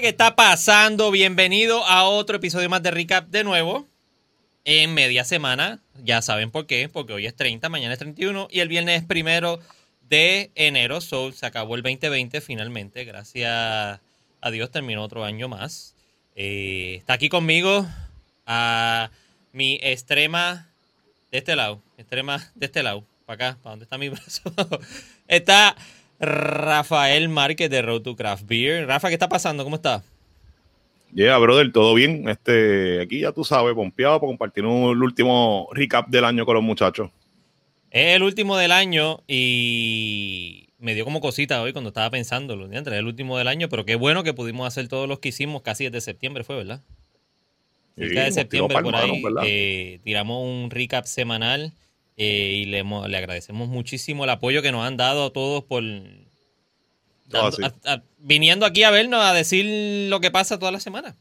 [0.00, 1.10] ¿qué está pasando?
[1.10, 3.86] Bienvenido a otro episodio más de Recap de nuevo.
[4.64, 8.60] En media semana, ya saben por qué, porque hoy es 30, mañana es 31 y
[8.60, 9.60] el viernes es primero
[10.08, 11.02] de enero.
[11.02, 13.04] So, se acabó el 2020 finalmente.
[13.04, 14.00] Gracias
[14.40, 15.94] a Dios terminó otro año más.
[16.34, 17.86] Eh, está aquí conmigo
[18.46, 19.10] a
[19.52, 20.66] mi extrema
[21.30, 24.50] de este lado, extrema de este lado, para acá, para donde está mi brazo.
[25.28, 25.76] está
[26.20, 28.86] Rafael Márquez de Road to Craft Beer.
[28.86, 29.64] Rafa, ¿qué está pasando?
[29.64, 30.02] ¿Cómo está?
[31.12, 32.28] Yeah, brother, todo bien.
[32.28, 36.54] Este, aquí ya tú sabes, pompeado para compartir un, el último recap del año con
[36.54, 37.10] los muchachos.
[37.90, 42.96] Es el último del año y me dio como cosita hoy cuando estaba pensando, entre
[42.98, 45.84] el último del año, pero qué bueno que pudimos hacer todos los que hicimos casi
[45.84, 46.82] desde septiembre, fue, ¿verdad?
[47.96, 51.74] Sí, de septiembre por ahí eh, tiramos un recap semanal
[52.16, 55.82] eh, y le, le, agradecemos muchísimo el apoyo que nos han dado a todos por
[58.18, 61.16] viniendo aquí a vernos a decir lo que pasa toda la semana.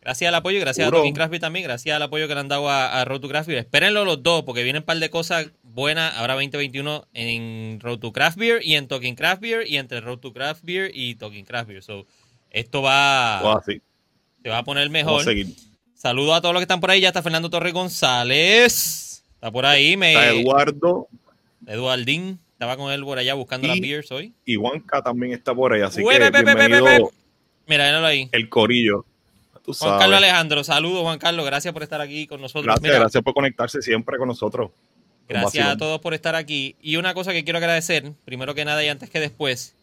[0.00, 2.68] Gracias al apoyo, gracias a Talking Craft también, gracias al apoyo que le han dado
[2.68, 3.60] a, a Road to Craft Beer.
[3.60, 8.12] Espérenlo los dos, porque vienen un par de cosas buenas ahora 2021 en Road to
[8.12, 11.46] Craft Beer y en Talking Craft Beer y entre Road to Craft Beer y Talking
[11.46, 11.82] Craft Beer.
[11.82, 12.06] So,
[12.50, 15.24] esto va, se va a poner mejor.
[15.94, 17.00] Saludos a todos los que están por ahí.
[17.00, 19.24] Ya está Fernando Torre González.
[19.34, 19.96] Está por ahí.
[19.96, 20.12] Me...
[20.12, 21.08] Está Eduardo.
[21.66, 22.38] Eduardín.
[22.54, 24.32] Estaba con él por allá buscando las beers hoy.
[24.44, 25.82] Y Juanca también está por ahí.
[25.82, 27.10] Así que bienvenido
[27.66, 28.28] Mira, véanlo ahí.
[28.32, 29.04] El corillo.
[29.66, 32.66] Juan Carlos Alejandro, saludos Juan Carlos, gracias por estar aquí con nosotros.
[32.66, 34.70] Gracias, gracias por conectarse siempre con nosotros.
[35.28, 36.76] Gracias a todos por estar aquí.
[36.82, 39.74] Y una cosa que quiero agradecer, primero que nada y antes que después,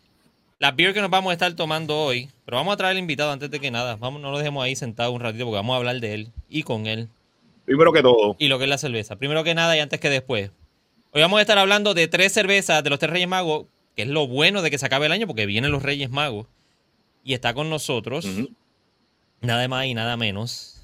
[0.60, 3.32] las beer que nos vamos a estar tomando hoy, pero vamos a traer al invitado
[3.32, 3.96] antes de que nada.
[3.96, 6.64] Vamos, no lo dejemos ahí sentado un ratito porque vamos a hablar de él y
[6.64, 7.10] con él.
[7.66, 8.36] Primero que todo.
[8.38, 9.16] Y lo que es la cerveza.
[9.16, 10.52] Primero que nada y antes que después.
[11.14, 13.66] Hoy vamos a estar hablando de tres cervezas de los tres Reyes Magos,
[13.98, 16.48] que es lo bueno de que se acabe el año porque vienen los Reyes Magos.
[17.26, 18.26] Y está con nosotros,
[19.42, 20.82] nada más y nada menos,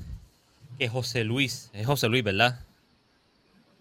[0.77, 1.71] que José Luis.
[1.73, 2.59] Es José Luis, ¿verdad?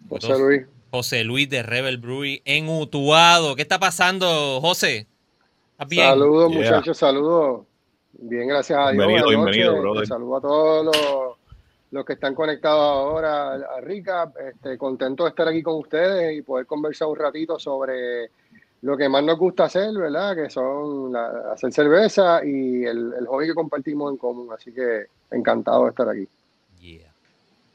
[0.09, 0.63] José Luis.
[0.93, 3.57] José Luis de Rebel Brewery en Utuado.
[3.57, 5.09] ¿Qué está pasando, José?
[5.79, 7.63] Saludos, muchachos, saludos.
[8.13, 9.05] Bien, gracias a Dios.
[9.05, 10.07] Bienvenido, bienvenido, brother.
[10.07, 11.37] Saludos a todos los,
[12.05, 14.33] que están conectados ahora a Rica.
[14.49, 18.31] Este, contento de estar aquí con ustedes y poder conversar un ratito sobre
[18.83, 20.37] lo que más nos gusta hacer, ¿verdad?
[20.37, 24.49] Que son hacer cerveza y el, el, hobby que compartimos en común.
[24.53, 26.29] Así que encantado de estar aquí.
[26.81, 27.13] Yeah.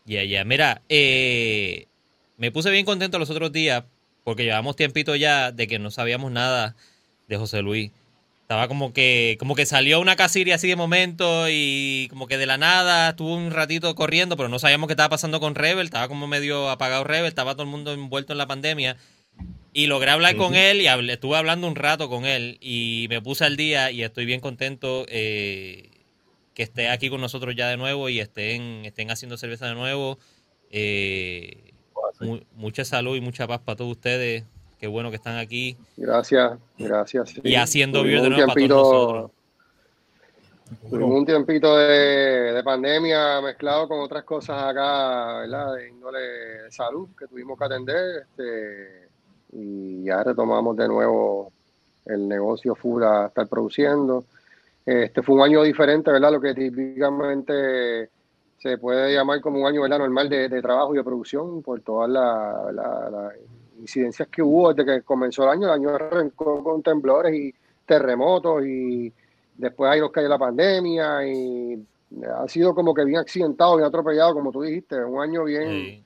[0.05, 0.43] Yeah, yeah.
[0.45, 1.87] Mira, eh,
[2.37, 3.83] me puse bien contento los otros días
[4.23, 6.75] porque llevamos tiempito ya de que no sabíamos nada
[7.27, 7.91] de José Luis.
[8.51, 12.45] Estaba como que, como que salió una casiria así de momento y como que de
[12.45, 15.85] la nada estuvo un ratito corriendo, pero no sabíamos qué estaba pasando con Rebel.
[15.85, 18.97] Estaba como medio apagado Rebel, estaba todo el mundo envuelto en la pandemia.
[19.71, 23.45] Y logré hablar con él y estuve hablando un rato con él y me puse
[23.45, 25.89] al día y estoy bien contento eh,
[26.53, 30.19] que esté aquí con nosotros ya de nuevo y estén, estén haciendo cerveza de nuevo.
[30.71, 31.71] Eh,
[32.57, 34.43] mucha salud y mucha paz para todos ustedes.
[34.81, 35.77] Qué bueno que están aquí.
[35.95, 37.35] Gracias, gracias.
[37.43, 39.31] Y haciendo beer de nuevo para todos
[40.89, 45.75] un tiempito de, pandemia mezclado con otras cosas acá, ¿verdad?
[45.75, 48.25] De índole de salud que tuvimos que atender.
[48.29, 49.07] Este,
[49.53, 51.51] y ya retomamos de nuevo
[52.05, 54.23] el negocio full a estar produciendo.
[54.83, 56.31] Este fue un año diferente, ¿verdad?
[56.31, 58.09] Lo que típicamente
[58.57, 59.99] se puede llamar como un año ¿verdad?
[59.99, 63.33] normal de, trabajo y de producción por todas las
[63.81, 65.67] incidencias que hubo desde que comenzó el año.
[65.67, 67.53] El año arrancó con temblores y
[67.85, 69.11] terremotos y
[69.57, 71.85] después ahí nos cayó la pandemia y
[72.27, 76.03] ha sido como que bien accidentado, bien atropellado, como tú dijiste, un año bien,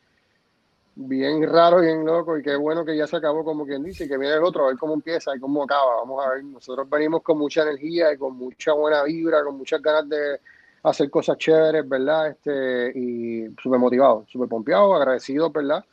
[0.95, 4.07] bien raro, bien loco y qué bueno que ya se acabó como quien dice y
[4.07, 5.97] que viene el otro a ver cómo empieza y cómo acaba.
[5.97, 9.81] Vamos a ver, nosotros venimos con mucha energía y con mucha buena vibra, con muchas
[9.81, 10.39] ganas de
[10.83, 12.29] hacer cosas chéveres, ¿verdad?
[12.29, 15.83] Este, y súper motivado, súper pompeado, agradecido, ¿verdad?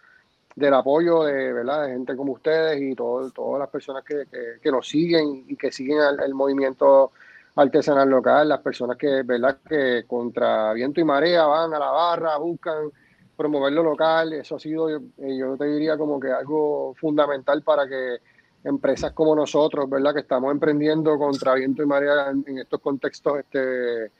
[0.54, 1.87] Del apoyo de, ¿verdad?
[1.87, 4.25] de gente como ustedes y todo, todas las personas que,
[4.60, 7.12] que, nos siguen y que siguen el, movimiento
[7.56, 9.58] artesanal local, las personas que, ¿verdad?
[9.66, 12.90] que contra viento y marea van a la barra, buscan
[13.37, 17.62] promover lo local, eso ha sido, yo, eh, yo te diría como que algo fundamental
[17.62, 18.19] para que
[18.64, 20.14] empresas como nosotros, ¿verdad?
[20.14, 24.12] Que estamos emprendiendo contra viento y marea en, en estos contextos este,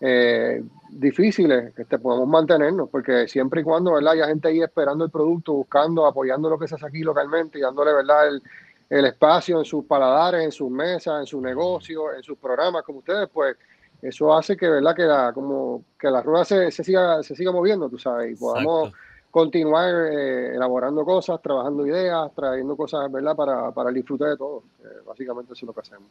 [0.00, 4.12] eh, difíciles que este, podemos mantenernos, porque siempre y cuando ¿verdad?
[4.12, 7.62] haya gente ahí esperando el producto, buscando, apoyando lo que se hace aquí localmente y
[7.62, 8.28] dándole ¿verdad?
[8.28, 8.42] El,
[8.90, 13.00] el espacio en sus paladares, en sus mesas, en sus negocios, en sus programas como
[13.00, 13.56] ustedes, pues
[14.00, 14.94] eso hace que, ¿verdad?
[14.94, 18.36] que, la, como, que la rueda se, se, siga, se siga moviendo, tú sabes, y
[18.36, 18.92] podamos
[19.30, 23.34] continuar eh, elaborando cosas, trabajando ideas, trayendo cosas ¿verdad?
[23.34, 24.62] Para, para el disfrute de todos.
[25.04, 26.08] básicamente eso es lo que hacemos.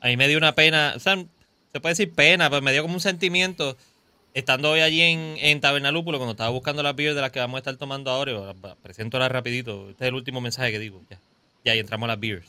[0.00, 0.98] A mí me dio una pena,
[1.72, 3.76] se puede decir pena, pero me dio como un sentimiento
[4.34, 7.56] estando hoy allí en, en Tabernalúpulo, cuando estaba buscando las beers de las que vamos
[7.56, 11.18] a estar tomando ahora, presento ahora rapidito, este es el último mensaje que digo, ya,
[11.64, 12.46] ya y entramos a las beers.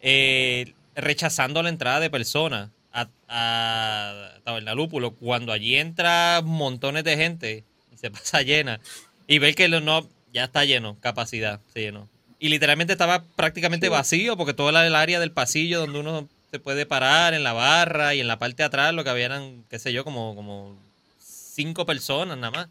[0.00, 7.64] Eh, rechazando la entrada de personas a, a Tabernalúpulo, cuando allí entra montones de gente
[7.92, 8.80] y se pasa llena,
[9.26, 12.08] y ver que no, ya está lleno, capacidad, se llenó.
[12.38, 16.86] Y literalmente estaba prácticamente vacío, porque toda el área del pasillo donde uno se puede
[16.86, 19.92] parar, en la barra y en la parte de atrás, lo que habían, qué sé
[19.92, 20.78] yo, como, como
[21.18, 22.68] cinco personas nada más.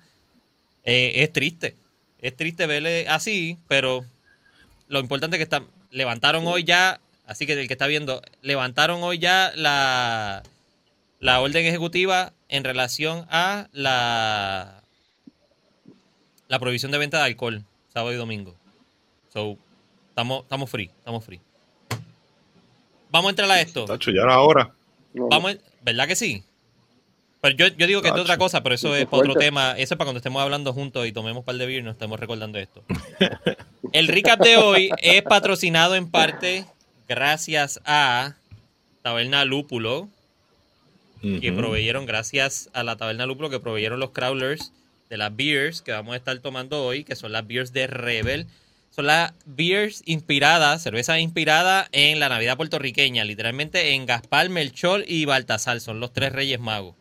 [0.86, 1.76] Eh, es triste.
[2.20, 4.06] Es triste verle así, pero
[4.88, 9.04] lo importante es que está, levantaron hoy ya, así que el que está viendo, levantaron
[9.04, 10.44] hoy ya la,
[11.20, 14.82] la orden ejecutiva en relación a la,
[16.48, 18.56] la prohibición de venta de alcohol, sábado y domingo.
[19.34, 19.58] So,
[20.08, 21.42] estamos, estamos free, estamos free.
[23.14, 23.86] Vamos a entrar a esto.
[24.00, 24.74] ya ahora.
[25.14, 26.44] Vamos, ¿verdad que sí?
[27.42, 29.74] Pero yo, yo digo que es otra cosa, pero eso es para otro tema.
[29.74, 31.94] Eso es para cuando estemos hablando juntos y tomemos un par de beer y nos
[31.94, 32.84] estemos recordando esto.
[33.92, 36.66] El recap de hoy es patrocinado en parte
[37.08, 38.34] gracias a
[39.04, 40.10] Taberna Lúpulo,
[41.22, 44.74] que proveyeron, gracias a la Taberna Lúpulo, que proveyeron los crawlers
[45.12, 48.48] de las beers que vamos a estar tomando hoy, que son las beers de Rebel.
[48.96, 55.26] Son las beers inspiradas, cerveza inspirada en la Navidad puertorriqueña, literalmente en Gaspar, Melchor y
[55.26, 56.94] Baltasar, son los tres reyes magos.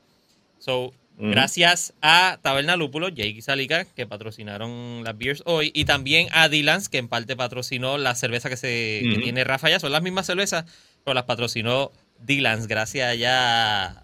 [0.59, 6.49] So, gracias a Taberna Lúpulo, Jake Salica, que patrocinaron las beers hoy, y también a
[6.49, 9.79] Dylans, que en parte patrocinó la cerveza que, se, tiene Rafa ya.
[9.79, 10.65] Son las mismas cervezas,
[11.05, 14.03] pero las patrocinó Dylans, gracias ya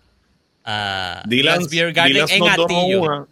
[0.62, 3.29] a Dylans Beer Garden en Atillo.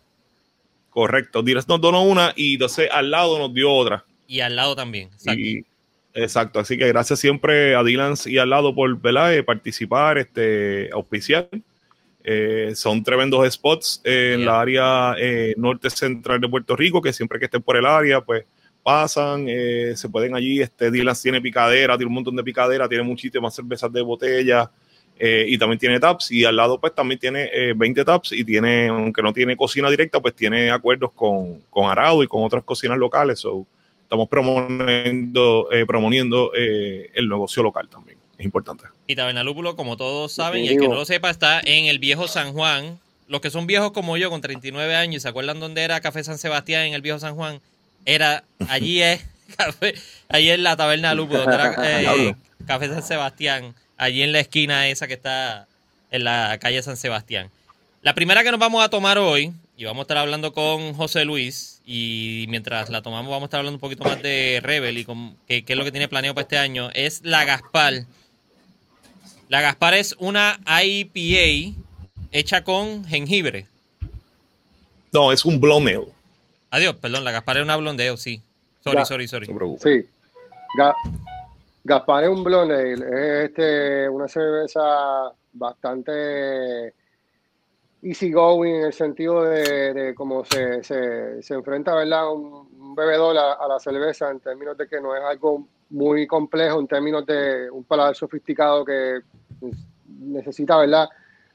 [0.88, 4.06] Correcto, Dylans nos donó una y entonces al lado nos dio otra.
[4.26, 5.08] Y al lado también.
[5.12, 5.68] Exacto.
[6.14, 9.44] exacto, así que gracias siempre a Dylans y al lado por ¿verdad?
[9.44, 11.48] participar, este, auspiciar.
[12.28, 17.38] Eh, son tremendos spots en la área eh, norte central de Puerto Rico, que siempre
[17.38, 18.44] que estén por el área, pues
[18.82, 23.04] pasan, eh, se pueden allí, este Dylan tiene picadera, tiene un montón de picadera, tiene
[23.04, 24.68] muchísimas cervezas de botella
[25.18, 29.22] y también tiene taps y al lado pues también tiene 20 taps y tiene, aunque
[29.22, 33.38] no tiene cocina directa, pues tiene acuerdos con, con Arado y con otras cocinas locales,
[33.38, 33.66] so,
[34.06, 38.84] estamos promoviendo, promoviendo el negocio local también es importante.
[39.06, 42.28] Y Tabernalúpulo, como todos saben, y el que no lo sepa, está en el viejo
[42.28, 42.98] San Juan.
[43.28, 46.22] Los que son viejos como yo, con 39 años, y se acuerdan dónde era Café
[46.22, 47.60] San Sebastián en el viejo San Juan,
[48.04, 49.24] era, allí es,
[49.56, 49.94] café,
[50.28, 51.74] allí es la Taberna Lúpulo, donde era
[52.14, 52.34] eh,
[52.66, 55.66] Café San Sebastián, allí en la esquina esa que está
[56.10, 57.50] en la calle San Sebastián.
[58.02, 61.24] La primera que nos vamos a tomar hoy, y vamos a estar hablando con José
[61.24, 65.04] Luis, y mientras la tomamos vamos a estar hablando un poquito más de Rebel y
[65.04, 68.06] con qué, qué es lo que tiene planeado para este año, es la Gaspar
[69.48, 71.76] la Gaspar es una IPA
[72.32, 73.66] hecha con jengibre.
[75.12, 76.08] No, es un blondeo.
[76.70, 78.42] Adiós, perdón, la Gaspar es una blondeo, sí.
[78.82, 79.46] Sorry, sorry, sorry.
[79.80, 80.08] sí.
[81.84, 84.80] Gaspar es un blonde, es este, una cerveza
[85.52, 86.94] bastante
[88.02, 92.32] easy going en el sentido de, cómo se, se, enfrenta ¿verdad?
[92.32, 96.88] Un, bebedor a, la cerveza en términos de que no es algo muy complejo, en
[96.88, 99.20] términos de un paladar sofisticado que
[100.08, 101.06] necesita, ¿verdad?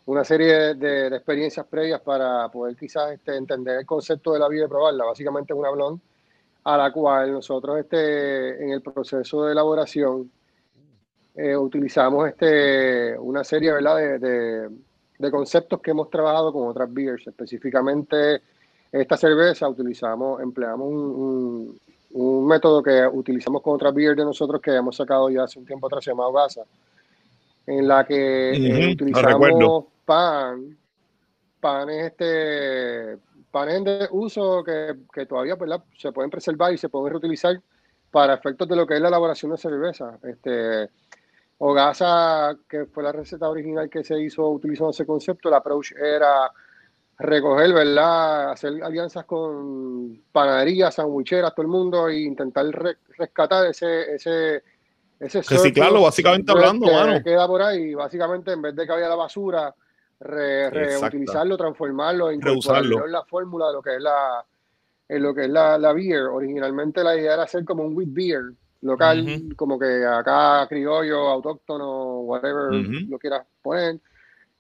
[0.06, 4.65] Una serie de, experiencias previas para poder quizás este, entender el concepto de la vida
[4.65, 5.06] y probarla.
[5.06, 6.01] Básicamente es una blonde
[6.63, 10.32] a la cual nosotros este, en el proceso de elaboración
[11.36, 13.98] eh, utilizamos este, una serie ¿verdad?
[13.98, 14.70] De, de,
[15.30, 17.28] conceptos que hemos trabajado con otras beers.
[17.28, 18.42] Específicamente
[18.92, 21.80] esta cerveza utilizamos, empleamos un,
[22.12, 25.66] un, método que utilizamos con otras beers de nosotros que hemos sacado ya hace un
[25.66, 26.63] tiempo atrás llamado Gaza
[27.68, 30.78] en la que eh, utilizamos pan,
[31.60, 33.18] panes este,
[33.51, 35.56] panes de uso que, que todavía
[35.98, 37.62] se pueden preservar y se pueden reutilizar
[38.10, 40.18] para efectos de lo que es la elaboración de cerveza.
[40.24, 40.90] Este,
[41.63, 46.51] Ogasa, que fue la receta original que se hizo utilizando ese concepto, el approach era
[47.20, 48.51] recoger, ¿verdad?
[48.51, 52.65] Hacer alianzas con panaderías, sandwicheras, todo el mundo e intentar
[53.15, 54.63] rescatar ese, ese,
[55.20, 59.75] Reciclarlo, básicamente hablando, que Queda por ahí, básicamente, en vez de que haya la basura,
[60.20, 64.44] reutilizarlo, transformarlo, incorporarlo en la fórmula de lo que es la,
[65.08, 66.24] en lo que es la, la, beer.
[66.24, 68.51] Originalmente la idea era hacer como un wheat beer
[68.82, 74.00] local, como que acá criollo, autóctono, whatever lo quieras poner.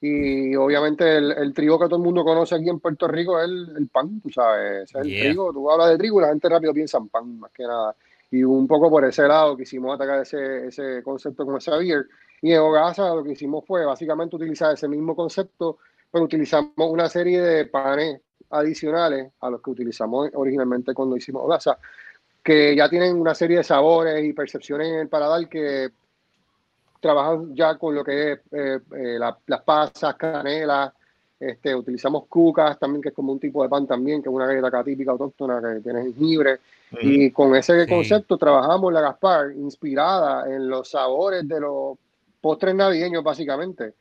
[0.03, 3.87] Y obviamente el, trigo que todo el mundo conoce aquí en Puerto Rico es el,
[3.87, 5.53] pan, tú sabes, es el trigo.
[5.53, 7.95] Tú hablas de trigo y la gente rápido piensa en pan, más que nada.
[8.31, 12.07] y un poco por ese lado quisimos atacar ese, ese concepto con esa beer.
[12.41, 15.77] Y en Ogasa lo que hicimos fue básicamente utilizar ese mismo concepto,
[16.09, 21.77] pero utilizamos una serie de panes adicionales a los que utilizamos originalmente cuando hicimos Ogasa,
[22.43, 25.89] que ya tienen una serie de sabores y percepciones en el paladar que
[26.99, 30.93] trabajan ya con lo que es eh, eh, las pasas, canela,
[31.39, 34.45] este, utilizamos cucas también, que es como un tipo de pan también, que es una
[34.45, 36.59] galleta acá típica autóctona que tiene jengibre.
[37.01, 41.97] Y con ese concepto trabajamos la Gaspar, inspirada en los sabores de los
[42.39, 43.93] postres navideños, básicamente.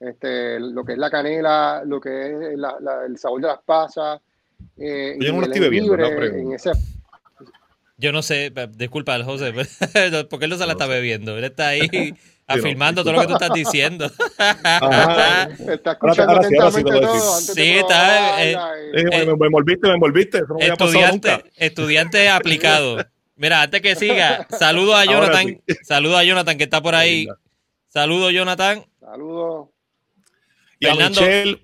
[0.00, 4.20] Este, lo que es la canela, lo que es el sabor de las pasas.
[4.76, 6.72] Eh, Yo no lo estoy bebiendo, en ese,
[7.98, 9.52] yo no sé, disculpa, José,
[10.30, 11.36] porque él no se la está bebiendo.
[11.36, 12.14] Él está ahí
[12.46, 14.06] afirmando todo lo que tú estás diciendo.
[14.06, 17.40] Está escuchando atentamente todo.
[17.40, 18.44] Sí, está.
[18.44, 18.56] Eh,
[18.94, 20.42] eh, me, envolviste, me envolviste.
[20.60, 23.04] estudiante, estudiante aplicado.
[23.34, 25.60] Mira, antes que siga, saludo a Jonathan.
[25.82, 27.26] Saludo a Jonathan que está por ahí.
[27.88, 28.84] Saludo, Jonathan.
[29.00, 29.72] Saludo.
[30.78, 31.60] Y a Michelle.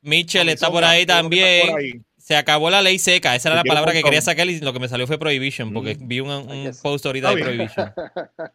[0.00, 2.06] Michelle está por ahí también.
[2.28, 3.34] Se acabó la ley seca.
[3.34, 5.94] Esa era la palabra que quería sacar y lo que me salió fue prohibition, porque
[5.94, 6.08] mm.
[6.08, 7.90] vi un, post ahorita de prohibition.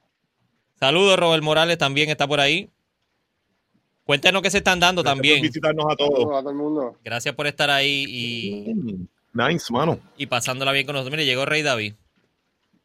[0.79, 2.69] Saludos, Robert Morales también está por ahí.
[4.03, 5.41] Cuéntenos qué se están dando también.
[5.41, 6.37] visitarnos a todos.
[6.37, 6.99] A todo el mundo.
[7.03, 8.73] Gracias por estar ahí y.
[8.75, 9.99] Mm, nice, mano.
[10.17, 11.09] Y pasándola bien con nosotros.
[11.11, 11.95] Mire, llegó Rey David.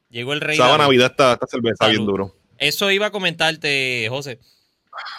[0.08, 0.78] Llegó el Rey David.
[0.78, 2.34] Navidad esta, esta cerveza bien duro.
[2.56, 4.40] Eso iba a comentarte, José.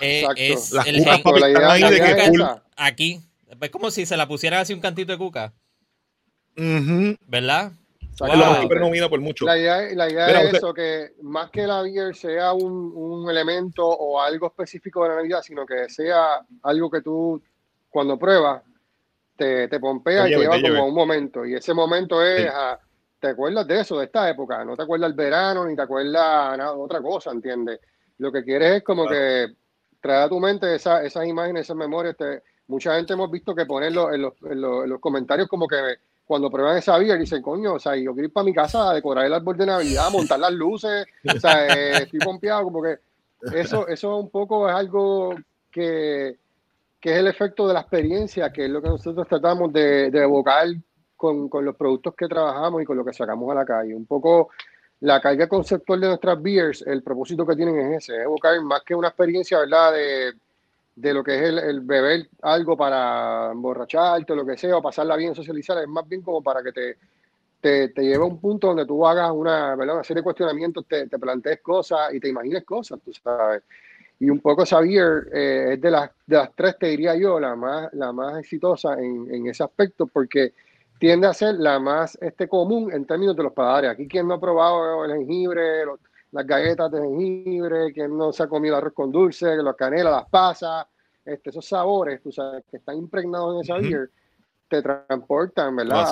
[0.02, 2.46] Eh, es Las el ahí de que
[2.76, 3.22] Aquí.
[3.62, 5.54] Es como si se la pusieran así un cantito de cuca.
[7.28, 7.72] ¿Verdad?
[9.10, 9.46] por mucho.
[9.46, 13.86] La idea, la idea es eso, que más que la beer sea un, un, elemento
[13.88, 17.42] o algo específico de la Navidad, sino que sea algo que tú,
[17.90, 18.62] cuando pruebas,
[19.38, 21.46] te, te pompea y te lleva como un momento.
[21.46, 22.52] Y ese momento es,
[23.20, 24.66] te acuerdas de eso, de esta época.
[24.66, 27.80] No te acuerdas el verano, ni te acuerdas nada, otra cosa, ¿entiendes?
[28.18, 29.48] Lo que quieres es como que
[30.02, 32.18] traer a tu mente esa, esas imágenes, esas memorias.
[32.18, 35.76] Te, mucha gente hemos visto que ponerlo en los, en los, comentarios como que
[36.26, 38.94] cuando prueban esa vida dicen, coño, o sea, yo quiero ir para mi casa a
[38.94, 43.00] decorar el árbol de Navidad, montar las luces, o sea, eh, estoy pompeado, como que
[43.54, 45.36] eso, eso un poco es algo
[45.72, 46.38] que,
[47.02, 50.22] que, es el efecto de la experiencia, que es lo que nosotros tratamos de, de
[50.22, 50.68] evocar
[51.18, 53.96] con, con, los productos que trabajamos y con lo que sacamos a la calle.
[53.96, 54.50] Un poco
[55.00, 58.94] la carga conceptual de nuestras beers, el propósito que tienen es ese, evocar más que
[58.94, 59.94] una experiencia, ¿verdad?
[59.94, 60.34] De,
[61.00, 65.16] de lo que es el, beber algo para emborracharte o lo que sea, o pasarla
[65.16, 66.98] bien, socializar, es más bien como para que te,
[67.62, 71.08] te, te lleve a un punto donde tú hagas una, una serie de cuestionamientos, te,
[71.08, 73.64] te, plantees cosas y te imagines cosas, tú sabes.
[74.20, 77.56] Y un poco Xavier eh, es de las, de las tres, te diría yo, la
[77.56, 80.52] más, la más exitosa en, en ese aspecto, porque
[81.00, 83.92] tiende a ser la más este, común en términos de los paladares.
[83.92, 85.98] Aquí quien no ha probado el jengibre, los,
[86.32, 90.30] las galletas de jengibre, que no se ha comido arroz con dulce, las canelas, las
[90.30, 90.86] pasas,
[91.26, 94.10] este, esos sabores, tú sabes, que están impregnados en esa beer,
[94.68, 96.06] te transportan, ¿verdad?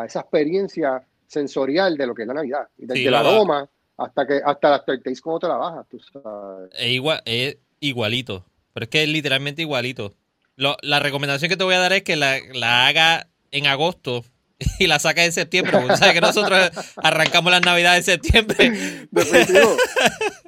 [0.00, 2.68] A, esa experiencia sensorial de lo que es la Navidad.
[2.76, 6.70] Y desde el aroma hasta que hasta la aftertaste como te la bajas, tú sabes.
[6.72, 10.14] Es, igual, es igualito, pero es que es literalmente igualito.
[10.56, 14.24] la recomendación que te voy a dar es que la, la haga en agosto
[14.78, 15.78] y la saca en septiembre.
[15.78, 19.08] Porque sabes que nosotros arrancamos las navidades en septiembre.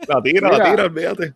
[0.08, 1.34] La tira, la tira, olvídate.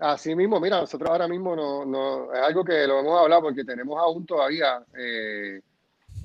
[0.00, 3.64] Así mismo, mira, nosotros ahora mismo no, no, es algo que lo hemos hablado porque
[3.64, 5.60] tenemos aún todavía eh,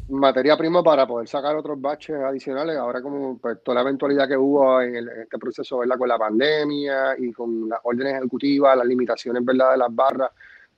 [0.09, 2.77] materia prima para poder sacar otros baches adicionales.
[2.77, 5.97] Ahora como pues, toda la eventualidad que hubo en, este proceso, ¿verdad?
[5.97, 9.71] Con la pandemia y con las órdenes ejecutivas, las limitaciones, ¿verdad?
[9.71, 10.31] De las barras,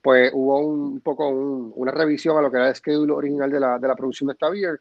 [0.04, 3.78] pues hubo un, poco una revisión a lo que era el schedule original de la,
[3.78, 4.78] de la producción de esta beer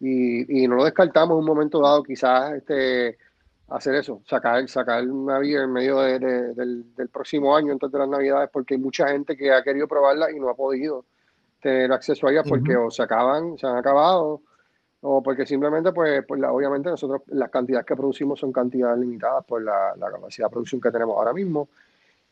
[0.00, 3.16] y, y, no lo descartamos en un momento dado quizás este,
[3.68, 8.08] hacer eso, sacar, sacar una beer en medio de, del, próximo año, antes de las
[8.08, 11.04] navidades, porque hay mucha gente que ha querido probarla y no ha podido
[11.62, 14.42] tener acceso a ellas porque o se acaban, se han acabado,
[15.02, 19.62] o porque simplemente, pues, pues obviamente nosotros las cantidades que producimos son cantidades limitadas por
[19.62, 21.68] la, la capacidad de producción que tenemos ahora mismo.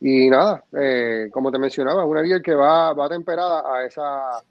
[0.04, 4.42] Y nada, eh, como te mencionaba, es una beer que va, va temperada a esa,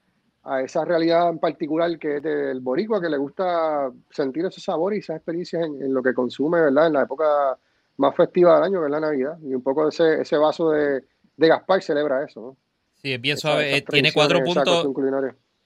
[0.44, 4.94] a esa realidad en particular que es del boricua, que le gusta sentir ese sabor
[4.94, 6.88] y esas experiencias en, lo que consume, ¿verdad?
[6.88, 7.58] En la época
[7.98, 9.38] más festiva del año, que es la Navidad.
[9.44, 11.04] Y un poco ese, ese vaso de,
[11.36, 12.58] de Gaspar celebra eso, ¿no?
[13.02, 13.76] Sí, es bien suave.
[13.76, 14.88] Eh, tiene 4 puntos.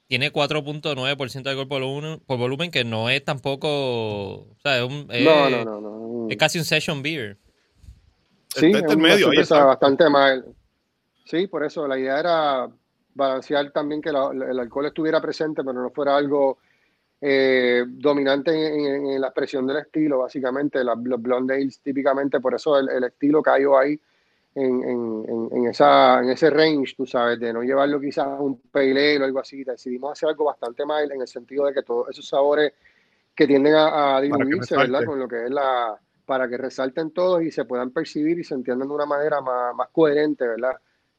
[0.08, 3.70] Tiene 4.9% de alcohol por volumen, por volumen, que no es tampoco.
[3.70, 7.38] O sea, es, un, no, no, no, no, es casi un session beer.
[8.56, 9.66] Sí, es medio, ahí está.
[9.66, 10.46] bastante mal.
[11.26, 12.70] Sí, por eso la idea era
[13.14, 16.58] balancear también que el alcohol estuviera presente, pero no fuera algo
[17.20, 20.84] eh, dominante en, la expresión del estilo, básicamente.
[20.84, 24.00] los blonde ales, típicamente, por eso el, estilo cayó ahí
[24.54, 29.26] en, esa, en ese range, tú sabes, de no llevarlo quizás a un pale o
[29.26, 29.64] algo así.
[29.64, 32.74] Decidimos hacer algo bastante más en el sentido de que todos esos sabores
[33.36, 35.04] que tienden a, diluirse, ¿verdad?
[35.06, 36.00] Con lo que es la.
[36.26, 39.76] Para que resalten todos y se puedan percibir y se entiendan de una manera más,
[39.76, 40.76] más coherente, ¿verdad?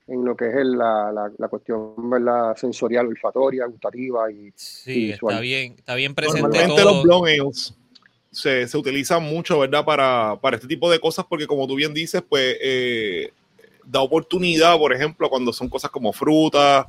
[0.08, 2.56] en lo que es la, la, cuestión ¿verdad?
[2.56, 7.38] sensorial, olfatoria, gustativa y, sí, está bien, está bien presente Normalmente los blonde
[8.30, 9.84] se, se, utilizan mucho, ¿verdad?
[9.84, 13.32] Para, para, este tipo de cosas porque como tú bien dices, pues eh,
[13.84, 16.86] da oportunidad, por ejemplo, cuando son cosas como frutas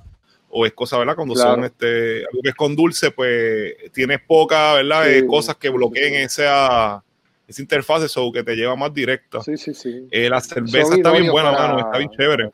[0.50, 1.16] o es cosa, ¿verdad?
[1.16, 5.10] Cuando son este, algo que es con dulce, pues tienes pocas, ¿verdad?
[5.10, 7.04] Eh, cosas que bloqueen esa,
[7.48, 9.42] esa interfaz, eso que te lleva más directa.
[9.42, 10.08] Sí, sí, sí.
[10.12, 12.52] Eh, la cerveza está bien buena, mano, está bien chévere.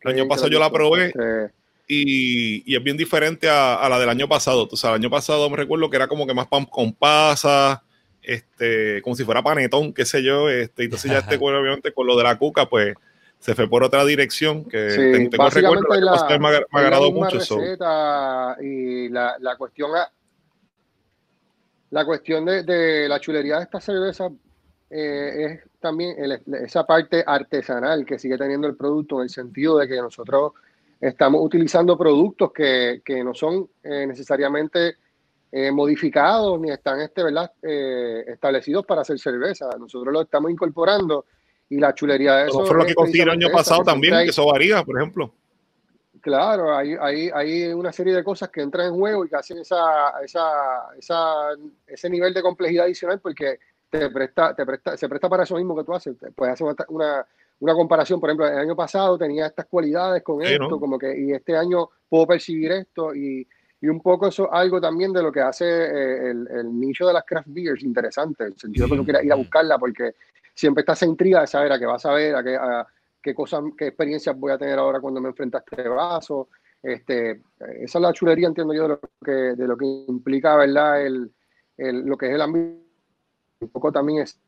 [0.00, 1.12] El año pasado yo la probé
[1.88, 4.68] y, y, es bien diferente a, a, la del año pasado.
[4.70, 7.80] O sea, el año pasado me recuerdo que era como que más pan con pasas,
[8.22, 10.50] este, como si fuera panetón, qué sé yo.
[10.50, 12.94] Este, entonces ya este, obviamente, con lo de la cuca, pues
[13.38, 17.58] se fue por otra dirección que sí, tengo recuerdo la, me, ha, agradado mucho eso.
[18.62, 19.90] Y la, la cuestión
[21.94, 24.28] la cuestión de, de, la chulería de esta cerveza
[24.90, 26.16] eh, es también
[26.64, 30.54] esa parte artesanal que sigue teniendo el producto en el sentido de que nosotros
[31.00, 34.96] estamos utilizando productos que, que no son eh, necesariamente
[35.52, 37.52] eh, modificados ni están este, ¿verdad?
[37.62, 39.70] establecidos para hacer cerveza.
[39.78, 41.26] Nosotros lo estamos incorporando
[41.68, 42.66] y la chulería de eso.
[42.66, 45.32] fue lo que conseguí el año pasado también, que eso varía, por ejemplo.
[46.24, 49.58] Claro, hay, hay, hay, una serie de cosas que entran en juego y que hacen
[49.58, 51.50] esa, esa, esa,
[51.86, 53.58] ese nivel de complejidad adicional porque
[53.90, 56.16] te presta, te presta, se presta para eso mismo que tú haces.
[56.34, 57.26] Puedes hacer una,
[57.60, 61.32] una, comparación, por ejemplo, el año pasado tenía estas cualidades con esto, como que, y
[61.32, 63.46] este año puedo percibir esto, y,
[63.82, 67.12] y un poco eso algo también de lo que hace eh, el, el, nicho de
[67.12, 70.14] las craft beers interesante, en el sentido de que tú quieras ir a buscarla, porque
[70.54, 72.86] siempre estás en intriga de saber a qué vas a ver, a qué, a
[73.24, 76.50] qué cosas, qué experiencias voy a tener ahora cuando me enfrenta a este vaso.
[76.82, 77.40] Este,
[77.80, 81.04] esa es la chulería, entiendo yo, de lo que, de lo que implica, ¿verdad?
[81.04, 81.32] El,
[81.78, 82.84] el, lo que es el ambiente
[83.60, 84.38] un poco también es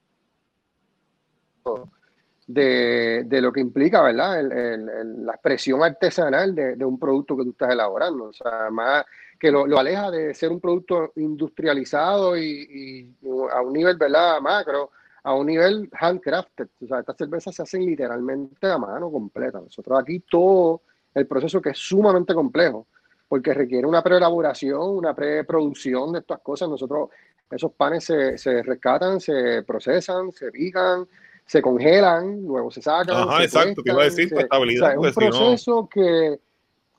[2.47, 4.43] de, de lo que implica, ¿verdad?
[4.45, 8.25] la expresión artesanal de, un producto que tú estás elaborando.
[8.25, 9.05] O sea, más
[9.41, 13.11] que lo, aleja de ser un producto industrializado y,
[13.51, 14.41] a un nivel, ¿verdad?
[14.41, 14.91] Macro,
[15.27, 16.69] a un nivel handcrafted.
[16.85, 19.61] O sea, estas cervezas se hacen literalmente a mano completa.
[19.61, 22.87] Nosotros aquí todo el proceso que es sumamente complejo,
[23.29, 26.69] porque requiere una preelaboración, una preproducción de estas cosas.
[26.69, 27.09] Nosotros
[27.51, 31.09] esos panes se, se rescatan, se procesan, se pican,
[31.45, 33.17] se congelan, luego se sacan.
[33.17, 34.93] Ajá, exacto, te iba a decir, estabilidad.
[34.93, 36.39] es un proceso que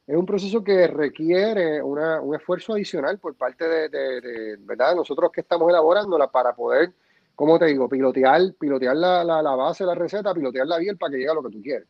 [0.05, 4.95] es un proceso que requiere una, un esfuerzo adicional por parte de, de, ¿verdad?
[4.95, 6.91] nosotros que estamos elaborándola para poder,
[7.37, 11.11] como te digo, pilotear, pilotear la, la, la base la receta, pilotear la bien para
[11.11, 11.87] que llegue a lo que tú quieres.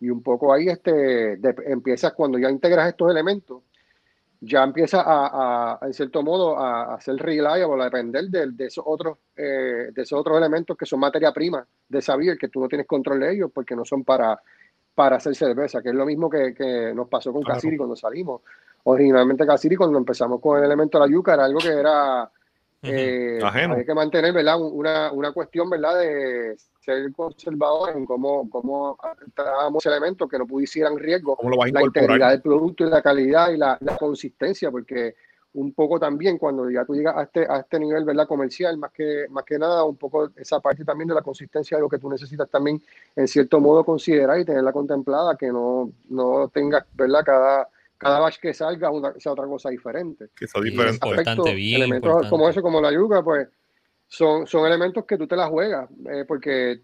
[0.00, 1.38] Y un poco ahí este,
[1.70, 3.62] empiezas cuando ya integras estos elementos,
[4.40, 8.82] ya empieza a, en cierto modo, a, a ser reliable, a depender de, de esos
[8.84, 12.66] otros, eh, de esos otros elementos que son materia prima de esa que tú no
[12.66, 14.36] tienes control de ellos porque no son para,
[14.96, 18.42] para hacer cerveza, que es lo mismo que, que nos pasó con Casiri cuando salimos.
[18.82, 22.28] Originalmente Casiri cuando empezamos con el elemento de la yuca era algo que era
[22.82, 24.60] eh, hay que mantener ¿verdad?
[24.60, 25.98] Una, una cuestión ¿verdad?
[25.98, 28.96] de ser conservador en cómo, cómo
[29.34, 31.36] tratábamos elementos que no pudieran riesgo
[31.72, 35.16] la integridad del producto y la calidad y la, la, consistencia, porque
[35.54, 38.28] un poco también cuando ya tú llegas a este, a este nivel ¿verdad?
[38.28, 41.82] comercial, más que, más que nada, un poco esa parte también de la consistencia de
[41.82, 42.80] lo que tú necesitas también
[43.16, 47.24] en cierto modo considerar y tenerla contemplada, que no, no tengas ¿verdad?
[47.24, 50.28] cada cada vez que salga sea otra cosa diferente.
[50.34, 51.54] Que sea diferente.
[51.54, 53.48] bien elementos como eso, como la yuca, pues
[54.06, 56.80] son, son elementos que tú te la juegas, eh, porque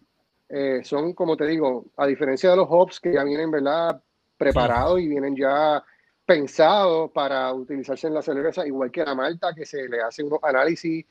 [0.49, 4.03] eh, son, como te digo, a diferencia de los hops que ya vienen, ¿verdad?
[4.37, 5.83] Preparados y vienen ya
[6.27, 10.41] pensados para utilizarse en la cerveza, igual que la malta, que se le hace unos
[10.43, 11.05] análisis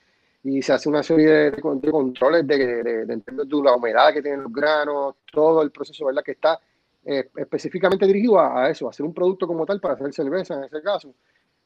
[0.44, 3.22] y se hace una serie de, controles de, de, de,
[3.64, 6.24] la humedad que tienen los granos, todo el proceso, ¿verdad?
[6.24, 6.60] Que está
[7.06, 10.64] eh, específicamente dirigido a, eso, a hacer un producto como tal para hacer cerveza en
[10.64, 11.14] ese caso.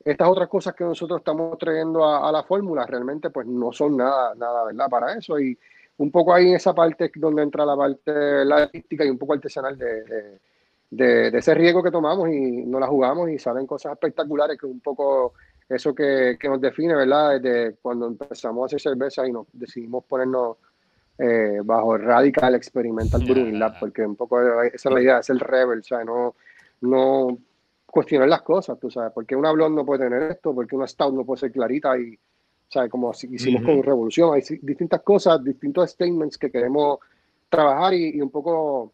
[0.03, 4.33] Estas otras cosas que nosotros estamos trayendo a, la fórmula realmente pues no son nada,
[4.35, 4.89] nada, ¿verdad?
[4.89, 5.57] Para eso y
[5.97, 9.33] un poco ahí en esa parte donde entra la parte la artística y un poco
[9.33, 10.39] artesanal de,
[10.89, 14.79] de, ese riesgo que tomamos y no la jugamos y salen cosas espectaculares que un
[14.79, 15.33] poco
[15.69, 17.41] eso que, que nos define, ¿verdad?
[17.41, 20.57] Desde cuando empezamos a hacer cerveza y nos decidimos ponernos
[21.17, 25.39] eh, bajo Radical Experimental Brewing Lab, porque un poco esa es la idea, es el
[25.39, 26.35] rebel, o sea, no,
[26.81, 27.37] no,
[27.85, 31.13] cuestionar las cosas, tú sabes, porque una blonde no puede tener esto, porque una stout
[31.15, 32.17] no puede ser clarita y,
[32.69, 32.91] ¿sabes?
[32.91, 36.99] Como hicimos con Revolución, hay distintas cosas, distintos statements que queremos
[37.49, 38.91] trabajar y, un poco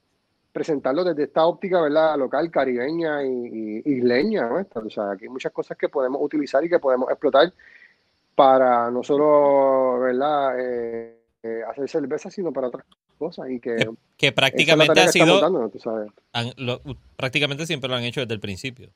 [0.51, 2.17] presentarlo desde esta óptica, ¿verdad?
[2.17, 4.65] Local, caribeña y, isleña, ¿no?
[4.73, 7.51] O sea, aquí hay muchas cosas que podemos utilizar y que podemos explotar
[8.35, 10.59] para no solo, ¿verdad?
[10.59, 12.85] Eh, eh, hacer cerveza, sino para otras
[13.17, 15.69] cosas y que, que, prácticamente ha sido
[17.17, 18.89] prácticamente siempre lo han hecho desde el principio.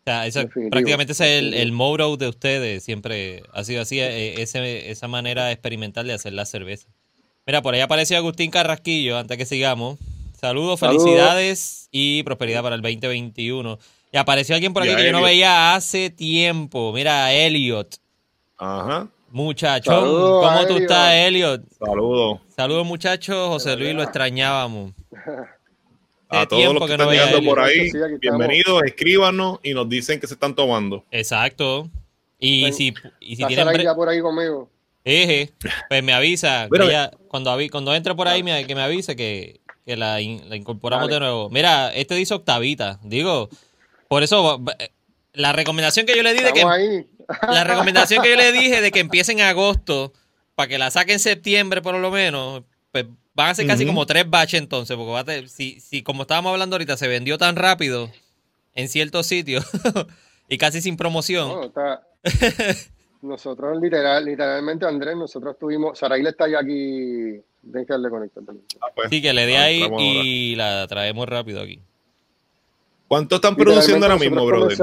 [0.00, 4.90] O sea, prácticamente es el, el motto de ustedes, siempre ha sido así, eh, ese,
[4.90, 6.88] esa manera experimental de hacer la cerveza.
[7.46, 9.98] Mira, por ahí apareció Agustín Carrasquillo, antes que sigamos.
[10.40, 13.78] Saludos, felicidades y prosperidad para el 2021.
[14.10, 16.92] Y apareció alguien por aquí que yo no veía hace tiempo.
[16.92, 17.96] Mira, Elliot.
[18.56, 19.08] Ajá.
[19.30, 21.62] Muchachón, ¿cómo tú estás, Elliot?
[21.78, 22.40] Saludos.
[22.56, 23.48] Saludos, muchachos.
[23.48, 24.92] José Luis, lo extrañábamos.
[26.28, 27.90] A todos los que, están llegando por ahí,
[28.20, 31.04] bienvenidos, escríbanos y nos dicen que se están tomando.
[31.12, 31.88] Exacto.
[32.40, 33.80] Y si, y si tienen.
[33.82, 34.68] ya por ahí conmigo.
[35.04, 35.52] Eje,
[35.88, 36.68] pues me avisa.
[37.28, 41.50] cuando, cuando entre por ahí, que me avise que, la, incorporamos de nuevo.
[41.50, 42.98] Mira, este dice octavita.
[43.04, 43.48] Digo,
[44.08, 44.60] por eso,
[45.34, 47.06] la recomendación que yo le di de que.
[47.42, 50.12] La recomendación que yo le dije de que empiece en agosto
[50.54, 52.62] para que la saque en septiembre por lo menos,
[52.92, 56.22] pues van a ser casi como tres baches entonces, porque va a si, si como
[56.22, 58.10] estábamos hablando ahorita se vendió tan rápido
[58.74, 59.64] en ciertos sitios
[60.48, 61.72] y casi sin promoción.
[63.22, 68.42] nosotros literal, literalmente Andrés, nosotros tuvimos, Saraí está ya aquí, déjale conectar.
[68.80, 69.08] Ah, pues.
[69.10, 71.80] sí, que le dé ahí y la traemos rápido aquí.
[73.08, 74.78] ¿Cuánto están produciendo ahora mismo, brother?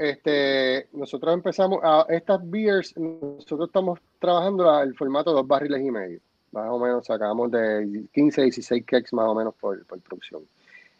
[0.00, 5.90] Este, nosotros empezamos a estas beers, nosotros estamos trabajando el formato de dos barriles y
[5.90, 6.20] medio.
[6.52, 10.44] Más o menos sacamos de 15 a 16 kegs más o menos por, producción.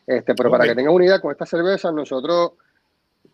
[0.07, 2.53] Este, pero para que tengan una idea, con esta cerveza nosotros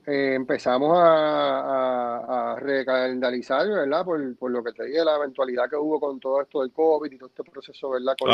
[0.06, 4.04] eh, empezamos a, a, recalendalizar, ¿verdad?
[4.04, 7.10] Por, por, lo que te dije, la eventualidad que hubo con todo esto del COVID
[7.10, 8.14] y todo este proceso, ¿verdad?
[8.16, 8.30] Con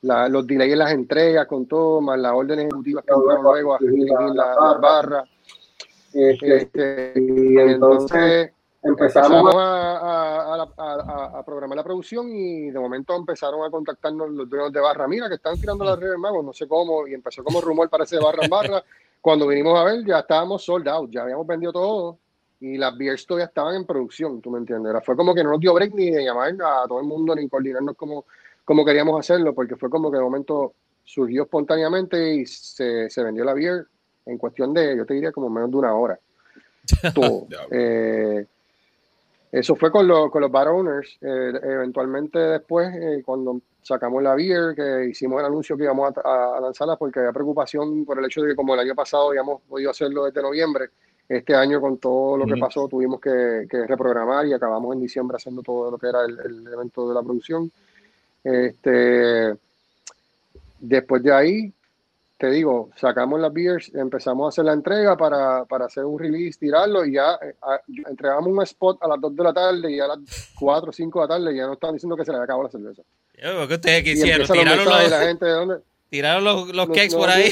[0.00, 3.74] la, los delays en las entregas, con todo, más las órdenes ejecutivas que hubo luego
[3.74, 5.28] a las la barras
[6.16, 8.50] este, y entonces
[8.82, 15.06] empezamos a, programar la producción y de momento empezaron a contactarnos los dueños de barra.
[15.06, 18.04] Mira, que están tirando las redes magos, no sé cómo, y empezó como rumor para
[18.04, 18.82] ese barra en barra.
[19.20, 22.18] Cuando vinimos a ver, ya estábamos sold out, ya habíamos vendido todo
[22.60, 24.92] y las beers todavía estaban en producción, tú me entiendes.
[25.04, 27.48] Fue como que no nos dio break ni de llamar a todo el mundo ni
[27.48, 28.24] coordinarnos como,
[28.64, 30.74] como queríamos hacerlo, porque fue como que de momento
[31.04, 33.86] surgió espontáneamente y se, se vendió la beer
[34.26, 36.18] en cuestión de, yo te diría, como menos de una hora.
[37.70, 38.46] Eh,
[39.50, 41.16] eso fue con, con los bar owners.
[41.20, 46.60] Eh, eventualmente después, eh, cuando sacamos la beer, que hicimos el anuncio que íbamos a,
[46.60, 49.90] lanzarla, porque había preocupación por el hecho de que como el año pasado habíamos podido
[49.90, 50.90] hacerlo desde noviembre,
[51.28, 55.62] este año con todo lo que pasó tuvimos que, reprogramar y acabamos en diciembre haciendo
[55.62, 57.70] todo lo que era el, el evento de la producción.
[58.44, 59.56] Este,
[60.80, 61.72] después de ahí,
[62.38, 66.58] te digo, sacamos las beers, empezamos a hacer la entrega para, para hacer un release,
[66.58, 67.54] tirarlo y ya eh,
[68.08, 70.18] entregamos un spot a las 2 de la tarde y a las
[70.58, 72.70] 4 o 5 de la tarde ya no están diciendo que se le acabado la
[72.70, 73.02] cerveza.
[73.34, 74.46] ¿Qué ustedes quisieron?
[74.46, 75.76] ¿Tiraron los, la gente, ¿de dónde?
[76.10, 77.50] ¿Tiraron los, los cakes por ahí?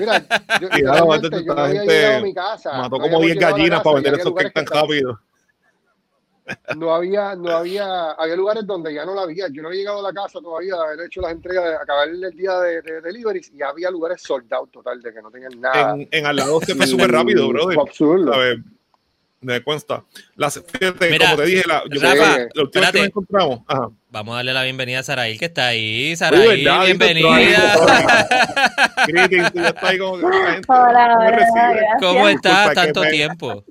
[0.00, 0.20] Mira,
[0.60, 2.72] yo, yo, yo había llegado a mi casa.
[2.78, 5.18] Mató como 10 gallinas para vender esos cakes tan rápido
[6.76, 9.48] no había, no había, había lugares donde ya no la había.
[9.48, 12.08] Yo no había llegado a la casa todavía de haber hecho las entregas, de acabar
[12.08, 15.94] el día de, de deliveries y había lugares soldados total, de que no tenían nada.
[15.94, 17.78] En, en al lado se fue súper rápido, brother.
[17.78, 18.32] Absurdo.
[19.42, 20.04] Me cuesta.
[20.36, 23.60] Las, fíjate, como te dije, la, yo Rafa, lo que nos encontramos.
[23.66, 23.90] Ajá.
[24.10, 26.14] Vamos a darle la bienvenida a Saraí, que está ahí.
[26.14, 27.74] Saraí, bienvenida.
[30.68, 31.18] Hola,
[31.98, 32.72] ¿Cómo estás?
[32.74, 33.64] Tanto tiempo.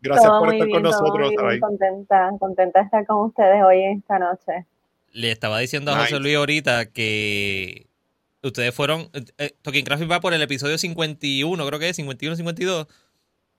[0.00, 1.60] Gracias por estar con nosotros, Saraí.
[1.60, 4.64] Contenta, contenta de estar con ustedes hoy esta noche.
[5.12, 7.86] Le estaba diciendo a José Luis ahorita que
[8.42, 9.10] ustedes fueron.
[9.38, 12.86] Eh, Talking Craft va por el episodio 51, creo que es 51, 52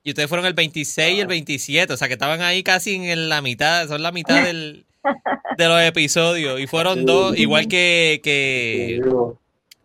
[0.06, 3.28] y ustedes fueron el 26 y el 27, o sea que estaban ahí casi en
[3.28, 4.86] la mitad, son la mitad del,
[5.58, 6.60] de los episodios.
[6.60, 9.02] Y fueron dos, igual que, que,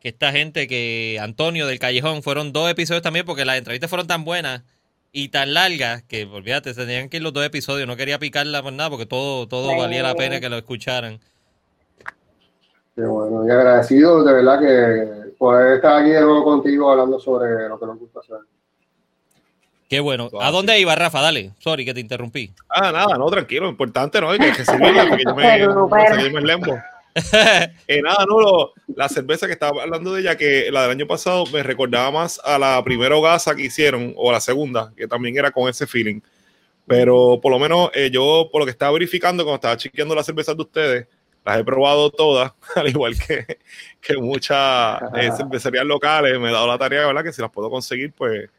[0.03, 4.23] esta gente, que Antonio del Callejón, fueron dos episodios también porque las entrevistas fueron tan
[4.23, 4.61] buenas
[5.11, 7.87] y tan largas que, olvídate, se tenían que ir los dos episodios.
[7.87, 11.19] No quería picarla por nada porque todo, todo valía la pena que lo escucharan.
[12.95, 17.67] Qué bueno, y agradecido de verdad que poder estar aquí de nuevo contigo hablando sobre
[17.67, 18.37] lo que nos gusta hacer.
[19.91, 20.29] Qué bueno.
[20.39, 21.19] ¿A dónde iba, Rafa?
[21.19, 21.51] Dale.
[21.59, 22.53] Sorry que te interrumpí.
[22.69, 23.67] Ah, nada, no, tranquilo.
[23.67, 24.29] Importante, ¿no?
[24.29, 26.79] Hay que seguirla porque yo me, seguirme el lembo.
[27.89, 31.43] eh, nada, no, la cerveza que estaba hablando de ella, que la del año pasado
[31.47, 35.37] me recordaba más a la primera hogaza que hicieron, o a la segunda, que también
[35.37, 36.21] era con ese feeling.
[36.87, 40.25] Pero por lo menos eh, yo, por lo que estaba verificando, cuando estaba chequeando las
[40.25, 41.07] cervezas de ustedes,
[41.43, 43.57] las he probado todas, al igual que,
[43.99, 46.39] que muchas eh, cervecerías locales.
[46.39, 47.25] Me he dado la tarea, ¿verdad?
[47.25, 48.49] Que si las puedo conseguir, pues.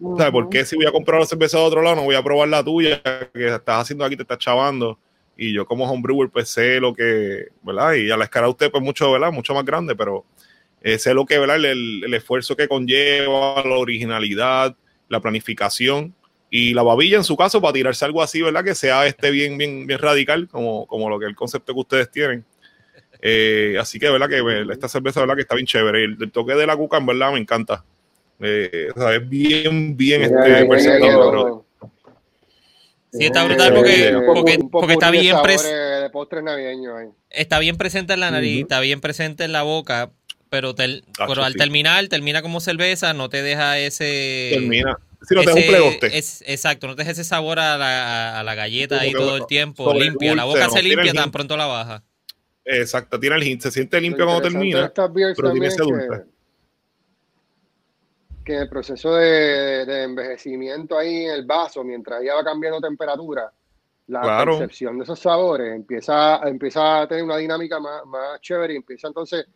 [0.00, 2.14] Eh, ¿Sabes por qué si voy a comprar la cerveza de otro lado, no voy
[2.14, 4.98] a probar la tuya que estás haciendo aquí, te estás chavando?
[5.36, 7.94] Y yo, como homebrewer, pues sé lo que, ¿verdad?
[7.94, 9.32] Y a la escala de usted, pues mucho, ¿verdad?
[9.32, 10.24] Mucho más grande, pero
[10.82, 11.56] eh, sé lo que, ¿verdad?
[11.56, 14.76] El, el esfuerzo que conlleva, la originalidad,
[15.08, 16.14] la planificación
[16.50, 18.64] y la babilla en su caso para tirarse algo así, ¿verdad?
[18.64, 22.10] Que sea este bien, bien, bien radical, como, como lo que el concepto que ustedes
[22.10, 22.44] tienen.
[23.22, 24.28] Eh, así que, ¿verdad?
[24.28, 25.36] Que esta cerveza, ¿verdad?
[25.36, 26.04] Que está bien chévere.
[26.04, 27.84] El, toque de la cuca, en verdad, me encanta.
[28.40, 31.66] Eh, o sea, es bien, bien este, presentado,
[33.12, 34.12] Sí, está brutal porque, Eh,
[34.70, 35.36] porque, está de bien
[37.30, 40.12] está presente en la nariz, está bien presente en la boca,
[40.48, 41.58] pero, tel- Tacho, pero al sí.
[41.58, 44.50] terminar, termina como cerveza, no te deja ese...
[44.52, 44.96] Termina.
[45.28, 45.66] Si no te ese- un
[46.12, 49.36] es- exacto, no te deja ese sabor a la, a la galleta Como ahí todo
[49.36, 50.34] el tiempo, limpia.
[50.34, 52.02] La dulce, boca no se limpia tan pronto la baja.
[52.64, 54.92] Exacto, tiene el hint, se siente limpio cuando termina.
[54.94, 56.29] pero tiene también ese es dulce.
[58.50, 63.52] Que, el proceso de, de envejecimiento ahí en el vaso, mientras ella va cambiando temperatura,
[64.08, 64.58] la Claro.
[64.58, 69.06] percepción de esos sabores empieza, empieza a tener una dinámica más, más chévere y empieza
[69.06, 69.46] entonces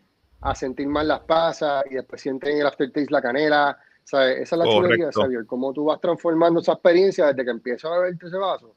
[0.40, 3.78] a sentir más las pasas y después sienten el aftertaste la canela.
[4.04, 4.42] ¿sabes?
[4.42, 5.10] Esa es la chulería.
[5.10, 8.76] Xavier, cómo tú vas transformando esa experiencia desde que empiezas a beberte ese vaso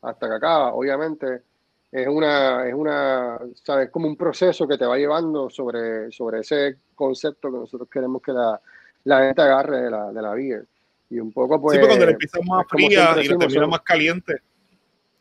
[0.00, 0.72] hasta que acaba.
[0.72, 1.42] Obviamente
[1.90, 6.78] es una, es una, sabes, como un proceso que te va llevando sobre, sobre ese
[6.94, 8.60] concepto que nosotros queremos que la,
[9.04, 10.66] la gente agarre de la, de la beer.
[11.10, 11.74] Y un poco pues...
[11.74, 14.34] sí, porque cuando le empieza más es fría y le decimos, termina más caliente,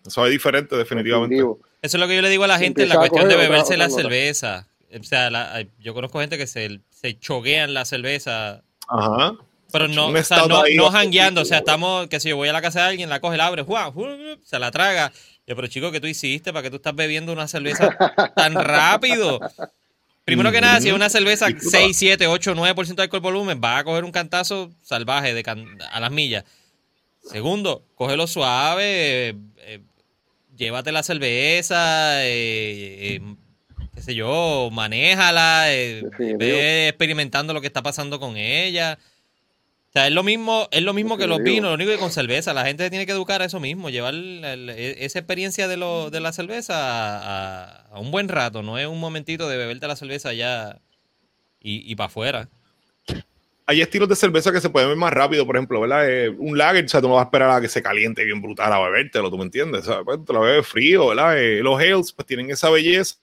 [0.07, 1.35] sabe diferente, definitivamente.
[1.35, 1.59] definitivo.
[1.81, 3.49] Eso es lo que yo le digo a la gente en la cuestión de coger
[3.49, 4.67] beberse otra la cerveza.
[4.99, 9.33] O sea, la- yo conozco gente que se, se choguean la cerveza Ajá.
[9.71, 12.53] Pero no, o sea, no, no jangueando, o sea, estamos, que si yo voy a
[12.53, 13.63] la casa de alguien, la coge, la abre.
[13.63, 13.91] ¡juan!
[14.43, 15.11] se la traga.
[15.45, 16.53] Yo, pero chico, ¿qué tú hiciste?
[16.53, 17.97] ¿Para qué tú estás bebiendo una cerveza
[18.35, 19.39] tan rápido?
[20.27, 21.77] Primero que nada, si es una cerveza Disfruta.
[21.77, 25.77] 6, 7, 8, 9% de alcohol volumen, va a coger un cantazo salvaje de can-
[25.89, 26.43] a las millas.
[27.23, 29.79] Segundo, cógelo suave, eh, eh,
[30.57, 33.21] llévate la cerveza, eh, eh,
[33.95, 36.03] qué sé yo, manéjala, eh,
[36.37, 38.99] ve experimentando lo que está pasando con ella.
[39.89, 42.11] O sea, es lo mismo, es lo mismo que los vinos, lo único que con
[42.11, 42.53] cerveza.
[42.53, 45.77] La gente tiene que educar a eso mismo, llevar el- el- e- esa experiencia de,
[45.77, 47.17] lo, de la cerveza a,
[47.63, 48.61] a- a un buen rato.
[48.61, 50.79] No es un momentito de beberte la cerveza ya
[51.61, 52.49] y, y para afuera.
[53.65, 56.09] Hay estilos de cerveza que se pueden ver más rápido, por ejemplo, ¿verdad?
[56.09, 58.41] Eh, un lager, o sea, tú no vas a esperar a que se caliente bien
[58.41, 59.81] brutal a bebértelo, ¿tú me entiendes?
[59.81, 61.37] O sea, pues, te lo bebes frío, ¿verdad?
[61.37, 63.15] Eh, los ales, pues tienen esa belleza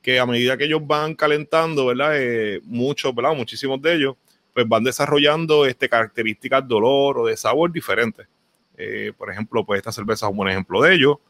[0.00, 2.12] que a medida que ellos van calentando, ¿verdad?
[2.16, 3.34] Eh, muchos, ¿verdad?
[3.36, 4.16] Muchísimos de ellos,
[4.54, 8.26] pues van desarrollando este, características de olor o de sabor diferentes.
[8.76, 11.20] Eh, por ejemplo, pues esta cerveza es un buen ejemplo de ello.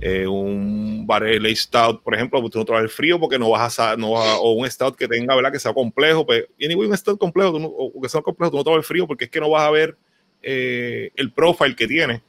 [0.00, 3.78] Eh, un barrel stout, por ejemplo, pues tú no a ver frío porque no vas
[3.80, 5.50] a, no vas a- o un stout que tenga, ¿verdad?
[5.50, 8.62] Que sea complejo, pues, y anyway, un stout complejo, no- o que sea complejo, tú
[8.64, 9.96] no a ver frío porque es que no vas a ver
[10.42, 12.22] eh, el profile que tiene.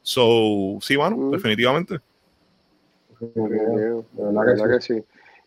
[0.00, 1.30] So, sí, mano, Mm.
[1.32, 1.98] definitivamente.
[3.20, 5.02] De verdad que sí.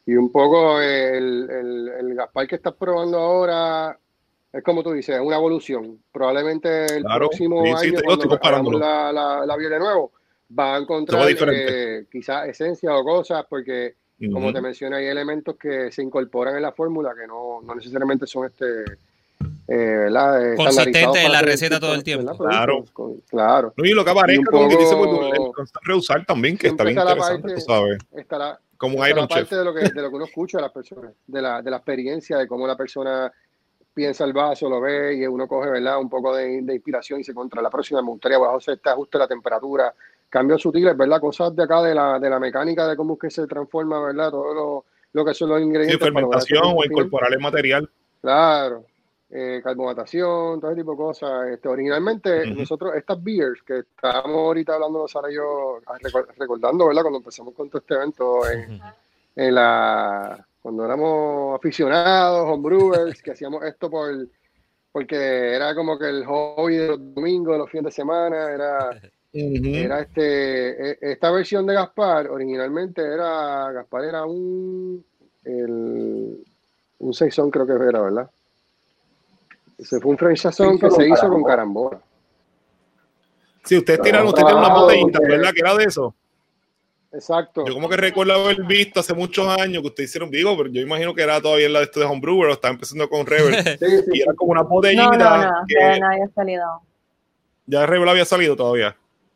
[0.06, 3.98] Y un poco el, el, el Gaspar que estás probando ahora
[4.58, 6.00] es como tú dices, es una evolución.
[6.12, 8.78] Probablemente el Claro, próximo sí, sí, año, yo cuando estoy comparándolo.
[8.78, 10.12] hagamos la, la, la de nuevo,
[10.58, 13.96] va a encontrar eh, quizás esencias o cosas, porque
[14.32, 18.26] como te mencioné, hay elementos que se incorporan en la fórmula que no, no necesariamente
[18.26, 18.66] son este
[19.68, 20.08] eh.
[20.08, 22.04] Eh, Consistente en la receta todo el ¿verdad?
[22.06, 22.38] tiempo.
[22.38, 22.66] Claro.
[22.84, 23.74] Productos, con- claro.
[23.76, 25.10] No, y lo que un como que dice, pues,
[25.54, 27.98] constante reusar también, que está bien está la interesante, parte- tú sabes.
[28.16, 29.38] Estará, Como un Esa es Iron la Chef.
[29.50, 31.72] parte de lo, que, de lo que uno escucha de las personas, de la, de
[31.72, 33.32] la experiencia, de cómo la persona
[33.96, 35.98] piensa el vaso, lo ve y uno coge, ¿verdad?
[36.00, 38.02] Un poco de, de inspiración y se contra la próxima.
[38.02, 39.94] Me gustaría bajo este ajuste la temperatura,
[40.30, 41.22] cambios sutiles, ¿verdad?
[41.22, 44.30] Cosas de acá de la, de la mecánica de cómo es que se transforma, ¿verdad?
[44.32, 45.98] Todo lo, lo que son los Sí, ingredientes.
[45.98, 47.90] para ese fermentación o incorporar el material.
[48.22, 48.84] Claro,
[49.30, 51.48] eh, carbonatación, todo ese tipo de cosas.
[51.50, 56.88] Este, originalmente, nosotros, estas beers que estábamos ahorita hablando, Sara y yo, ah, recor- recordando,
[56.88, 57.02] ¿verdad?
[57.04, 58.82] Cuando empezamos con todo este evento en,
[59.38, 64.28] en la, cuando éramos aficionados, homebrewers, que hacíamos esto por,
[64.92, 69.00] porque era como que el hobby de los domingos, de los fines de semana, era,
[69.32, 75.06] era este, e- esta versión de Gaspar, originalmente era, Gaspar era un,
[75.44, 76.44] el,
[76.98, 78.28] un saison creo que era, ¿verdad?
[79.78, 82.02] Ese fue un French saison que se hizo con carambola.
[83.66, 85.20] Sí, ustedes tiraron, ustedes tienen una botellita.
[85.20, 85.52] ¿verdad?
[85.54, 86.16] Que era de eso.
[87.16, 87.66] Exacto.
[87.66, 90.82] Yo como que recuerdo haber visto hace muchos años que ustedes hicieron, digo, pero yo
[90.82, 93.56] imagino que era todavía en la de esto de Homebrewer, o estaba empezando con Rebel,
[93.80, 94.12] Sí, sí.
[94.14, 96.82] y era como una botellita No, no, no, que Rebel no había salido.
[97.66, 98.96] ya Rebel había salido todavía.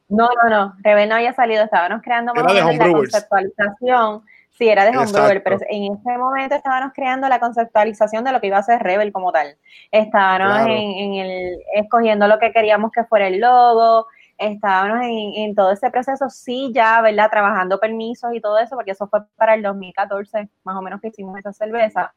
[0.10, 4.24] No, no, no, Rebel no había salido, estábamos creando más de la conceptualización.
[4.58, 8.48] Sí, era de Homebrewer, pero en ese momento estábamos creando la conceptualización de lo que
[8.48, 9.56] iba a ser Rebel como tal.
[9.89, 10.74] Estábamos Claro.
[10.74, 14.08] en, en el, escogiendo lo que queríamos que fuera el logo,
[14.39, 17.30] estábamos en, todo ese proceso, sí, ya, ¿verdad?
[17.30, 21.10] Trabajando permisos y todo eso, porque eso fue para el 2014, más o menos que
[21.10, 22.13] hicimos esa cerveza.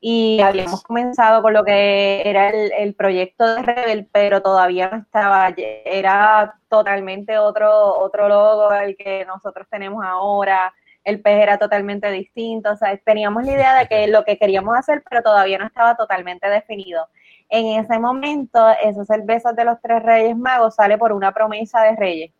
[0.00, 4.98] Y habíamos comenzado con lo que era el, el proyecto de Rebel, pero todavía no
[4.98, 10.72] estaba, era totalmente otro, otro logo el que nosotros tenemos ahora,
[11.04, 14.76] el pez era totalmente distinto, o sea, teníamos la idea de que lo que queríamos
[14.76, 17.08] hacer, pero todavía no estaba totalmente definido.
[17.50, 21.96] En ese momento, esas cervezas de los tres Reyes Magos sale por una promesa de
[21.96, 22.32] Reyes,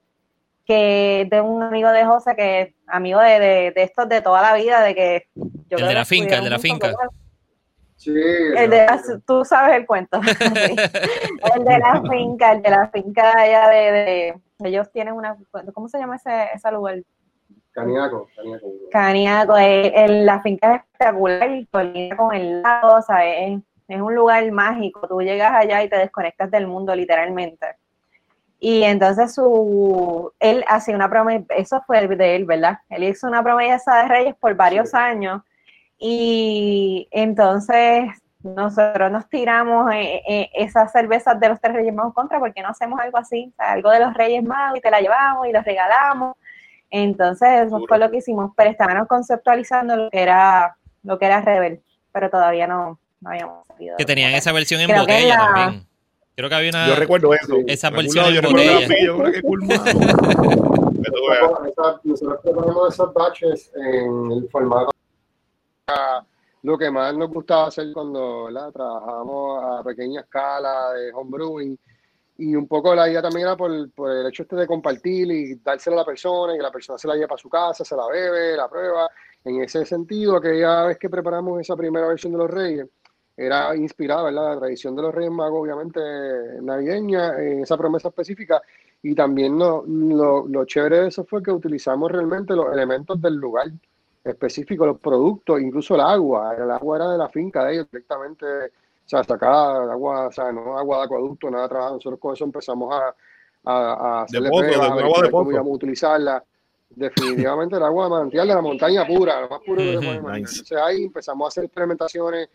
[0.64, 4.54] que de un amigo de José, que amigo de, de, de estos de toda la
[4.54, 5.26] vida, de que
[5.68, 6.92] yo El de la finca, el de la finca.
[7.96, 8.14] Sí,
[8.56, 10.20] El de la- tú sabes el cuento.
[10.22, 10.76] Sí.
[11.56, 15.36] El de la finca, el de la finca allá de, de- ellos tienen una,
[15.74, 17.02] ¿cómo se llama ese, ese lugar?
[17.72, 18.66] Caniaco, Caniaco.
[18.90, 23.18] Caniaco, eh, el- la finca es espectacular y colinda con el lago, o sea,
[23.90, 25.06] es, un lugar mágico.
[25.08, 27.66] Tú llegas allá y te desconectas del mundo, literalmente.
[28.58, 32.78] Y entonces su, él hacía una promesa, eso fue de él, ¿verdad?
[32.90, 34.96] Él hizo una promesa de Reyes por varios Sí.
[34.96, 35.42] años
[35.98, 38.10] y entonces
[38.42, 42.68] nosotros nos tiramos eh, eh, esas cervezas de los tres Reyes Magos contra, porque no
[42.68, 43.52] hacemos algo así?
[43.52, 46.36] O sea, algo de los Reyes Magos y te la llevamos y los regalamos.
[46.90, 51.40] Entonces, eso fue lo que hicimos, pero estábamos conceptualizando lo que era, lo que era
[51.40, 53.96] Rebel, pero todavía no, no habíamos salido.
[53.96, 55.86] Que tenían esa versión en Creo que botella la- también.
[56.36, 56.88] Creo que había una.
[56.88, 57.54] Yo recuerdo eso.
[57.66, 58.86] Esa versión en yo botella.
[58.86, 59.40] que.
[61.68, 64.90] Esa- Nosotros preparamos esos batches en el formato.
[66.62, 68.70] Lo que más nos gustaba hacer cuando ¿verdad?
[68.70, 71.78] trabajábamos a pequeña escala de homebrewing
[72.36, 75.54] y un poco la idea también era por, por el hecho este de compartir y
[75.56, 77.96] dársela a la persona y que la persona se la lleve para su casa, se
[77.96, 79.08] la bebe, la prueba.
[79.44, 82.86] En ese sentido, aquella vez que preparamos esa primera versión de los Reyes,
[83.40, 84.54] era inspirada, ¿verdad?
[84.54, 86.00] La tradición de los Reyes Magos, obviamente
[86.60, 88.60] navideña, en esa promesa específica.
[89.02, 93.34] Y también lo, lo, lo chévere de eso fue que utilizamos realmente los elementos del
[93.34, 93.68] lugar
[94.22, 96.54] específico, los productos, incluso el agua.
[96.54, 100.52] El agua era de la finca de ellos directamente, o sea, sacada agua, o sea,
[100.52, 101.94] no agua de acueducto, nada trabajado.
[101.94, 103.14] Nosotros con eso empezamos a,
[103.64, 106.44] a, a hacerle pruebas, de agua de cómo íbamos a utilizarla.
[106.90, 110.40] Definitivamente el agua de manantial de la montaña pura, lo más puro que imaginar.
[110.40, 110.52] nice.
[110.56, 112.50] Entonces ahí empezamos a hacer experimentaciones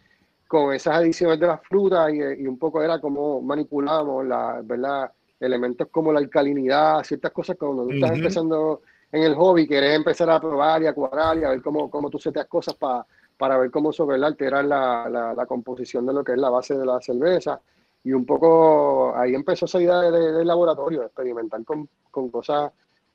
[0.47, 5.11] con esas adiciones de las frutas y, y un poco era como manipulamos la, ¿verdad?
[5.39, 8.81] elementos como la alcalinidad, ciertas cosas que cuando tú estás empezando
[9.11, 12.09] en el hobby, querés empezar a probar y a cuadrar y a ver cómo, cómo
[12.09, 13.05] tú seteas cosas pa-
[13.37, 13.91] para ver cómo
[14.23, 17.59] alterar la, la, la composición de lo que es la base de la cerveza.
[18.03, 22.29] Y un poco ahí empezó esa idea de- de- del laboratorio, de experimentar con, con
[22.29, 22.71] cosas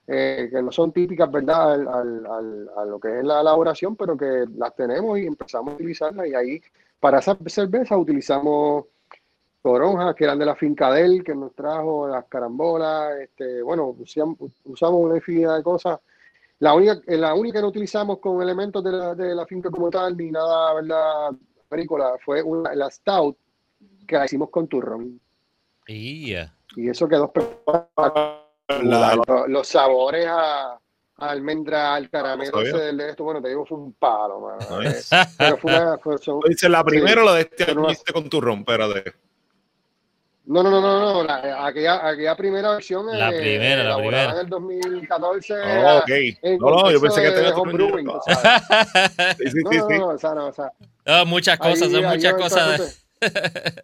[0.06, 3.96] eh, que no son típicas, ¿verdad?, al, al- al- a lo que es la elaboración,
[3.96, 6.26] pero que las tenemos y empezamos a utilizarlas.
[6.26, 6.60] Y ahí,
[7.00, 8.84] para esa cerveza, utilizamos
[9.62, 13.94] toronjas que eran de la finca de él, que nos trajo las carambolas, este, bueno,
[13.94, 15.98] usam- usamos una infinidad de cosas.
[16.60, 19.90] La única, la única que no utilizamos con elementos de la, de la finca como
[19.90, 21.30] tal, ni nada, ¿verdad?,
[21.70, 23.36] agrícola, fue una, la stout,
[24.06, 25.20] que la hicimos con turrón.
[26.76, 27.32] Y eso quedó.
[28.68, 30.78] La- Los, los sabores a
[31.20, 32.70] almendra, al caramelo sabía.
[32.70, 34.80] ese esto, bueno, te digo, fue un palo, mano.
[34.80, 35.14] Nice.
[35.14, 38.28] Eh, Pero fue una, fue- son- Dice la primera o la de este hiciste con
[38.28, 39.12] turrón, espérate.
[40.46, 44.32] No, no, no, no, no, la- aquella, aquella primera versión La eh, primera, la primera.
[44.32, 46.10] en el 2014 Oh, era ok.
[46.58, 49.36] No, no, yo pensé que tenía tú sabes.
[49.38, 49.98] Sí, sí, No, sí, no, sí.
[49.98, 50.72] no, o sea, no, o sea,
[51.06, 53.06] Ah, muchas cosas, ahí- son ahí muchas cosas.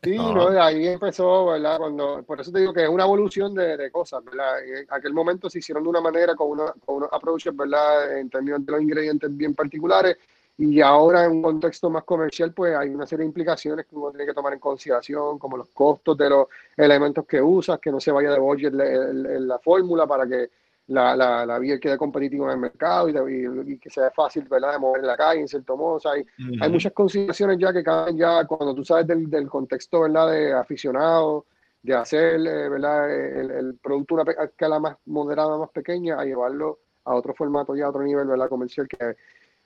[0.03, 0.51] Sí, No.
[0.51, 1.79] no, ahí empezó, ¿verdad?
[1.79, 4.64] Cuando, por eso te digo que es una evolución de, de cosas, ¿verdad?
[4.64, 8.18] En aquel momento se hicieron de una manera con, una, con unos approaches, ¿verdad?
[8.18, 10.16] En términos de los ingredientes bien particulares
[10.59, 14.11] y ahora en un contexto más comercial, pues hay una serie de implicaciones que uno
[14.11, 18.01] tiene que tomar en consideración, como los costos de los elementos que usas, que no
[18.01, 20.49] se vaya de budget la fórmula para que
[20.89, 24.45] la, la, la beer quede competitiva en el mercado y, y- y que sea fácil,
[24.49, 24.72] ¿verdad?
[24.72, 25.95] De mover en la calle, en cierto modo.
[25.95, 26.24] O sea, hay,
[26.61, 30.30] hay muchas consideracionas ya que caen ya cuando tú sabes del, del contexto, ¿verdad?
[30.30, 31.47] De aficionado,
[31.82, 33.11] de hacer, eh, ¿verdad?
[33.12, 37.87] El, el producto una escala más moderada, más pequeña, a llevarlo a otro formato ya
[37.87, 38.49] a otro nivel, ¿verdad?
[38.49, 39.16] Comercial, que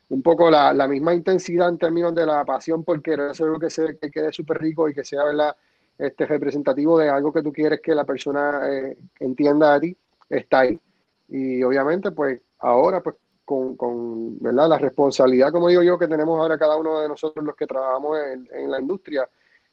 [0.09, 3.59] un poco la, la misma intensidad en términos de la pasión por querer hacer algo
[3.61, 5.55] que, se, que quede súper rico y que sea, ¿verdad?
[5.97, 9.97] Este, representativo de algo que tú quieres que la persona eh, entienda de ti,
[10.31, 10.81] está ahí.
[11.31, 14.68] Y obviamente, pues ahora, pues con, con, ¿verdad?
[14.68, 18.18] la responsabilidad, como digo yo, que tenemos ahora cada uno de nosotros los que trabajamos
[18.18, 19.28] en, en la industria,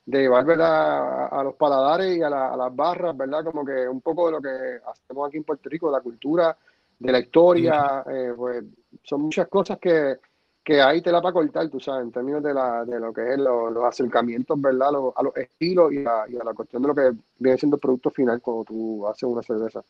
[0.07, 1.27] de llevar ¿verdad?
[1.31, 3.43] A, los paladares y a, las barras, ¿verdad?
[3.43, 6.57] Como que un poco de lo que hacemos aquí en Puerto Rico, de la cultura,
[6.97, 8.63] de la historia, eh, pues
[9.03, 10.15] son muchas cosas que,
[10.63, 13.33] que ahí te la para cortar, tú sabes, en términos de, la, de lo que
[13.33, 14.89] es los acercamientos, ¿verdad?
[15.13, 17.81] a los estilos y a, y a, la cuestión de lo que viene siendo el
[17.81, 19.83] producto final cuando tú haces una cerveza.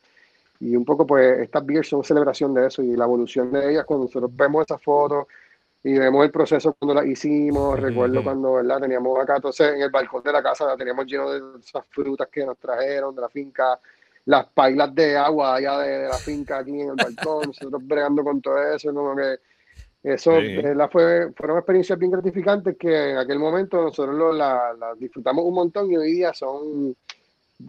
[0.60, 3.86] Y un poco, pues, estas beers son celebración de eso y la evolución de ellas,
[3.86, 5.28] cuando nosotros vemos esas fotos
[5.84, 7.80] y vemos el proceso cuando la hicimos.
[7.80, 8.82] Recuerdo cuando, ¿verdad?
[8.82, 12.28] Teníamos acá, entonces, en el balcón de la casa, la teníamos lleno de esas frutas
[12.32, 13.80] que nos trajeron de la finca,
[14.26, 18.42] las pailas de agua allá de, la finca aquí en el balcón, nosotros bregando con
[18.42, 19.38] todo eso, como que
[20.04, 20.32] eso
[20.92, 25.92] fue, fueron experiencias bien gratificantes que en aquel momento nosotros las la disfrutamos un montón
[25.92, 26.96] y hoy día son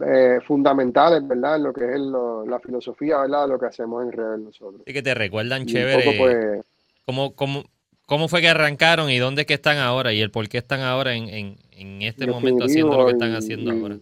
[0.05, 1.57] eh, fundamentales, ¿verdad?
[1.57, 3.47] En lo que es la filosofía, ¿verdad?
[3.47, 4.81] Lo que hacemos en real nosotros.
[4.85, 6.17] Y que te recuerdan chévere.
[6.17, 6.65] Pues,
[7.05, 7.63] ¿Cómo, cómo,
[8.05, 10.13] ¿Cómo fue que arrancaron y dónde que están ahora?
[10.13, 13.35] Y el por qué están ahora en, en, en este momento haciendo lo que están
[13.35, 13.97] haciendo ahora.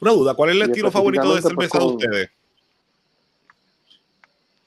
[0.00, 2.30] Una duda, ¿cuál es el estilo favorito de cerveza de ustedes?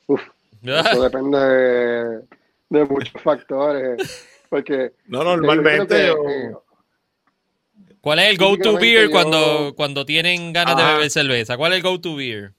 [0.07, 0.21] Uf,
[0.63, 2.25] eso depende
[2.69, 4.27] de, muchos factores.
[4.49, 6.13] Porque no, normalmente.
[8.07, 11.57] ¿Cuál es el go-to beer cuando, cuando tienen ganas de beber cerveza?
[11.57, 12.53] ¿Cuál es el go-to beer?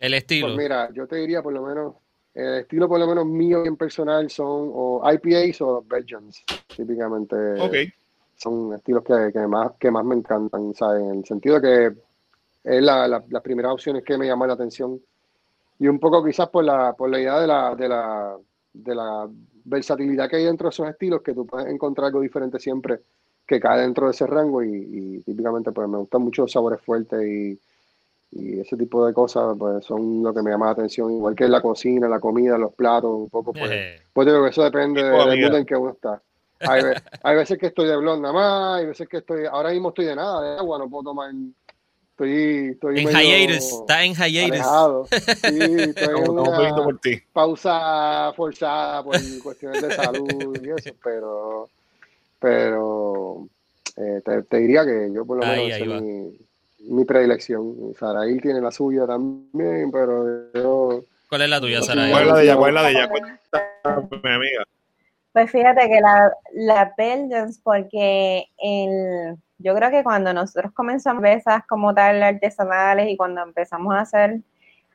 [0.00, 0.48] El estilo.
[0.48, 1.94] Pues mira, yo te diría por lo menos,
[2.34, 6.42] el estilo por lo menos mío en personal son o IPAs o Belgians,
[6.76, 7.36] típicamente.
[8.34, 11.00] Son estilos que, que, más, que más me encantan, ¿sabes?
[11.00, 11.62] En el sentido de
[12.64, 15.00] que es la, la, las primeras opciones que me llaman la atención.
[15.78, 18.36] Y un poco quizás por la, por la idea de la, de la,
[18.72, 19.28] de la
[19.62, 22.98] versatilidad que hay dentro de esos estilos, que tú puedes encontrar algo diferente siempre
[23.46, 27.22] que cae dentro de ese rango y, típicamente pues me gustan mucho los sabores fuertes
[27.22, 27.58] y,
[28.34, 31.60] ese tipo de cosas pues son lo que me llama la atención, igual que la
[31.60, 34.00] cocina, la comida, los platos, un poco pues, eh.
[34.10, 36.22] pues digo que eso depende del mundo en que uno está.
[36.60, 36.82] Hay,
[37.22, 40.06] hay, veces que estoy de blonda nada más, hay veces que estoy, ahora mismo estoy
[40.06, 41.30] de nada, de agua, no puedo tomar,
[42.12, 45.10] estoy, estoy en hiatus, está en hiatus.
[45.10, 47.20] Sí, estoy en una por ti.
[47.34, 51.68] pausa forzada por cuestiones de salud y eso, pero
[52.42, 53.46] pero
[53.96, 54.20] eh,
[54.50, 56.38] te, diría que yo por lo menos esa es mi,
[56.88, 57.94] mi, predilección.
[57.98, 61.04] Saraí tiene la suya también, pero yo...
[61.28, 62.10] ¿Cuál es la tuya, Saraí?
[62.10, 62.56] ¿Cuál es la de ella?
[62.56, 63.10] ¿Cuál es la de ella?
[64.22, 64.64] mi amiga.
[65.32, 71.64] Pues fíjate que la, la Belgians, porque el, yo creo que cuando nosotros comenzamos esas
[71.66, 74.40] como tal artesanales y cuando empezamos a hacer,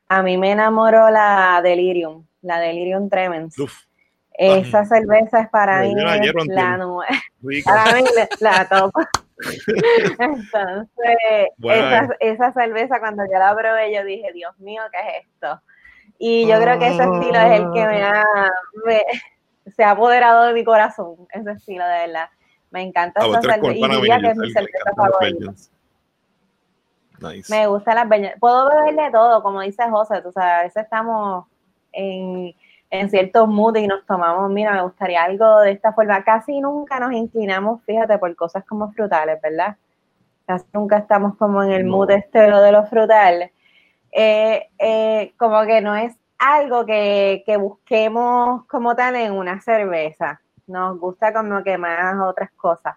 [0.10, 3.58] a mí me enamoró la Delirium, la Delirium Tremens.
[3.58, 3.87] Uf.
[4.38, 7.06] Esa cerveza es para mí la nueva.
[7.66, 8.04] Para mí
[8.40, 8.94] la top.
[10.20, 15.62] Entonces, esa, esa, cerveza cuando yo la probé, yo dije, Dios mío, ¿qué es esto?
[16.20, 18.24] Y yo creo que ese estilo es el que me ha,
[19.76, 22.30] se ha apoderado de mi corazón, ese estilo de verdad.
[22.72, 25.54] Me encanta esa cerveza y diría que es mi cerveza favorita.
[27.20, 27.52] Nice.
[27.52, 28.36] Me gusta las bellas.
[28.40, 31.46] Puedo beberle todo, como dice José, tú sabes, a veces estamos
[31.92, 32.54] en
[32.90, 36.24] en ciertos moods y nos tomamos, mira, me gustaría algo de esta forma.
[36.24, 39.76] Casi nunca nos inclinamos, fíjate, por cosas como frutales, ¿verdad?
[40.46, 43.52] Casi nunca estamos como en el mood este de los frutales.
[44.12, 50.42] Eh, eh, como que no es algo que, busquemos como tal en una cerveza.
[50.68, 52.96] Nos gusta como que más otras cosas.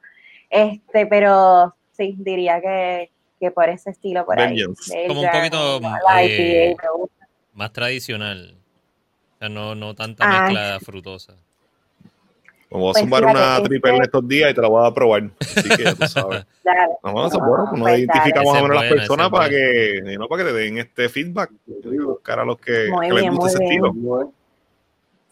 [0.49, 3.11] Este, pero sí, diría que,
[3.53, 4.63] por ese estilo por ahí.
[5.09, 5.81] Como un poquito
[6.21, 6.77] eh,
[7.55, 8.60] más tradicional
[9.41, 11.35] sea, no, no tanta mezcla frutosa.
[12.71, 15.25] Vamos a sumar pues una triple en estos días y te la voy a probar.
[15.41, 16.47] Así que ya tú sabes.
[17.03, 20.57] Vamos a bueno, pues nos identificamos a las personas para que, no, para que te
[20.57, 21.51] den este feedback.
[21.67, 24.33] Buscar a los que, les gusta ese estilo.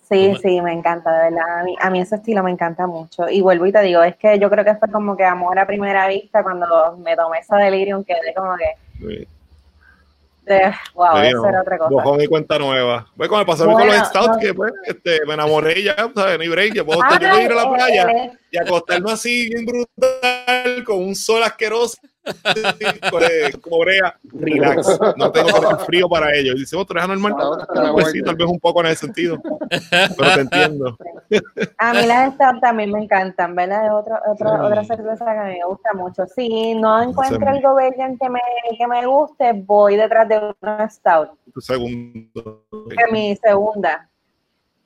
[0.08, 1.60] Sí, sí, me encanta, de verdad.
[1.60, 3.28] A mí, a mí, ese estilo me encanta mucho.
[3.28, 5.66] Y vuelvo y te digo, es que yo creo que fue como que amor a
[5.66, 9.28] primera vista cuando me tomé esa delirium, quedé como que
[10.94, 12.02] wow, eso era otra cosa.
[12.02, 13.06] Con mi cuenta nueva.
[13.16, 16.36] Pues como me pasó con los stouts, que pues, este, me enamoré y ya, ¿sabes?
[16.36, 19.66] No hay break, ya puedo ah, yo ir a la playa y acostarme así bien
[19.66, 21.98] brutal, con un sol asqueroso
[23.62, 24.98] como brea, relax.
[25.16, 25.48] No tengo
[25.86, 26.56] frío para ellos.
[26.56, 27.34] Y dice, otro es normal.
[27.92, 29.38] Pues sí, tal vez un poco en ese sentido.
[29.70, 30.96] Pero te entiendo.
[31.78, 33.86] A mí las Stout también me encantan, ¿verdad?
[33.86, 36.26] Es otro, otro, otra cerveza que a mí me gusta mucho.
[36.26, 38.40] Si no encuentro algo bello que me,
[38.76, 41.30] que me guste, voy detrás de una Stout.
[41.52, 42.64] Tu segundo.
[43.12, 44.08] mi segunda.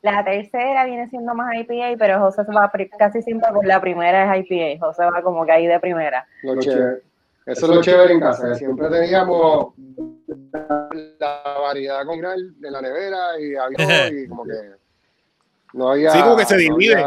[0.03, 4.35] La tercera viene siendo más IPA, pero José se va casi siempre por la primera
[4.35, 4.85] es IPA.
[4.85, 6.27] José va como que ahí de primera.
[7.47, 9.75] Eso es lo chévere en casa, siempre teníamos
[11.19, 14.83] la variedad con de la nevera y había y como que
[15.73, 16.11] no había.
[16.11, 16.99] Sí, como que se dividen.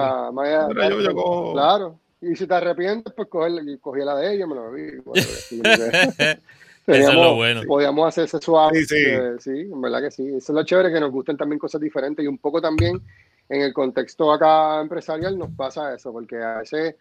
[1.54, 2.00] Claro.
[2.22, 4.88] Y si te arrepientes, pues cogí la de ella, me lo vi.
[6.88, 7.62] Eso es lo bueno.
[7.68, 8.80] Podíamos hacerse suave.
[8.80, 9.06] Sí, sí.
[9.40, 10.28] sí, en verdad que sí.
[10.28, 13.02] Eso es lo chévere, que nos gusten también cosas diferentes y un poco también
[13.50, 16.96] en el contexto acá empresarial nos pasa eso, porque a veces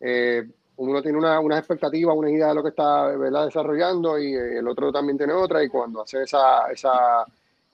[0.00, 0.46] eh,
[0.76, 4.68] uno tiene una, una expectativa, una idea de lo que está desarrollando y eh, el
[4.68, 7.24] otro también tiene otra y cuando hace esa, esa,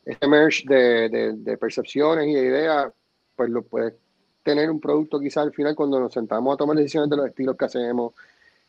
[0.05, 2.93] este merge de, de, percepciones y de ideas,
[3.37, 3.95] pues lo puedes
[4.43, 7.57] tener un producto quizás al final cuando nos sentamos a tomar decisiones de los estilos
[7.57, 8.15] que hacemos,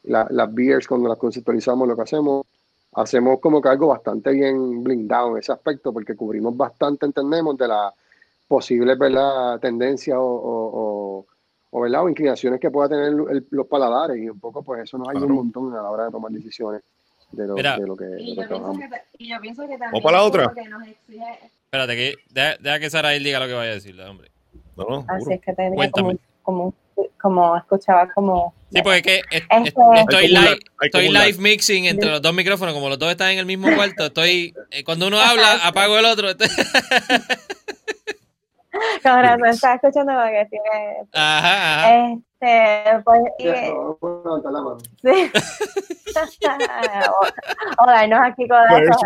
[0.04, 2.46] las beers cuando las conceptualizamos, lo que hacemos,
[2.94, 7.68] hacemos como que algo bastante bien blindado en ese aspecto porque cubrimos bastante, entendemos, de
[7.68, 7.94] las
[8.48, 8.98] posibles
[9.62, 11.26] tendencias o,
[11.72, 12.04] ¿verdad?
[12.04, 13.14] o inclinaciones que pueda tener
[13.52, 16.12] los paladares y un poco pues eso nos ayuda un montón a la hora de
[16.12, 16.82] tomar decisiones
[17.32, 18.36] de lo, de lo que, y,
[19.30, 20.52] yo pienso que también ¿O para la otra?
[21.66, 24.32] Espérate, que deja, que Sara diga lo que vaya a decir, hombre.
[24.76, 26.74] No, Así es que te como, como,
[27.22, 28.56] como, escuchaba como...
[28.72, 32.90] Sí, porque es que este estoy, live, estoy live mixing entre los dos micrófonos, como
[32.90, 34.56] los dos están en el mismo cuarto, estoy...
[34.72, 36.30] Eh, cuando uno habla, apago el otro.
[39.04, 41.08] Con razón, estaba escuchando porque tiene.
[41.14, 42.20] Ajá, ajá.
[42.40, 43.22] Este, pues.
[43.40, 43.72] Y, sí.
[47.78, 49.00] o, darnos aquí con eso.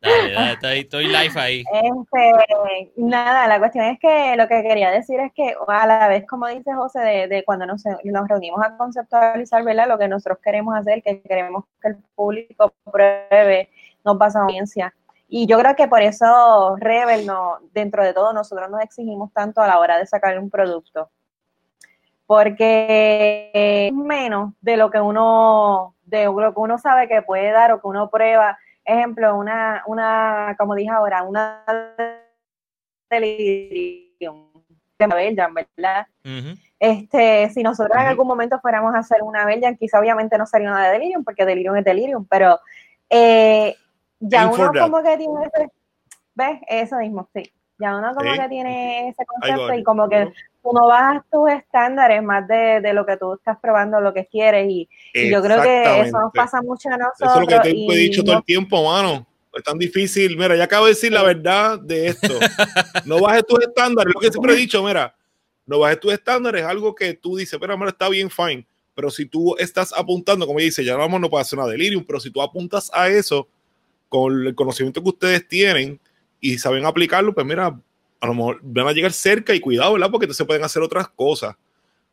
[0.00, 1.64] Dale, dale, estoy, estoy live ahí.
[1.72, 6.26] Este, nada, la cuestión es que lo que quería decir es que a la vez,
[6.26, 9.88] como dice José, de, de cuando nos, nos, reunimos a conceptualizar ¿verdad?
[9.88, 13.70] lo que nosotros queremos hacer, que queremos que el público pruebe,
[14.04, 14.94] nos pasa audiencia
[15.28, 19.60] y yo creo que por eso Rebel, no, dentro de todo, nosotros nos exigimos tanto
[19.60, 21.10] a la hora de sacar un producto.
[22.26, 27.72] Porque es menos de lo que uno, de lo que uno sabe que puede dar
[27.72, 28.58] o que uno prueba.
[28.84, 31.64] Ejemplo, una, una como dije ahora, una
[33.10, 34.48] delirium
[34.98, 36.06] de Belgian, ¿verdad?
[36.78, 40.70] Este, si nosotros en algún momento fuéramos a hacer una Belgian, quizá obviamente no sería
[40.70, 42.58] una de Delirium, porque Delirium es Delirium, pero
[43.08, 43.76] eh,
[44.20, 45.68] ya uno como que tiene ese,
[46.34, 46.60] ¿ves?
[46.68, 47.42] Eso mismo, sí.
[47.78, 52.22] Ya uno como que tiene ese concepto y como que tú no bajas tus estándares
[52.22, 54.88] más de, de, lo que tú estás probando, lo que quieres y,
[55.30, 57.30] yo creo que eso nos pasa mucho a nosotros.
[57.30, 59.26] Eso es lo que te he dicho todo el tiempo, mano.
[59.52, 60.36] Es tan difícil.
[60.36, 62.28] Mira, ya acabo de decir la verdad de esto.
[63.06, 64.12] No bajes tus estándares.
[64.12, 65.14] Lo que siempre he dicho, mira,
[65.64, 66.62] no bajes tus estándares.
[66.62, 68.66] Es algo que tú dices, pero mira, está bien, fine.
[68.94, 72.30] Pero si tú estás apuntando, como dice, ya vamos, no hacer una delirium, pero si
[72.30, 73.46] tú apuntas a eso,
[74.16, 76.00] con el conocimiento que ustedes tienen
[76.40, 80.10] y saben aplicarlo, pues mira, a lo mejor van a llegar cerca y cuidado, ¿verdad?
[80.10, 81.54] Porque entonces pueden hacer otras cosas.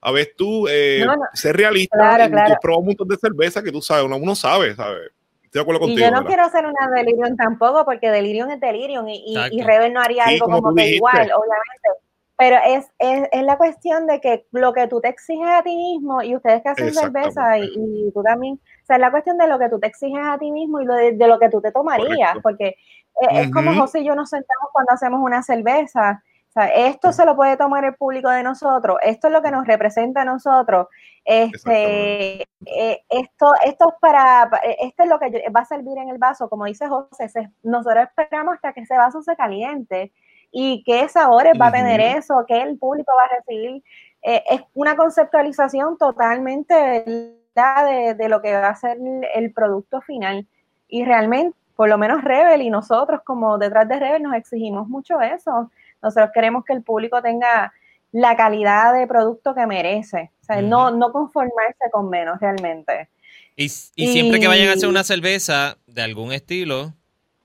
[0.02, 2.56] A ver, tú, eh, ser realista, claro, claro.
[2.62, 5.12] tú un montón de cerveza que tú sabes, uno, uno sabe, ¿sabes?
[5.44, 6.00] Estoy de acuerdo contigo.
[6.00, 9.62] Y yo no quiero hacer una delirium tampoco, porque delirium es delirium y, y, y
[9.62, 11.90] Rebel no haría algo como, que igual, obviamente.
[12.38, 15.74] Pero es, es, es, la cuestión de que lo que tú te exiges a ti
[15.74, 19.38] mismo, y ustedes que hacen cerveza y, y tú también, o sea, es la cuestión
[19.38, 21.62] de lo que tú te exiges a ti mismo y lo de, lo que tú
[21.62, 26.22] te tomarías, porque eh, es como José y yo nos sentamos cuando hacemos una cerveza.
[26.50, 29.52] O sea, esto se lo puede tomar el público de nosotros, esto es lo que
[29.52, 30.88] nos representa a nosotros.
[31.24, 36.18] Este, eh, esto, esto es para, esto es lo que va a servir en el
[36.18, 37.32] vaso, como dice José,
[37.64, 40.12] nosotros esperamos hasta que ese vaso se caliente
[40.52, 43.82] y qué sabores va a tener eso, qué el público va a recibir.
[44.22, 48.98] Eh, es una conceptualización totalmente de, lo que va a ser
[49.34, 50.48] el producto final.
[50.88, 55.22] Y realmente, por lo menos Rebel y nosotros como detrás de Rebel nos exigimos mucho
[55.22, 55.72] eso.
[56.02, 57.74] Nosotros queremos que el público tenga
[58.12, 60.32] la calidad de producto que merece.
[60.42, 63.10] O sea, no, no conformarse con menos realmente.
[63.56, 66.94] Y, siempre que vayan a hacer una cerveza de algún estilo,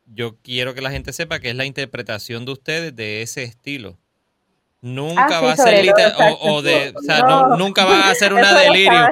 [0.07, 3.99] yo quiero que la gente sepa que es la interpretación de ustedes de ese estilo.
[4.81, 7.21] Nunca ah, va a ser literal, o, de, o sea,
[7.59, 9.09] nunca va a ser una delirio.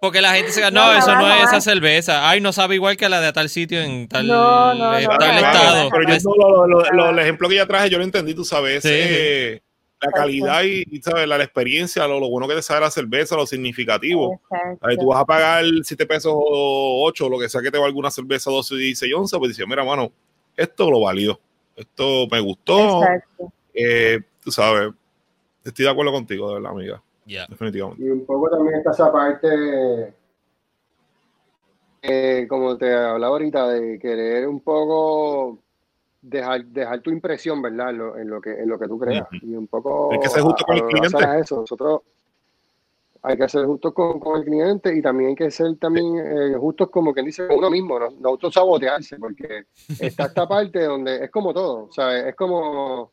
[0.00, 2.28] Porque la gente se no, eso no es esa cerveza.
[2.28, 5.90] Ay, no sabe igual que la de tal sitio en tal, estado.
[5.90, 8.82] Pero yo, el ejemplo que ya traje, yo lo entendí, tú sabes.
[8.86, 9.60] Eh,
[10.00, 11.28] la calidad y, ¿sabes?
[11.28, 14.40] La, experiencia, lo, bueno que te sabe la cerveza, lo significativo.
[14.98, 18.10] tú vas a pagar 7 pesos o 8, lo que sea que te va alguna
[18.10, 20.10] cerveza 12, 16, 11, pues dices, mira, mano,
[20.56, 21.38] esto lo valido.
[21.76, 23.02] Esto me gustó.
[23.74, 24.92] Eh, tú sabes,
[25.62, 27.02] estoy de acuerdo contigo, de verdad, amiga.
[27.24, 28.04] Definitivamente.
[28.04, 30.14] Y un poco también está esa parte,
[32.02, 35.58] eh, como te hablaba ahorita, de querer un poco
[36.20, 37.90] dejar, dejar tu impresión, ¿verdad?
[37.90, 39.28] En lo, en lo, que, en lo que tú creas.
[39.42, 40.12] Y un poco.
[40.12, 41.40] Es que se justo con el cliente.
[41.40, 41.60] Eso.
[41.60, 42.02] Nosotros,
[43.22, 46.88] hay que ser justos con, el cliente y también hay que ser también eh, justos
[46.90, 49.64] como quien dice uno mismo, no, no autosabotearse, porque
[50.00, 52.26] está esta parte donde es como todo, ¿sabes?
[52.28, 53.12] Es como,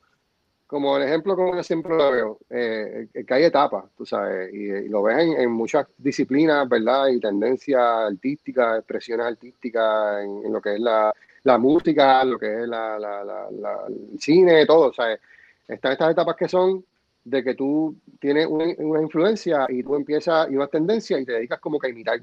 [0.67, 4.89] como el ejemplo como yo siempre lo veo, eh, que hay etapas, tú sabes, y,
[4.89, 7.07] lo ves en, muchas disciplinas, ¿verdad?
[7.07, 11.13] Y tendencias artísticas, expresiones artísticas, en, lo que es la,
[11.43, 15.19] la, música, lo que es la, la, el cine, todo, ¿sabes?
[15.65, 16.83] Están estas etapas que son
[17.23, 21.59] de que tú tienes una, influencia y tú empiezas y una tendencia y te dedicas
[21.59, 22.19] como que a imitar,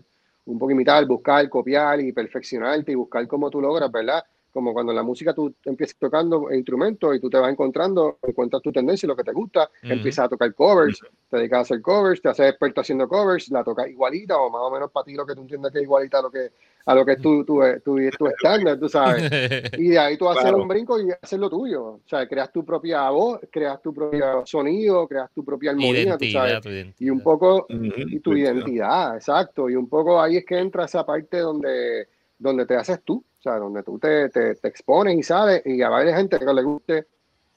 [0.47, 4.22] un poco imitar, buscar, copiar y perfeccionarte y buscar cómo tú logras, ¿verdad?
[4.55, 8.62] Como cuando en la música tú empiezas tocando instrumentos y tú te vas encontrando, encuentras
[8.62, 11.82] tu tendencia y lo que te gusta, empiezas a tocar covers, te dedicas a hacer
[11.82, 15.14] covers, te haces experto haciendo covers, la tocas igualita o más o menos para ti
[15.14, 16.52] lo que tú entiendes que es igualita a lo que
[16.86, 19.24] a lo que es tu, tu, tu, tu estándar, tú sabes.
[19.78, 21.84] Y de ahí tú haces un brinco y haces lo tuyo.
[21.84, 26.26] O sea, creas tu propia voz, creas tu propio sonido, creas tu propia armonía, tú
[26.26, 26.61] sabes.
[26.98, 29.68] Y un poco, y tu identidad, exacto.
[29.70, 33.24] Y un poco ahí es que entra esa parte donde, donde te haces tú.
[33.45, 36.45] O sea, donde tú te, te, te expones y sabes, y a varias gente que
[36.47, 37.07] le guste,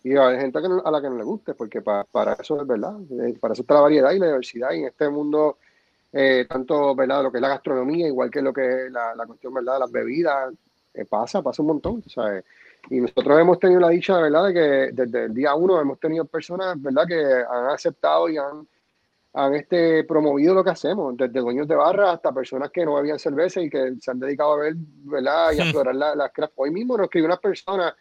[0.04, 2.68] y a varias gente a la que no le guste, porque para, para eso es
[2.68, 2.98] verdad.
[3.10, 4.72] Eh, para eso está la variedad y la diversidad.
[4.74, 5.58] Y en este mundo
[6.12, 7.24] eh, tanto ¿verdad?
[7.24, 9.76] lo que es la gastronomía, igual que lo que es la, la cuestión ¿verdad?
[9.76, 10.54] de las bebidas,
[10.94, 12.44] eh, pasa, pasa un montón, ¿sabes?
[12.90, 16.26] Y nosotros hemos tenido la dicha, ¿verdad?, de que desde el día uno hemos tenido
[16.26, 17.16] personas, ¿verdad?, que
[17.50, 18.68] han aceptado y han,
[19.40, 23.20] han este, promovido lo que hacemos, desde dueños de barra hasta personas que no bebían
[23.20, 26.54] cerveza y que se han dedicado a ver, ¿verdad?, y a explorar las la craft.
[26.56, 27.94] Hoy mismo nos escribió unas personas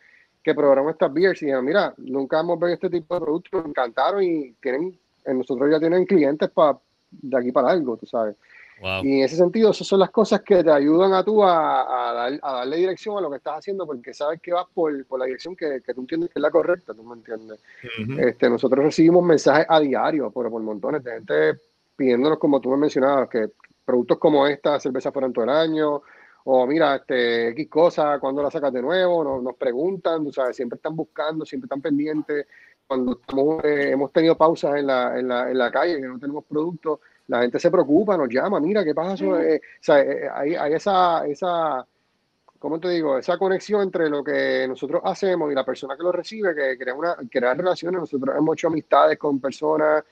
[0.43, 3.66] que probaron estas beers y dijeron, mira, nunca hemos visto este tipo de productos, nos
[3.66, 6.78] encantaron y tienen, nosotros ya tienen clientes para
[7.11, 8.37] de aquí para algo, tú sabes.
[9.03, 12.31] Y en ese sentido, esas son las cosas que te ayudan a tú a, a,
[12.41, 15.57] darle dirección a lo que estás haciendo, porque sabes que vas por, por la dirección
[15.57, 17.59] que, que, tú entiendes que es la correcta, tú me entiendes.
[18.18, 21.61] este, nosotros recibimos mensajes a diario por, por montones de gente
[21.97, 23.49] pidiéndonos, como tú me mencionabas, que
[23.85, 26.03] productos como esta, cerveza fueran todo el año,
[26.45, 29.24] o mira, este, X cosa, cuando la sacas de nuevo?
[29.24, 32.47] Nos, nos preguntan, tú sabes, siempre están buscando, siempre están pendientes
[32.87, 33.20] cuando
[33.64, 37.01] eh, hemos tenido pausas en la, en, la, en la calle, que no tenemos productos,
[37.29, 39.24] la gente se preocupa, nos llama, mira, ¿qué pasa?
[39.24, 41.85] Eh, o sea, eh, hay, hay, esa, esa,
[42.59, 43.18] ¿cómo te digo?
[43.18, 46.95] Esa conexión entre lo que nosotros hacemos y la persona que lo recibe, que crea,
[46.95, 48.01] una, crea relaciones.
[48.01, 50.05] Nosotros hemos hecho amistades con personas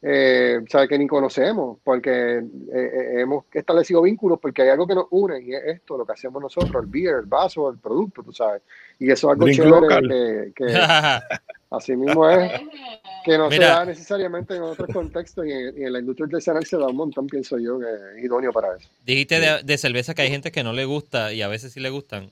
[0.00, 2.42] eh, que ni conocemos, porque
[2.72, 6.42] hemos establecido vínculos, porque hay algo que nos une y es esto, lo que hacemos
[6.42, 8.62] nosotros, el beer, el vaso, el producto, tú sabes.
[8.98, 10.64] Y eso es algo chévere que,
[11.72, 12.52] Así mismo es,
[13.24, 16.88] que no se da necesariamente en otros contextos y en, la industria artesanal se da
[16.88, 17.86] un montón, pienso yo, que
[18.18, 18.88] es idóneo para eso.
[19.06, 21.88] Dijiste de, cerveza que hay gente que no le gusta y a veces sí le
[21.88, 22.28] gustan.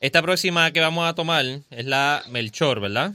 [0.00, 3.12] Esta próxima que vamos a tomar es la Melchor, ¿verdad?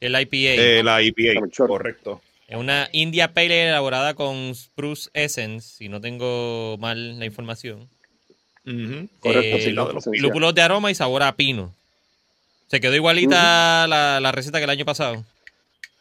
[0.00, 0.62] El IPA.
[0.62, 2.20] Eh, la IPA, correcto.
[2.48, 7.88] Es una India Pale Ale elaborada con Spruce Essence, si no tengo mal la información.
[9.20, 11.74] Correcto, sí, eh, lúpulos de aroma y sabor a pino.
[12.74, 15.22] ¿Se quedó igualita la, receta que el año pasado?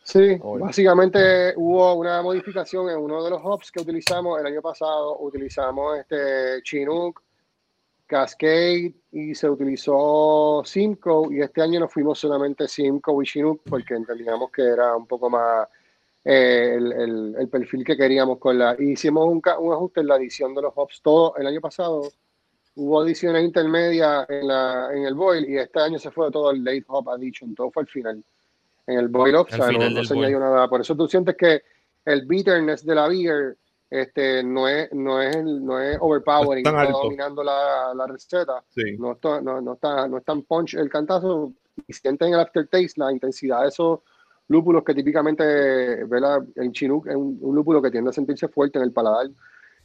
[0.01, 5.19] Sí, básicamente hubo una modificación en uno de los hops que utilizamos el año pasado.
[5.19, 7.21] Utilizamos este Chinook,
[8.07, 13.93] Cascade y se utilizó Simcoe y este año nos fuimos solamente Simcoe y Chinook porque
[13.93, 15.67] entendíamos que era un poco más
[16.25, 18.75] eh, el, perfil que queríamos con la...
[18.79, 22.09] Hicimos un, un ajuste en la edición de los hops todo el año pasado
[22.75, 26.63] hubo adiciones intermedias en, la, en el boil y este año se fue todo el
[26.63, 28.23] late hop addition, todo fue al final.
[28.85, 30.67] En el boil off, no, se añadió nada.
[30.67, 31.61] Por eso tú sientes que
[32.05, 33.57] el bitterness de la beer
[33.89, 38.63] este, no, es, no, es, no es overpowering, está dominando la, la receta.
[38.97, 41.53] No, está, no, no, está, no es tan punch el cantazo
[41.87, 43.99] y sienten en el aftertaste la intensidad de esos
[44.47, 46.43] lúpulos que típicamente ¿verdad?
[46.55, 49.29] en Chinook es un, un lúpulo que tiende a sentirse fuerte en el paladar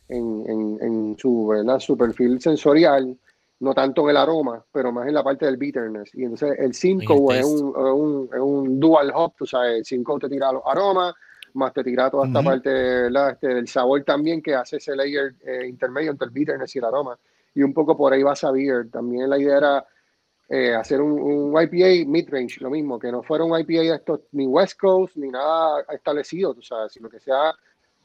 [0.09, 3.17] en, en, su, su perfil sensorial,
[3.61, 6.15] no tanto en el aroma, pero más en la parte del bitterness.
[6.15, 10.29] Y entonces el 5 es un, un, un, dual hop, o sea, el 5 te
[10.29, 11.15] tira los aromas,
[11.55, 15.67] más te tira toda esta parte este, del sabor también que hace ese layer eh,
[15.67, 17.19] intermedio entre el bitterness y el aroma.
[17.55, 18.89] Y un poco por ahí va a beer.
[18.91, 19.87] También la idea era
[20.49, 24.21] eh, hacer un, un IPA mid-range, lo mismo, que no fuera un IPA de estos
[24.33, 27.55] ni West Coast ni nada establecido, tú sabes, sino que sea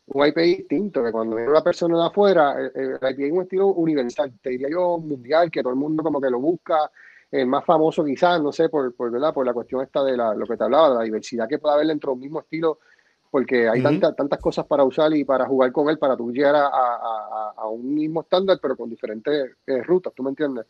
[0.07, 3.67] un IPA distinto, que cuando viene una persona de afuera, el, IPA es un estilo
[3.67, 6.91] universal, te diría yo mundial, que todo el mundo como que lo busca,
[7.31, 9.33] el más famoso quizás, no sé, por, por, ¿verdad?
[9.33, 11.75] por la cuestión esta de la, lo que te hablaba, de la diversidad que puede
[11.75, 12.79] haber dentro de un mismo estilo,
[13.31, 16.55] porque hay tantas tantas cosas para usar y para jugar con él, para tú llegar
[16.55, 20.67] a, a, a un mismo estándar, pero con diferentes eh, rutas, ¿tú me entiendes?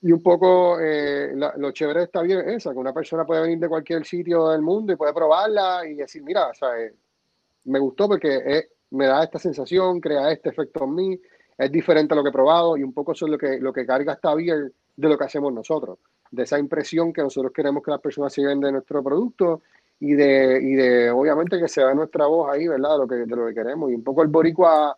[0.00, 3.58] Y un poco eh, lo chévere está bien es esa, que una persona puede venir
[3.58, 6.68] de cualquier sitio del mundo y puede probarla y decir, mira, o sea,
[7.64, 11.20] me gustó porque me da esta sensación, crea este efecto en mí,
[11.58, 13.72] es diferente a lo que he probado y un poco eso es lo que, lo
[13.72, 15.98] que carga esta beer de lo que hacemos nosotros,
[16.30, 19.62] de esa impresión que nosotros queremos que las personas se lleven de nuestro producto
[20.00, 22.92] y de, y de obviamente que se vea nuestra voz ahí, ¿verdad?
[22.92, 23.90] De lo que, de lo que queremos.
[23.90, 24.96] Y un poco el boricua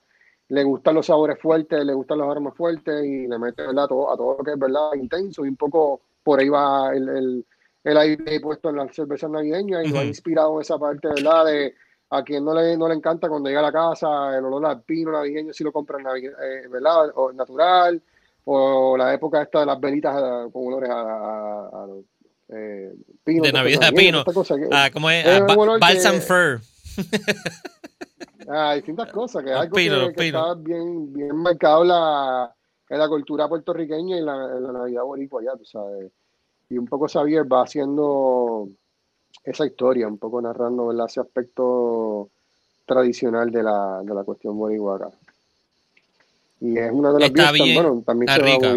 [0.49, 3.85] le gustan los sabores fuertes, le gustan los aromas fuertes y le mete, ¿verdad?
[3.85, 4.95] A todo, a todo lo que es, ¿verdad?
[4.95, 7.47] Intenso y un poco por ahí va el, el,
[7.85, 11.45] el aire puesto en la cerveza navideña y lo ha inspirado esa parte, ¿verdad?
[11.47, 11.75] De
[12.11, 14.83] a quien no le, no le encanta cuando llega a la casa el olor al
[14.83, 17.11] pino navideño si lo compran, eh, ¿verdad?
[17.17, 18.01] O natural
[18.45, 21.87] o la época esta de las velitas eh, con olores a,
[22.49, 22.95] eh,
[23.25, 23.43] pino.
[23.43, 24.25] De Navidad, pino.
[24.71, 25.27] ah, ¿cómo es?
[25.27, 26.61] Ah, balsam fir.
[28.49, 32.55] ah, distintas cosas, que es algo que, está bien, bien marcado la,
[32.89, 36.13] en la cultura puertorriqueña y la, la Navidad boricua allá, tú sabes.
[36.69, 38.69] Y un poco Xavier va haciendo
[39.47, 42.29] esa historia, un poco narrando ese aspecto
[42.85, 45.11] tradicional de la, de la cuestión boricua acá.
[46.61, 48.77] Y es una de las está bien, bueno, también está rica.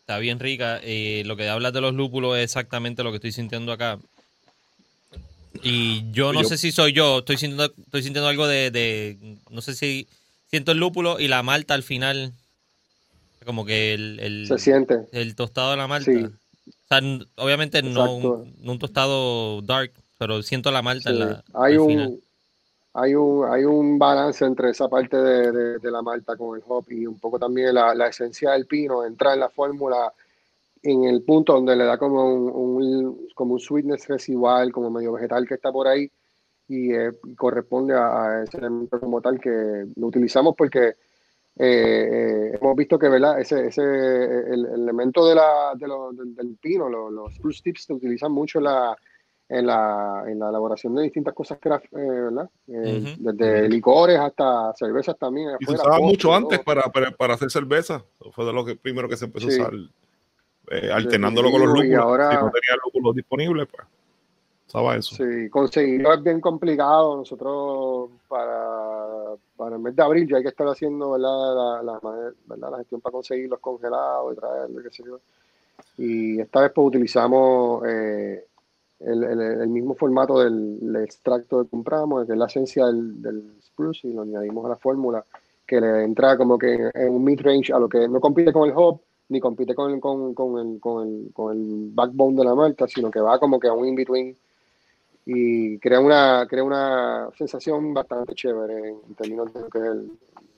[0.00, 0.80] Está bien rica.
[0.82, 3.98] Eh, lo que hablas de los lúpulos es exactamente lo que estoy sintiendo acá.
[5.62, 9.74] Y yo no sé si soy yo, estoy sintiendo, estoy sintiendo algo de, no sé
[9.74, 10.06] si
[10.48, 12.32] siento el lúpulo y la malta al final.
[13.44, 15.06] Como que el, se siente.
[15.12, 16.10] El tostado de la malta.
[16.10, 16.30] O
[16.90, 22.20] sea, obviamente no un, tostado dark, pero siento la malta en la, Hay un,
[22.94, 26.86] hay un, hay un balance entre esa parte de, de, la malta con el hop
[26.90, 30.12] y un poco también la, la esencia del pino, entra en la fórmula
[30.82, 35.46] en el punto donde le da como un, como un sweetness residual, como medio vegetal
[35.46, 36.10] que está por ahí
[36.68, 40.94] y eh, corresponde a, ese elemento como tal que lo utilizamos porque
[41.62, 42.08] eh,
[42.52, 43.38] eh, hemos visto que ¿verdad?
[43.38, 47.92] ese, ese el, elemento de la, de lo, del, pino, los, los spruce tips se
[47.92, 48.96] utilizan mucho en la
[49.50, 52.48] en la, en la elaboración de distintas cosas craft, eh, ¿verdad?
[52.68, 55.50] Eh, desde licores hasta cervezas también.
[55.58, 58.04] Y se usaba mucho antes para, para, para, hacer cerveza.
[58.30, 59.72] fue de lo que primero que se empezó a usar,
[60.70, 61.98] eh, alternándolo con los lúpulos.
[61.98, 63.86] Ahora, si no tenía lúpulos disponibles, pues
[64.96, 65.14] eso.
[65.16, 67.16] Sí, conseguirlo es bien complicado.
[67.16, 71.18] Nosotros para, para el mes de abril ya hay que estar haciendo.
[71.18, 72.00] La,
[72.46, 72.70] ¿verdad?
[72.70, 75.20] la gestión para conseguir los congelados y traerlo, qué sé yo.
[75.98, 77.82] Y esta vez pues utilizamos...
[77.86, 78.44] Eh,
[79.00, 84.06] el, el, mismo formato del, extracto que compramos, que es la esencia del, del, spruce,
[84.06, 85.24] y lo añadimos a la fórmula,
[85.66, 88.74] que le entra como que en un mid-range a lo que no compite con el
[88.76, 89.00] hop,
[89.30, 92.86] ni compite con el, con, con, el, con, el, con el backbone de la malta,
[92.88, 94.36] sino que va como que a un in-between
[95.32, 100.10] y crea una, crea una sensación bastante chévere en términos de lo que es el,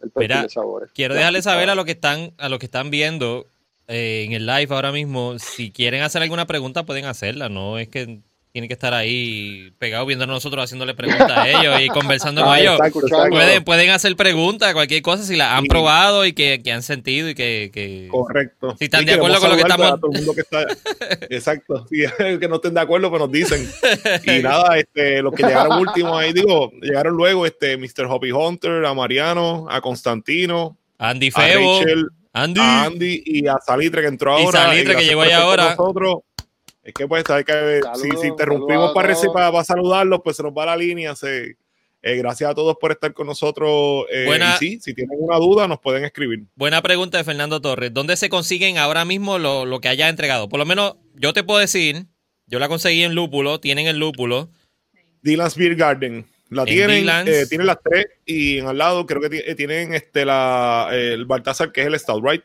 [0.03, 0.91] el perfil de sabores.
[0.95, 3.47] Quiero dejarles saber a los que están, a los que están viendo
[3.87, 7.89] eh, en el live ahora mismo, si quieren hacer alguna pregunta pueden hacerla, no es
[7.89, 8.21] que
[8.53, 12.55] tiene que estar ahí pegado viendo a nosotros haciéndole preguntas a ellos y conversando con
[12.55, 12.79] ellos.
[13.31, 17.35] Pueden, pueden hacer preguntas, cualquier cosa, si la han probado y que, han sentido y
[17.35, 18.77] que, Correcto.
[18.79, 20.01] Si están de acuerdo con lo que estamos...
[21.31, 21.87] exacto.
[21.89, 22.03] Si
[22.39, 23.67] que no estén de acuerdo, pues nos dicen.
[24.25, 28.07] Y nada, este, los que llegaron últimos ahí, digo, llegaron luego este Mr.
[28.07, 31.81] Hobby Hunter, a Mariano, a Constantino, Andy Febo,
[32.35, 32.43] a
[32.85, 33.23] Andy.
[33.25, 34.45] y a Salitre que entró ahora.
[34.45, 35.71] Y Salitre que llegó ahí ahora.
[35.71, 36.19] Nosotros.
[36.83, 40.53] Es que pues hay que si, si, interrumpimos para, para, para, saludarlos, pues se nos
[40.53, 41.15] va la línea.
[41.15, 41.57] Se,
[42.05, 44.07] eh, gracias a todos por estar con nosotros.
[44.11, 46.45] Eh, Buena, sí, si tienen una duda, nos pueden escribir.
[46.57, 47.95] Buena pregunta de Fernando Torres.
[47.95, 50.49] ¿Dónde se consiguen ahora mismo lo, lo que haya entregado?
[50.49, 52.07] Por lo menos yo te puedo decir,
[52.47, 54.51] yo la conseguí en Lúpulo, tienen el Lúpulo.
[55.23, 56.27] Dylan's Beer Garden.
[56.51, 60.27] La tienen, eh, tienen las tres y en al lado creo que eh, tienen este
[60.27, 62.43] la, el Baltasar, que es el Stout, ¿right?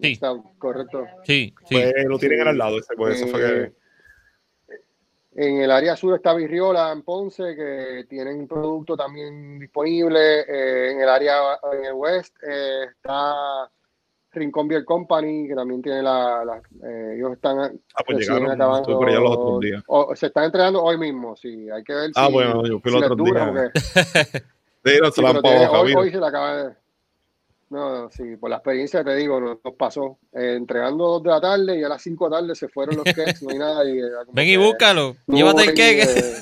[0.00, 0.18] Sí.
[0.58, 1.06] correcto.
[1.24, 1.74] Sí, sí.
[1.74, 3.62] Pues lo tienen al lado, ese, pues, eso fue que...
[3.62, 3.72] Eh,
[5.34, 10.40] en el área sur está Virriola, en Ponce, que tienen producto también disponible.
[10.40, 13.70] Eh, en el área, en el west, eh, está
[14.32, 16.60] Rincón Beer Company, que también tiene la...
[17.14, 19.82] ellos están ah, pues llegaron, acabando, por allá los otros días.
[20.14, 21.70] se están entrenando hoy mismo, sí.
[21.70, 22.26] Hay que ver ah, si...
[22.26, 23.70] Ah, bueno, yo fui los otros días.
[24.84, 26.81] sí, no, se hoy, hoy se la acaba de...
[27.72, 30.18] No, sí, por la experiencia te digo, nos, pasó.
[30.34, 32.96] Eh, entregando dos de la tarde y a las cinco de la tarde se fueron
[32.96, 33.88] los cakes, no hay nada.
[33.88, 33.98] Y,
[34.30, 36.02] Ven y búscalo, llévate el cake.
[36.02, 36.34] Eh,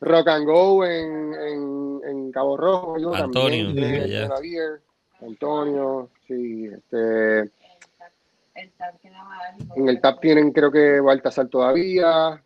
[0.00, 4.30] rock and Go en, en, en Cabo Rojo, yo Antonio, también.
[4.42, 4.56] Sí,
[5.22, 7.50] Antonio, sí, este.
[9.74, 12.42] En el TAP tienen, creo que Baltasar todavía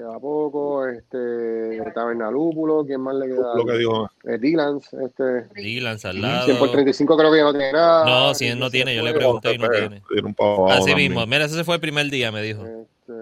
[0.00, 3.54] queda poco, este, Taberna Lúpulo, ¿quién más le queda?
[3.54, 4.10] Lo que dijo.
[4.24, 5.48] Eh, Dylans, este.
[5.54, 6.46] Dylans al lado.
[6.46, 8.04] 100 por 35 creo que ya no tiene nada.
[8.04, 10.02] No, si él no tiene, yo le pregunté y no tiene.
[10.70, 12.64] Así mismo, mira, ese fue el primer día, me dijo.
[12.64, 13.12] Este,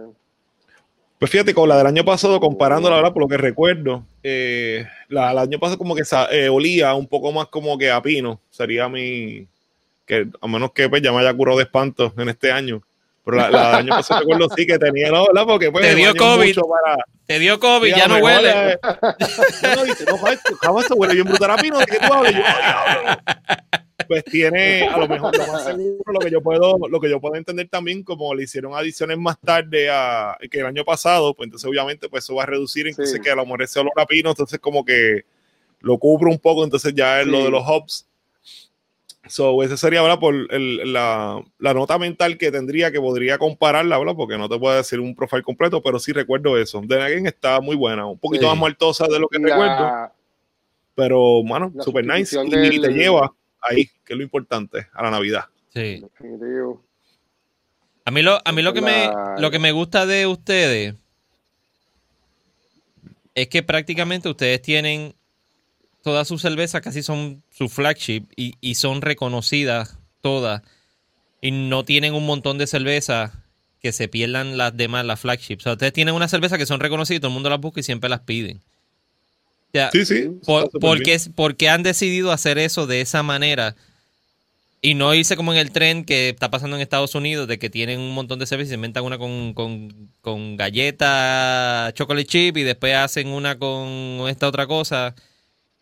[1.18, 4.86] Pues fíjate, con la del año pasado, comparando la verdad, por lo que recuerdo, eh,
[5.08, 8.40] la del año pasado como que eh, olía un poco más como que a pino,
[8.50, 9.48] sería mi,
[10.06, 12.82] que a menos que pues, ya me haya curado de espanto en este año.
[13.28, 15.26] Pero la, la del año pasado recuerdo sí que tenía, ¿no?
[15.26, 15.44] ¿verdad?
[15.46, 16.54] Porque pues, te dio COVID.
[16.54, 17.04] Para...
[17.26, 18.78] Te dio COVID, ya no huele.
[19.76, 22.32] no, dice, no, jamás esto huele bien brutal a pino, ¿de qué tú hablas?
[22.32, 22.40] Yo,
[24.06, 27.20] pues tiene a lo mejor lo más seguro lo que yo puedo lo que yo
[27.20, 31.48] puedo entender también como le hicieron adiciones más tarde a, que el año pasado pues
[31.48, 34.06] entonces obviamente pues eso va a reducir entonces que a lo mejor ese olor a
[34.06, 35.26] pino entonces como que
[35.80, 38.07] lo cubre un poco entonces ya es lo de los hops
[39.28, 40.18] So, ese sería ¿verdad?
[40.18, 44.14] por el, la, la, nota mental que tendría que podría compararla, ¿verdad?
[44.16, 46.80] porque no te puedo decir un profile completo, pero sí recuerdo eso.
[46.84, 50.10] De Nagin está muy buena, un poquito más muertosa de lo que recuerdo,
[50.94, 55.44] pero bueno, super nice y, te lleva ahí, que es lo importante, a la Navidad.
[55.68, 56.02] Sí.
[58.04, 60.94] A mí lo, a mí lo que, me, lo que me gusta de ustedes
[63.34, 65.14] es que prácticamente ustedes tienen
[66.08, 70.62] todas sus cervezas casi son su flagship y, son reconocidas todas
[71.42, 73.32] y no tienen un montón de cervezas
[73.82, 75.64] que se pierdan las demás, las flagships.
[75.64, 77.80] O sea, ustedes tienen una cerveza que son reconocidas y todo el mundo las busca
[77.80, 78.62] y siempre las piden.
[79.92, 80.30] sí, sí.
[80.46, 83.76] Por, porque, han decidido hacer eso de esa manera
[84.80, 87.68] y no irse como en el tren que está pasando en Estados Unidos de que
[87.68, 92.56] tienen un montón de cervezas y se inventan una con, con, con galleta, chocolate chip
[92.56, 95.14] y después hacen una con esta otra cosa.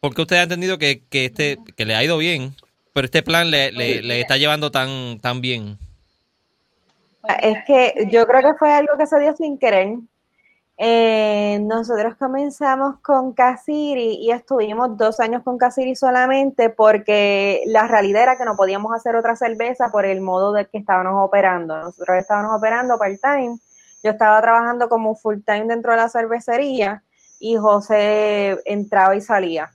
[0.01, 2.55] Porque usted ha entendido que, este, que le ha ido bien,
[2.93, 5.79] pero este plan le, le, está llevando tan, tan bien.
[7.43, 9.99] Es que yo creo que fue algo que se dio sin querer.
[10.79, 18.25] Eh, nosotros comenzamos con Casiri y estuvimos dos años con Casiri solamente porque la realidad
[18.25, 21.79] era que no podíamos hacer otra cerveza por el modo de que estábamos operando.
[21.79, 23.59] Nosotros estábamos operando part-time.
[24.03, 27.03] Yo estaba trabajando como full-time dentro de la cervecería
[27.41, 29.71] y José entraba y salía.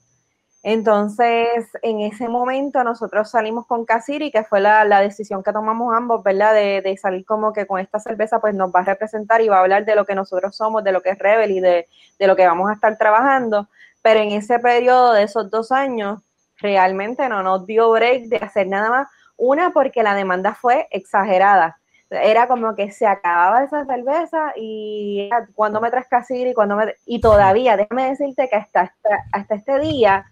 [0.64, 6.24] Entonces, en ese momento nosotros salimos con Casiri, que fue la, decisión que tomamos ambos,
[6.24, 6.54] ¿verdad?
[6.54, 9.62] De, salir como que con esta cerveza pues nos va a representar y va a
[9.62, 11.88] hablar de lo que nosotros somos, de lo que es Rebel y de,
[12.20, 13.70] de lo que vamos a estar trabajando.
[14.04, 16.22] Pero en ese periodo de esos dos años,
[16.58, 19.08] realmente no nos dio break de hacer nada más.
[19.38, 21.80] Una, porque la demanda fue exagerada.
[22.12, 26.94] Era como que se acababa esa cerveza y cuando me traes Casiri, cuando me...
[27.06, 28.94] Y todavía, déjame decirte que hasta,
[29.32, 30.26] hasta este día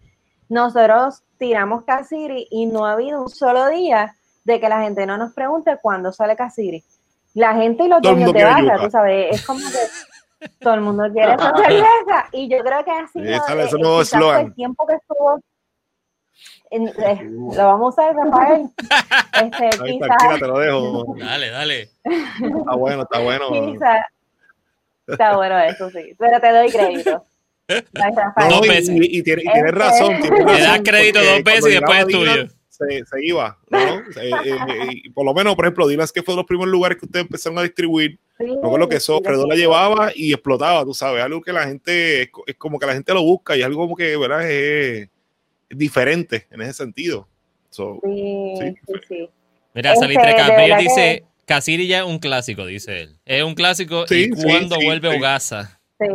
[0.50, 5.18] nosotros tiramos Casiri y no ha habido un solo día de que la gente no
[5.18, 6.84] nos pregunte cuándo sale Casiri.
[7.36, 11.04] La gente y los dueños de barra, tú sabes, es como que todo el mundo
[11.14, 15.40] quiere esa cerveza y yo creo que ha sido eh, el tiempo que estuvo
[16.72, 18.70] eh, lo vamos a usar, Rafael.
[19.42, 19.70] Este,
[20.40, 21.16] te lo dejo.
[21.18, 21.90] Dale, dale.
[22.04, 23.50] Está bueno, está bueno.
[25.08, 26.16] está bueno eso, sí.
[26.18, 27.26] Pero te doy crédito.
[28.50, 28.90] Dos veces.
[29.02, 30.20] Y, tienes razón.
[30.22, 32.48] Tiene Le das crédito dos veces y después es tuyo.
[32.70, 34.00] Se, se, iba, ¿no?
[34.22, 37.06] Eh, eh, por lo menos, por ejemplo, Dilas que fue de los primeros lugares que
[37.06, 38.18] ustedes empezaron a distribuir.
[38.40, 41.68] no con lo que eso, Fredo la llevaba y explotaba, tú sabes, algo que la
[41.68, 44.50] gente, es, como que la gente lo busca y algo como que, ¿verdad?
[44.50, 45.10] Es,
[45.70, 47.28] diferente en ese sentido.
[47.70, 49.30] sí, sí, sí.
[49.74, 53.18] Mira, Salitre Cabrera dice, Casiri ya es un clásico, dice él.
[53.26, 55.82] Es un clásico y cuando vuelve Ogasa.
[56.00, 56.08] Sí.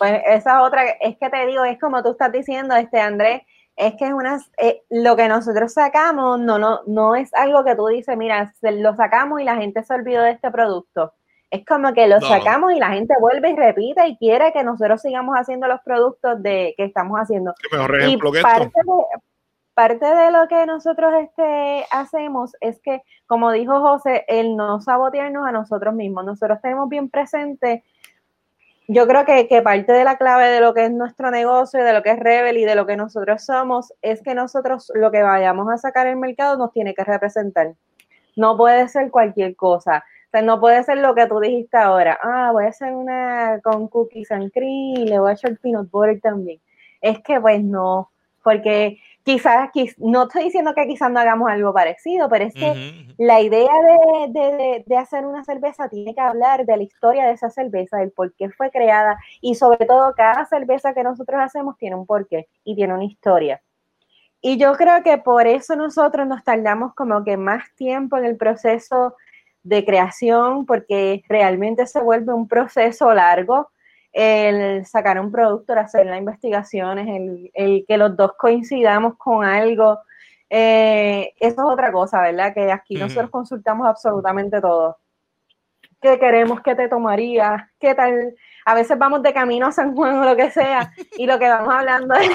[0.00, 3.42] Pues esa otra, es que te digo, es como tú estás diciendo, este Andrés,
[3.76, 7.76] es que es una, eh, lo que nosotros sacamos no, no, no es algo que
[7.76, 11.12] tú dices, mira, lo sacamos y la gente se olvidó de este producto.
[11.50, 15.02] Es como que lo sacamos y la gente vuelve y repite y quiere que nosotros
[15.02, 17.52] sigamos haciendo los productos de que estamos haciendo.
[17.60, 19.20] ¿Qué mejor ejemplo que parte De,
[19.74, 25.46] parte de lo que nosotros este, hacemos es que, como dijo José, el no sabotearnos
[25.46, 26.24] a nosotros mismos.
[26.24, 27.84] Nosotros tenemos bien presente
[28.92, 31.92] yo creo que, que, parte de la clave de lo que es nuestro negocio, de
[31.92, 35.22] lo que es Rebel y de lo que nosotros somos, es que nosotros lo que
[35.22, 37.74] vayamos a sacar el mercado nos tiene que representar.
[38.34, 40.04] No puede ser cualquier cosa.
[40.26, 42.18] O sea, no puede ser lo que tú dijiste ahora.
[42.20, 45.88] Ah, voy a hacer una con cookies and cream y le voy a echar peanut
[45.88, 46.60] butter también.
[47.00, 48.10] Es que pues no,
[48.42, 53.40] porque quizás, no estoy diciendo que quizás no hagamos algo parecido, pero es que la
[53.40, 53.70] idea
[54.28, 58.34] de, hacer una cerveza tiene que hablar de la historia de esa cerveza, del por
[58.34, 62.74] qué fue creada y sobre todo cada cerveza que nosotros hacemos tiene un porqué y
[62.74, 63.62] tiene una historia.
[64.42, 68.36] Y yo creo que por eso nosotros nos tardamos como que más tiempo en el
[68.36, 69.14] proceso
[69.62, 73.70] de creación, porque realmente se vuelve un proceso largo
[74.12, 79.98] el sacar un producto, el hacer las investigaciones, el, que los dos coincidamos con algo.
[80.48, 82.52] Eh, eso es otra cosa, ¿verdad?
[82.52, 84.98] Que aquí nosotros consultamos absolutamente todo.
[86.00, 87.70] ¿Qué queremos que te tomaría?
[87.78, 88.34] ¿Qué tal?
[88.64, 91.48] A veces vamos de camino a San Juan o lo que sea, y lo que
[91.48, 92.30] vamos hablando es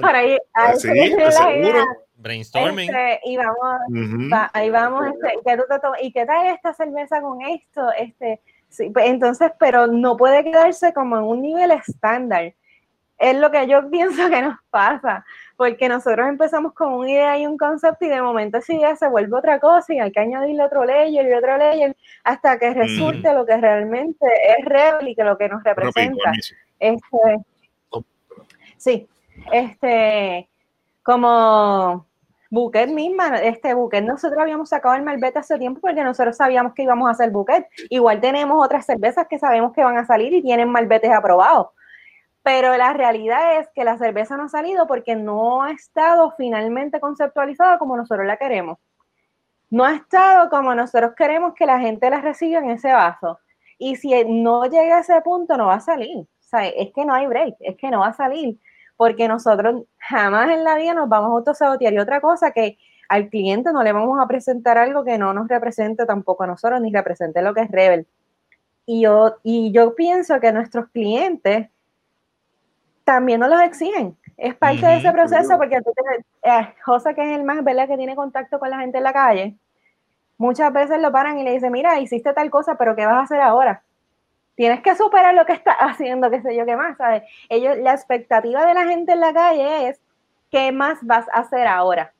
[0.00, 1.84] para ir a sí, seguro.
[2.20, 2.90] Brainstorming.
[2.90, 7.40] Este, y vamos, ahí vamos, este, ¿qué tú te ¿y qué tal esta cerveza con
[7.40, 7.90] esto?
[7.98, 12.54] Este, sí, pues, entonces, pero no puede quedarse como en un nivel estándar.
[13.18, 15.24] Es lo que yo pienso que nos pasa
[15.60, 19.06] porque nosotros empezamos con una idea y un concepto y de momento esa idea se
[19.10, 21.94] vuelve otra cosa y hay que añadirle otro layer y otro layer
[22.24, 26.32] hasta que resulte lo que realmente es Rebel y que lo que nos representa.
[26.78, 27.44] Este,
[28.78, 29.06] sí,
[29.52, 30.48] este,
[31.02, 32.06] como
[32.50, 36.82] Buquet misma, este Buquet, nosotros habíamos sacado el Malbec hace tiempo porque nosotros sabíamos que
[36.82, 37.66] íbamos a hacer Buquet.
[37.88, 41.68] Igual tenemos otras cervezas que sabemos que van a salir y tienen Malbetes aprobados
[42.42, 47.00] pero la realidad es que la cerveza no ha salido porque no ha estado finalmente
[47.00, 48.78] conceptualizada como nosotros la queremos.
[49.68, 53.38] No ha estado como nosotros queremos que la gente la reciba en ese vaso.
[53.78, 56.18] Y si no llega a ese punto, no va a salir.
[56.18, 58.58] O sea, es que no hay break, es que no va a salir.
[59.00, 61.94] Porque nosotros jamás en la vida nos vamos a autosabotear.
[61.94, 62.76] Y otra cosa que
[63.08, 66.82] al cliente no le vamos a presentar algo que no nos represente tampoco a nosotros,
[66.82, 68.06] ni represente lo que es Rebel.
[68.84, 71.70] Y yo, y yo pienso que nuestros clientes
[73.02, 74.18] también nos los exigen.
[74.36, 75.94] Es parte de ese proceso porque tú
[76.42, 77.88] eh, José, que es el más, ¿verdad?
[77.88, 79.56] Que tiene contacto con la gente en la calle,
[80.36, 83.22] muchas veces lo paran y le dicen, mira, hiciste tal cosa, pero ¿qué vas a
[83.22, 83.82] hacer ahora?
[84.60, 87.22] Tienes que superar lo que estás haciendo, qué sé yo, qué más, ¿sabes?
[87.48, 90.00] Ellos, la expectativa de la gente en la calle es,
[90.50, 92.12] ¿qué más vas a hacer ahora?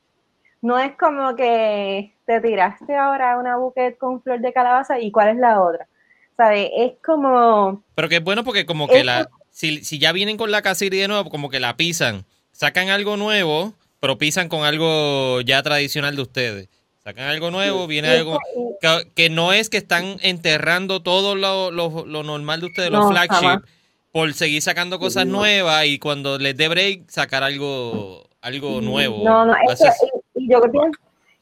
[0.59, 5.29] No es como que te tiraste ahora una buquet con flor de calabaza y cuál
[5.29, 5.85] es la otra.
[6.35, 6.71] ¿Sabes?
[6.75, 7.83] Es como...
[7.93, 10.97] Pero que es bueno porque como que la si, si ya vienen con la casiri
[10.97, 16.15] de nuevo, como que la pisan, sacan algo nuevo, pero pisan con algo ya tradicional
[16.15, 16.69] de ustedes.
[17.03, 18.37] Sacan algo nuevo, viene algo
[19.15, 23.65] que, no es que están enterrando todo lo, lo, normal de ustedes, los flagship,
[24.11, 29.23] por seguir sacando cosas nuevas y cuando les dé break sacar algo algo nuevo.
[29.23, 29.89] No, no, es que,
[30.35, 30.91] y, yo creo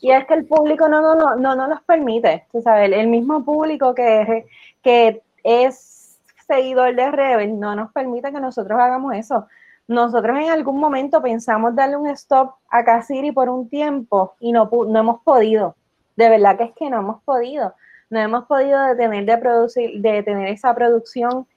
[0.02, 3.08] y es que el público no, no, no, no, no los permite, tú sabes, el
[3.08, 4.46] mismo público que,
[4.82, 9.48] que es seguidor de Rebel no nos permite que nosotros hagamos eso.
[9.90, 14.70] Nosotros en algún momento pensamos darle un stop a Casiri por un tiempo y no,
[14.72, 15.76] no hemos podido.
[16.16, 17.74] De verdad que es que no hemos podido.
[18.12, 21.48] No hemos podido detener de producir, de tener esa producción,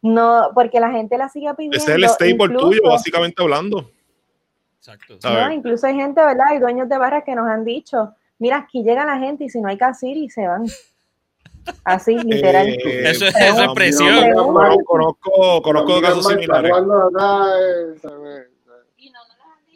[0.00, 1.76] no, porque la gente la sigue pidiendo.
[1.76, 3.90] Ese es el stable tuyo, básicamente hablando.
[4.78, 5.18] Exacto.
[5.52, 6.46] incluso hay gente, ¿verdad?
[6.48, 9.60] Hay dueños de barras que nos han dicho, mira, aquí llega la gente y si
[9.60, 10.64] no hay Casiri se van.
[11.84, 12.68] Así, literal.
[12.68, 14.32] Eh, eso, es, eso es presión.
[14.84, 16.72] conozco, conozco casos similares.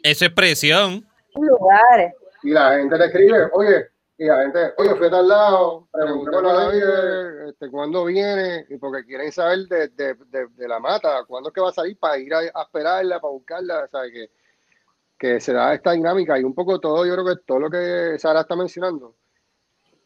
[0.03, 1.05] Eso es presión.
[1.35, 2.13] Lugares.
[2.43, 7.49] Y la gente le escribe, oye, y la gente, oye, fui a tal lado, David
[7.49, 10.15] este, cuándo viene, y porque quieren saber de, de,
[10.55, 13.87] de, la mata, cuándo es que va a salir para ir a, esperarla, para buscarla,
[13.87, 14.11] ¿sabes?
[14.11, 14.29] Que,
[15.17, 18.17] que se da esta dinámica y un poco todo, yo creo que todo lo que
[18.17, 19.15] Sara está mencionando,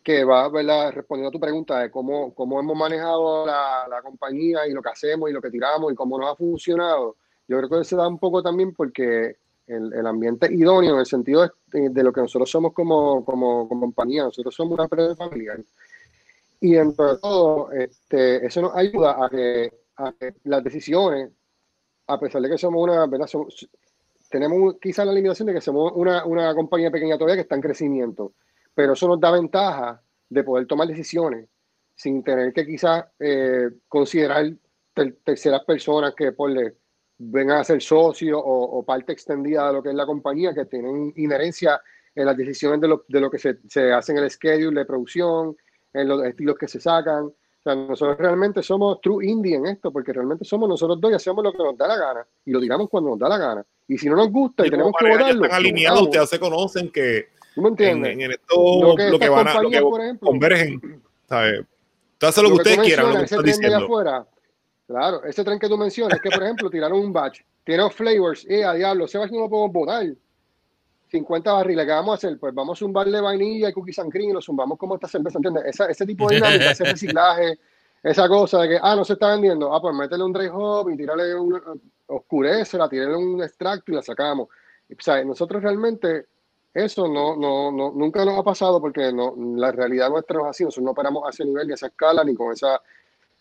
[0.03, 0.91] que va ¿verdad?
[0.93, 4.89] respondiendo a tu pregunta de cómo, cómo hemos manejado la, la, compañía y lo que
[4.89, 7.17] hacemos y lo que tiramos y cómo nos ha funcionado.
[7.47, 9.37] Yo creo que se da un poco también porque
[9.67, 13.67] el, el ambiente idóneo en el sentido de, de, lo que nosotros somos como, como,
[13.67, 14.23] como compañía.
[14.23, 15.59] Nosotros somos una empresa familiar.
[16.59, 21.31] Y entre todo, este, eso nos ayuda a que, a que, las decisiones,
[22.07, 23.27] a pesar de que somos una, ¿verdad?
[24.29, 27.61] Tenemos quizás la limitación de que somos una, una compañía pequeña todavía que está en
[27.61, 28.33] crecimiento
[28.73, 31.47] pero eso nos da ventaja de poder tomar decisiones
[31.95, 34.51] sin tener que quizás eh, considerar
[35.23, 36.75] terceras personas que por le
[37.17, 41.13] vengan a ser socios o, parte extendida de lo que es la compañía, que tienen
[41.15, 41.79] inherencia
[42.15, 44.85] en las decisiones de lo, de lo que se, se, hace en el schedule de
[44.85, 45.55] producción,
[45.93, 47.25] en los estilos que se sacan.
[47.25, 51.15] O sea, nosotros realmente somos true indie en esto, porque realmente somos nosotros dos y
[51.15, 53.65] hacemos lo que nos da la gana y lo tiramos cuando nos da la gana.
[53.87, 55.45] Y si no nos gusta y, tenemos que votarlo.
[55.45, 58.17] Están alineados, ustedes se conocen que ¿Tú me entiendes?
[58.17, 61.65] En, esto, lo que, lo que van a, lo que por ejemplo, convergen, ¿sabes?
[62.17, 64.25] Tú haces lo, que ustedes quieran, lo que ese tren de afuera,
[64.87, 68.63] claro, ese tren que tú mencionas, que por ejemplo tiraron un batch, tiene flavors, eh,
[68.63, 70.05] a diablo, ese batch no lo podemos botar.
[71.11, 72.39] 50 barriles, ¿qué vamos a hacer?
[72.39, 75.39] Pues vamos a zumbarle vainilla y cookies and cream y lo zumbamos como esta cerveza,
[75.39, 75.65] ¿entiendes?
[75.65, 77.59] Esa, ese tipo de dinámica, ese reciclaje,
[78.01, 80.89] esa cosa de que, ah, no se está vendiendo, ah, pues métele un dry hop
[80.89, 81.61] y tírale un,
[82.07, 84.47] oscurece, la tírale un extracto y la sacamos.
[84.47, 86.27] O sea, nosotros realmente
[86.73, 90.63] eso no, no, no, nunca nos ha pasado porque no, la realidad nuestra es así.
[90.63, 92.81] Nosotros no operamos a ese nivel ni a esa escala ni con esa.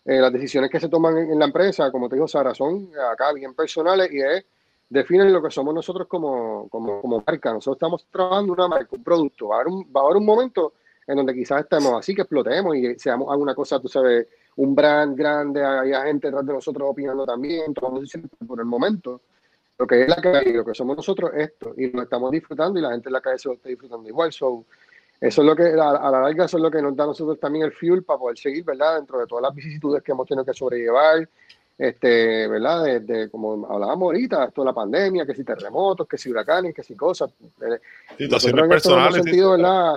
[0.03, 3.31] Eh, las decisiones que se toman en, la empresa, como te digo, Sara, son acá
[3.33, 4.43] bien personales y es,
[4.89, 7.53] definen lo que somos nosotros como, como, como marca.
[7.53, 9.49] Nosotros estamos trabajando una marca, un producto.
[9.49, 10.73] Va a haber un, va a haber un momento
[11.07, 14.27] en donde quizás estemos así, que explotemos y seamos alguna cosa, tú sabes,
[14.57, 19.21] un brand grande, haya gente detrás de nosotros opinando también, tomando decisiones por el momento.
[19.81, 22.83] Lo que es la calle, lo que somos nosotros, esto, y lo estamos disfrutando y
[22.83, 24.31] la gente en la calle se lo está disfrutando igual.
[24.31, 24.63] So,
[25.19, 27.39] eso es lo que, a, la larga, eso es lo que nos da a nosotros
[27.39, 28.97] también el fuel para poder seguir, ¿verdad?
[28.97, 31.27] Dentro de todas las vicisitudes que hemos tenido que sobrellevar,
[31.79, 32.83] este, ¿verdad?
[32.83, 36.95] Desde, como hablábamos ahorita, toda la pandemia, que si terremotos, que si huracanes, que si
[36.95, 37.31] cosas.
[37.61, 37.79] Eh,
[38.19, 39.23] Situaciones personales.
[39.23, 39.95] Sentido, ¿verdad?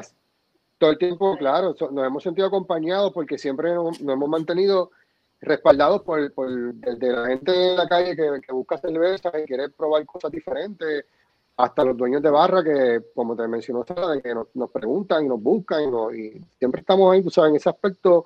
[0.79, 4.93] Todo el tiempo, claro, nos hemos sentido acompañados porque siempre nos, hemos mantenido
[5.41, 9.69] respaldados por, por desde la gente de la calle que, que busca cerveza y quiere
[9.69, 11.05] probar cosas diferentes,
[11.57, 15.41] hasta los dueños de barra que, como te mencionó, que nos, nos preguntan y nos
[15.41, 18.25] buscan y, y, siempre estamos ahí, tú sabes, en ese aspecto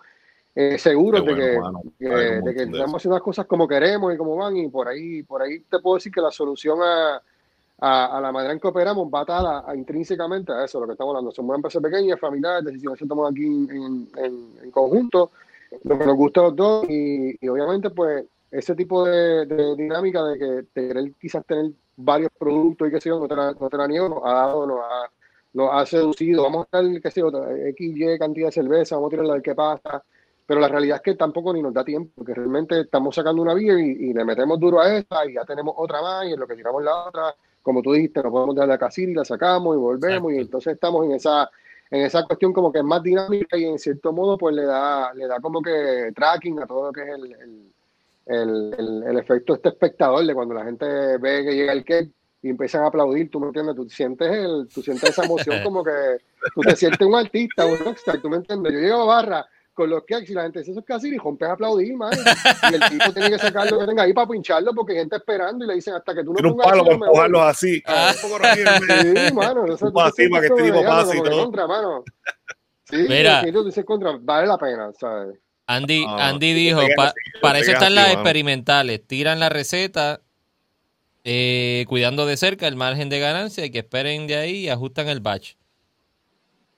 [0.54, 4.56] eh, seguros de que, de que estamos haciendo las cosas como queremos y como van
[4.56, 7.20] y por ahí, por ahí te puedo decir que la solución a,
[7.80, 11.12] a, la manera en que operamos va a estar intrínsecamente a eso, lo que estamos
[11.12, 11.30] hablando.
[11.30, 15.30] Somos una empresa pequeña, familiar, decisiones que tomamos aquí en, en, conjunto,
[15.84, 19.46] lo que nos gusta a los dos y, obviamente pues ese tipo de,
[19.76, 23.52] dinámica de que querer quizás tener varios productos y que sé yo, no te la,
[23.52, 25.10] no te la niego, nos ha dado, nos ha,
[25.52, 29.08] nos ha seducido, vamos a estar, qué sé yo, X, Y cantidad de cerveza, vamos
[29.08, 30.02] a tirar la de qué pasa,
[30.46, 33.52] pero la realidad es que tampoco ni nos da tiempo, porque realmente estamos sacando una
[33.52, 36.46] vía y, le metemos duro a esta y ya tenemos otra más y en lo
[36.46, 39.76] que tiramos la otra, como tú dijiste, nos podemos dar la casilla y la sacamos
[39.76, 41.50] y volvemos y entonces estamos en esa
[41.90, 45.12] en esa cuestión como que es más dinámica y en cierto modo pues le da
[45.14, 47.72] le da como que tracking a todo lo que es el,
[48.26, 50.86] el, el, efecto este espectador de cuando la gente
[51.18, 52.10] ve que llega el cake
[52.42, 55.82] y empiezan a aplaudir, tú me entiendes, tú sientes el, tú sientes esa emoción como
[55.82, 56.18] que
[56.54, 59.46] tú te sientes un artista, un rockstar, tú me entiendes, yo llego a barra
[59.78, 62.10] con los que y la gente dice eso es casi y rompes a aplaudir, man.
[62.68, 65.14] Y el tipo tiene que sacar lo que tenga ahí para pincharlo porque hay gente
[65.14, 67.80] esperando y le dicen hasta que tú no Tiene un palo para empujarlos así.
[67.86, 69.72] Ah, un poco sí, mano.
[69.72, 71.44] Eso, un así para que este tipo pase y todo.
[71.44, 72.02] Contra, mano.
[72.90, 75.38] Sí, Mira, tú dices contra, vale la pena, ¿sabes?
[75.68, 76.80] Andy, ah, Andy dijo,
[77.40, 80.22] para eso están las experimentales, tiran la receta
[81.22, 85.08] eh, cuidando de cerca el margen de ganancia y que esperen de ahí y ajustan
[85.08, 85.52] el batch.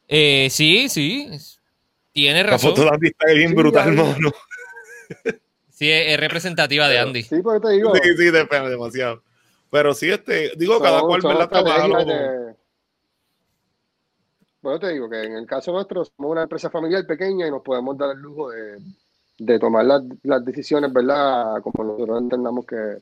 [0.07, 1.30] Eh, sí, sí,
[2.13, 2.71] tiene razón.
[2.71, 4.33] La foto de Andy está bien brutal, mono.
[5.71, 7.23] Sí, es, representativa de Andy.
[7.23, 7.95] Sí, porque te digo.
[7.95, 9.23] Sí, sí, depende demasiado.
[9.71, 11.49] Pero sí, este, digo, cada cual, ¿verdad?
[11.49, 12.55] Trabaja de...
[14.61, 17.63] Bueno, te digo que en el caso nuestro somos una empresa familiar pequeña y nos
[17.63, 18.77] podemos dar el lujo de,
[19.39, 21.63] de tomar las, las, decisiones, ¿verdad?
[21.63, 22.99] Como nosotros entendamos que,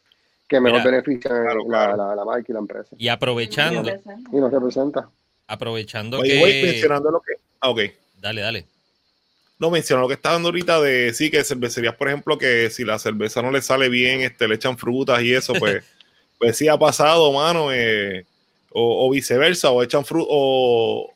[0.46, 2.94] que mejor benefician La, la, la, marca y la empresa.
[2.96, 3.90] Y aprovechando.
[4.30, 5.10] Y nos representa.
[5.48, 6.38] Aprovechando Oye, que.
[6.38, 7.32] Voy mencionando lo que.
[7.60, 7.80] Ah, ok.
[8.20, 8.66] Dale, dale.
[9.58, 12.84] No mencionó lo que está dando ahorita de sí, que cervecerías, por ejemplo, que si
[12.84, 15.84] la cerveza no le sale bien, este, le echan frutas y eso, pues,
[16.38, 18.24] pues sí ha pasado, mano, eh,
[18.70, 21.12] o, viceversa, o echan frutas, o,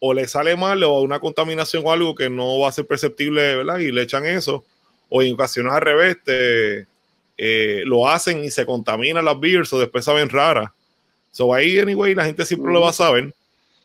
[0.00, 3.56] o le sale mal, o una contaminación o algo que no va a ser perceptible,
[3.56, 3.78] ¿verdad?
[3.78, 4.64] Y le echan eso,
[5.08, 10.04] o en ocasiones al revés, eh, lo hacen y se contaminan las beers o después
[10.04, 10.70] saben raras.
[11.30, 13.34] So ahí, anyway, la gente siempre lo va a saber.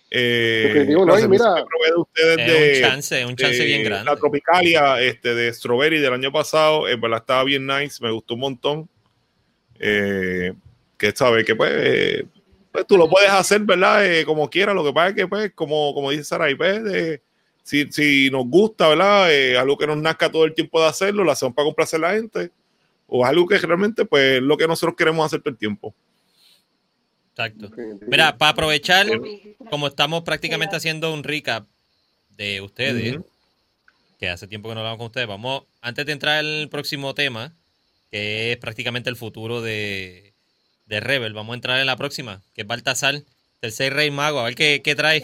[0.10, 1.66] Eh, no, mira,
[1.98, 4.06] ustedes es un chance, un chance bien grande.
[4.06, 8.36] La Tropicalia este, de Strawberry del año pasado, en verdad estaba bien nice, me gustó
[8.36, 8.90] un montón.
[9.80, 10.54] Eh,
[10.98, 12.26] que sabes que pues,
[12.72, 14.06] pues, tú lo puedes hacer, ¿verdad?
[14.06, 17.20] Eh, como quieras, lo que pasa es que pues, como, como dice Sara, pues,
[17.64, 19.32] si, si, nos gusta, ¿verdad?
[19.34, 22.08] Eh, algo que nos nazca todo el tiempo de hacerlo, lo hacemos para complacer a
[22.08, 22.50] la gente,
[23.08, 25.94] o algo que realmente pues lo que nosotros queremos hacer todo el tiempo.
[27.38, 27.70] Exacto.
[28.08, 29.06] Mira, para aprovechar,
[29.70, 31.68] como estamos prácticamente haciendo un recap
[32.30, 33.20] de ustedes,
[34.20, 37.54] que hace tiempo que no hablamos con ustedes, vamos, antes de entrar al próximo tema,
[38.10, 40.34] que es prácticamente el futuro de,
[40.88, 43.22] de Rebel, vamos a entrar en la próxima, que es Baltasar,
[43.60, 45.24] tercer rey mago, a ver qué, qué trae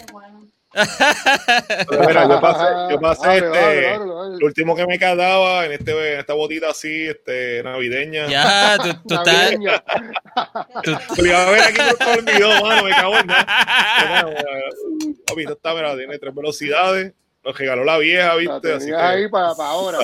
[0.74, 6.72] yo pasé, yo pasé este, el último que me quedaba en, este, en esta botita
[6.72, 8.28] así, este, navideña.
[8.28, 9.52] Ya, tú, tú estás.
[10.84, 11.26] Tú...
[11.26, 13.46] iba a ver aquí no me olvidó, mano, me cago en nada.
[15.28, 17.14] Papi, está, mira, tiene tres velocidades.
[17.44, 18.74] Lo regaló la vieja, ¿viste?
[18.74, 20.00] Así que, ahí para, para ahora.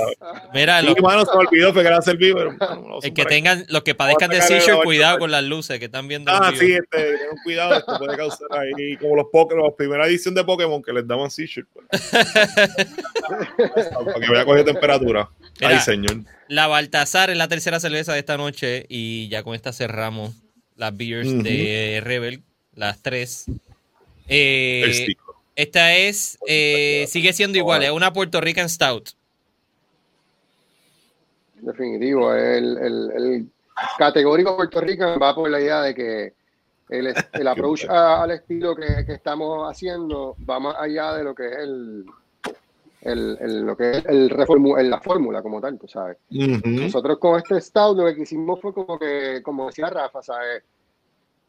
[0.53, 2.51] Mira, lo que mano se me olvidó fue que era servir, pero.
[2.53, 6.09] No, el que tengan, los que padezcan de seizure, cuidado con las luces que están
[6.09, 6.31] viendo.
[6.31, 10.35] Ah, sí, este, tengan cuidado, esto puede causar ahí, como los Pokémon, la primera edición
[10.35, 11.65] de Pokémon que les daban seizure.
[11.71, 11.87] Pues.
[14.05, 15.29] para que vaya a coger temperatura.
[15.61, 16.17] Mira, Ay, señor.
[16.49, 20.35] La Baltasar es la tercera cerveza de esta noche y ya con esta cerramos
[20.75, 22.41] las beers de Rebel,
[22.73, 23.45] las tres.
[24.27, 25.15] Eh,
[25.61, 29.09] esta es, eh, sigue siendo igual, es una Puerto Rican Stout.
[31.55, 33.47] Definitivo, el, el, el
[33.97, 36.33] categórico Puerto Rican va por la idea de que
[36.87, 41.47] el, el approach al estilo que, que, estamos haciendo va más allá de lo que
[41.47, 42.05] es el,
[43.01, 46.19] el, el lo que es el reformu la fórmula como tal, tú sabes.
[46.29, 50.63] Nosotros con este stout lo que hicimos fue como que, como decía Rafa, ¿sabes?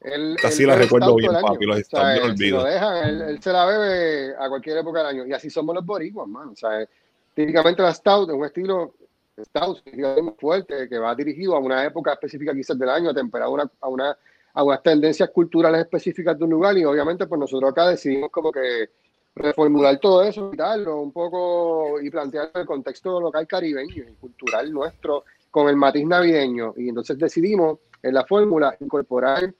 [0.00, 2.36] Él, Así la recuerdo bien, papi, los stouts olvido.
[2.36, 5.26] Si lo dejan, él, se la bebe a cualquier época del año.
[5.26, 6.56] Y así somos los boricuas, man.
[6.56, 6.88] ¿sabes?
[7.34, 8.94] Típicamente la stout es un estilo
[9.38, 13.70] stout muy fuerte que va dirigido a una época específica quizás del año, a temperatura,
[13.80, 14.16] a una
[14.54, 18.50] a unas tendencias culturales específicas de un lugar y obviamente pues nosotros acá decidimos como
[18.50, 18.90] que
[19.34, 25.24] reformular todo eso, quitarlo un poco y plantear el contexto local caribeño y cultural nuestro
[25.50, 26.74] con el matiz navideño.
[26.76, 29.52] Y entonces decidimos en la fórmula incorporar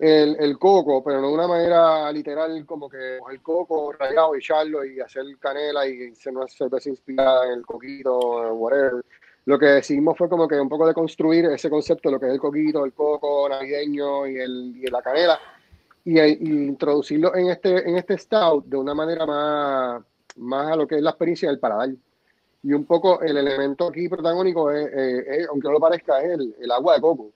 [0.00, 4.38] el, el, coco, pero no de una manera literal como que el coco rayado y
[4.38, 8.18] echarlo y hacer canela y se una cerveza inspirada en el coquito,
[8.54, 9.04] whatever.
[9.44, 12.32] Lo que decidimos fue como que un poco de construir ese concepto lo que es
[12.32, 15.38] el coquito, el coco navideño y, el, y la canela
[16.04, 20.02] y, introducirlo en este, en este stout de una manera más,
[20.36, 21.90] más a lo que es la experiencia del paladar.
[22.62, 26.94] Y un poco el elemento aquí protagónico, es, aunque no lo parezca, es el, agua
[26.94, 27.32] de coco.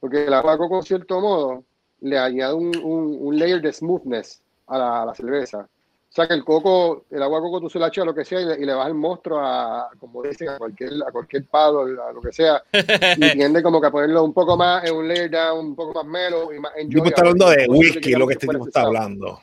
[0.00, 1.64] Porque el agua de coco, en cierto modo,
[2.00, 5.68] le añade un, un, layer de smoothness a la, a la cerveza.
[6.10, 8.14] O sea que el coco, el agua de coco tú se la echas a lo
[8.14, 11.82] que sea y le, vas el monstruo a, como dicen, a cualquier, a cualquier palo,
[11.82, 12.62] a lo que sea.
[12.72, 16.02] Y tiende como que a ponerlo un poco más en un layer down, un poco
[16.02, 19.40] más melo y más me está hablando de whisky, lo que este tipo está hablando.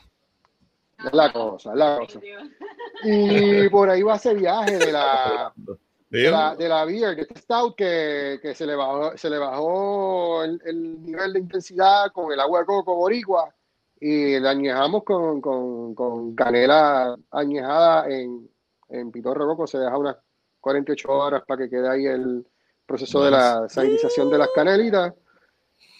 [1.04, 2.20] Es la cosa, es la cosa.
[3.04, 5.52] Y por ahí va ese viaje de la,
[6.22, 9.38] de la, de la beer, de este stout que, que se le bajó, se le
[9.38, 13.54] bajó el, el nivel de intensidad con el agua de coco boricua
[14.00, 18.48] y la añejamos con, con, con canela añejada en,
[18.88, 20.16] en pitorro coco, se deja unas
[20.60, 22.46] 48 horas para que quede ahí el
[22.84, 25.14] proceso de la sanitización de las canelitas.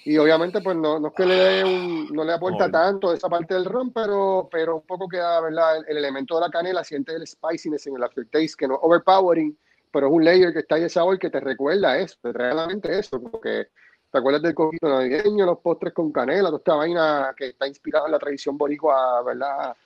[0.05, 3.29] Y obviamente, pues no, no es que le dé un, no le aporta tanto esa
[3.29, 5.79] parte del ron, pero, pero un poco queda, ¿verdad?
[5.89, 9.59] El, elemento de la canela, siente el spiciness en el aftertaste, que no overpowering,
[9.91, 13.21] pero es un layer que está ahí de sabor que te recuerda eso, realmente eso,
[13.21, 13.69] como que
[14.11, 18.07] ¿Te acuerdas del coquito navideño, los postres con canela, toda esta vaina que está inspirada
[18.07, 19.77] en la tradición boricua, ¿verdad?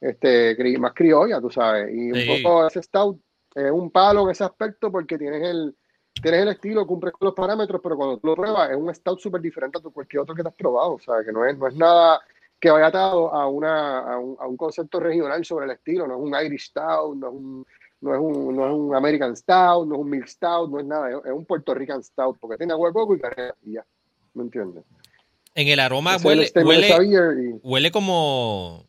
[0.00, 1.88] Este, más criolla, tú sabes.
[1.94, 3.18] Y un poco ese stout
[3.54, 5.74] es un palo en ese aspecto porque tienes el,
[6.12, 9.20] tienes el estilo, cumples con los parámetros, pero cuando tú lo pruebas es un stout
[9.20, 10.94] súper diferente a cualquier otro que te has probado.
[10.94, 12.20] O sea, que no es, no es nada
[12.60, 16.16] que vaya atado a, una, a, un, a un concepto regional sobre el estilo, no
[16.16, 17.66] es un Irish stout, no es un
[18.00, 20.86] no es un, no es un American Stout, no es un Milk Stout, no es
[20.86, 23.84] nada, es un Puerto Rican Stout, porque tiene agua de coco y canela y ya,
[24.34, 24.84] ¿me entiendes?
[25.54, 28.86] En el aroma huele, huele, huele como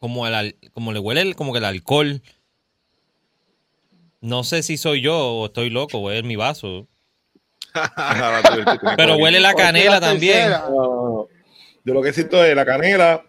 [0.00, 2.22] como, el, como le huele como que el alcohol.
[4.20, 6.88] No sé si soy yo o estoy loco o es mi vaso.
[8.96, 10.50] Pero huele la canela también.
[10.50, 13.24] Yo lo que siento es la canela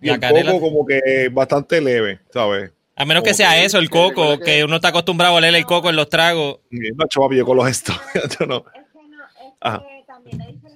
[0.00, 2.72] y el coco como que bastante leve, ¿sabes?
[2.96, 5.90] A menos que sea eso, el coco, que uno está acostumbrado a leer el coco
[5.90, 6.60] en los tragos.
[6.70, 8.00] No, chaval, yo con los estos.
[8.48, 8.64] no.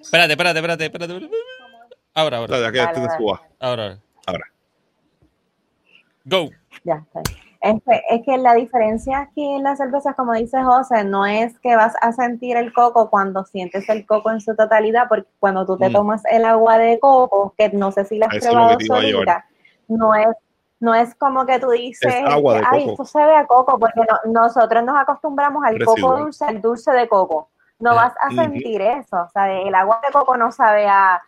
[0.01, 1.31] Espérate, espérate, espérate, espérate.
[2.15, 2.61] Ahora, ahora.
[2.61, 3.99] Dale, aquí vale, Ahora, ahora.
[4.27, 4.45] Ahora.
[6.25, 6.51] Go.
[6.85, 7.23] Ya está.
[7.61, 11.59] Es que, es que la diferencia aquí en las cervezas, como dice José, no es
[11.59, 15.67] que vas a sentir el coco cuando sientes el coco en su totalidad, porque cuando
[15.67, 15.93] tú te mm.
[15.93, 19.47] tomas el agua de coco, que no sé si la has probado solita,
[19.89, 20.29] no es
[20.81, 22.15] no es como que tú dices,
[22.71, 26.93] ay, esto se ve a coco, porque nosotros nos acostumbramos al coco dulce, al dulce
[26.93, 27.51] de coco.
[27.81, 29.17] No vas a sentir eso.
[29.17, 31.21] O sea, el agua de coco no sabe a,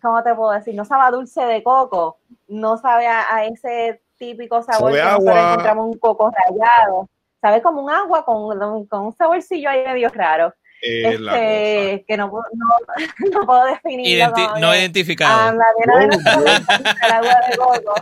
[0.00, 0.74] ¿cómo te puedo decir?
[0.74, 2.18] No sabe a dulce de coco,
[2.48, 7.08] no sabe a, ese típico sabor que nosotros encontramos un coco rallado.
[7.40, 10.54] Sabe como un agua con, con un saborcillo ahí medio raro.
[10.80, 14.24] este, que no, no, no puedo definir.
[14.60, 15.50] no identificado.
[15.50, 17.94] el agua de coco.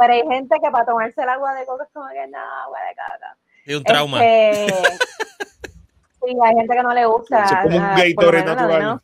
[0.00, 2.78] Pero hay gente que para tomarse el agua de coco es como que no, agua
[2.88, 3.36] de caca.
[3.66, 4.24] Es un trauma.
[4.24, 4.74] Este,
[6.24, 7.44] sí, hay gente que no le gusta.
[7.44, 9.00] Es como un Gatorade natural.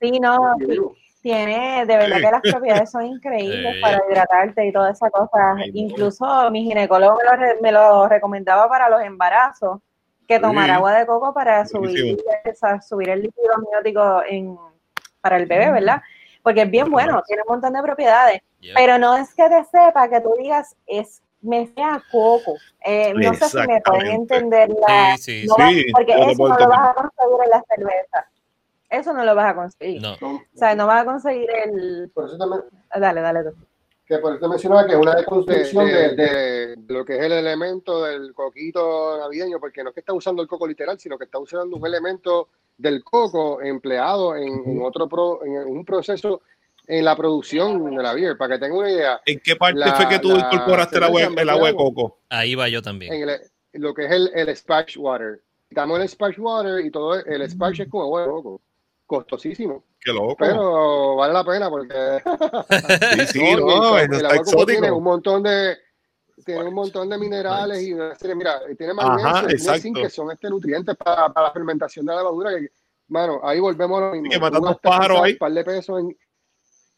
[0.00, 0.56] Sí, no,
[1.20, 5.56] tiene, de verdad que las propiedades son increíbles para hidratarte y toda esa cosa.
[5.74, 7.18] Incluso mi ginecólogo
[7.60, 9.80] me lo, recomendaba para los embarazos,
[10.26, 12.16] que tomar agua de coco para subir,
[12.88, 14.56] subir el líquido amniótico en,
[15.20, 16.00] para el bebé, ¿verdad?
[16.42, 18.40] Porque es bien bueno, tiene un montón de propiedades.
[18.74, 22.56] Pero no es que te sepa que tú digas, es me sea coco.
[22.84, 25.16] Eh, no sé si me pueden entender la.
[25.16, 25.86] Sí, sí, sí.
[25.92, 28.30] porque eso no lo vas a conseguir en la cerveza.
[28.90, 30.02] Eso no lo vas a conseguir.
[30.02, 30.14] No.
[30.20, 32.10] O sea, no vas a conseguir el.
[32.12, 32.62] Por eso también.
[32.94, 33.56] Dale, dale tú.
[34.06, 38.04] que por eso mencionaba que es una deconstrucción de, de, lo que es el elemento
[38.04, 41.38] del coquito navideño, porque no es que está usando el coco literal, sino que está
[41.38, 46.42] usando un elemento del coco empleado en, otro pro, en un proceso
[46.86, 49.20] en la producción de la beer, para que tengan una idea.
[49.24, 52.18] ¿En qué parte fue que tú incorporaste el agua, el agua de coco?
[52.28, 53.12] Ahí va yo también.
[53.12, 55.40] En lo que es el, el splash water.
[55.68, 58.60] Quitamos el splash water y todo el splash es como agua de coco.
[59.06, 59.84] Costosísimo.
[60.00, 60.36] Qué loco.
[60.38, 61.94] Pero vale la pena porque.
[63.26, 64.66] sí, sí, no, el, está exótico.
[64.66, 65.76] Tiene un montón de.
[66.44, 67.94] Tiene un montón de minerales y
[68.34, 72.50] mira, tiene magnesio, tiene que son este nutrientes para, para, la fermentación de la levadura.
[72.58, 72.70] Que,
[73.08, 74.30] mano, ahí volvemos a lo mismo.
[74.30, 75.32] Que matando pájaros ahí.
[75.32, 76.16] Un par de pesos en,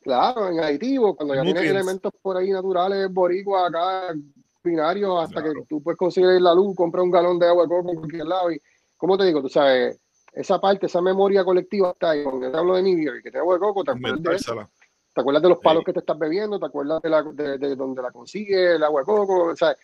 [0.02, 4.14] claro, en aditivo, cuando ya tienes elementos por ahí naturales, boricua, acá,
[4.62, 7.90] binarios, hasta que tú puedes conseguir la luz, comprar un galón de agua de coco
[7.90, 8.52] en cualquier lado.
[8.52, 8.60] Y,
[8.96, 9.40] ¿cómo te digo?
[9.42, 9.98] Tú sabes,
[10.32, 12.22] esa parte, esa memoria colectiva está ahí.
[12.22, 14.66] Cuando te hablo de mi beer, que te agua de coco, te acuerdas de,
[15.14, 16.58] ¿Te acuerdas de los palos que te estás bebiendo?
[16.58, 19.44] ¿Te acuerdas de, la, de, de donde la consigue el agua de coco?
[19.50, 19.76] O sea,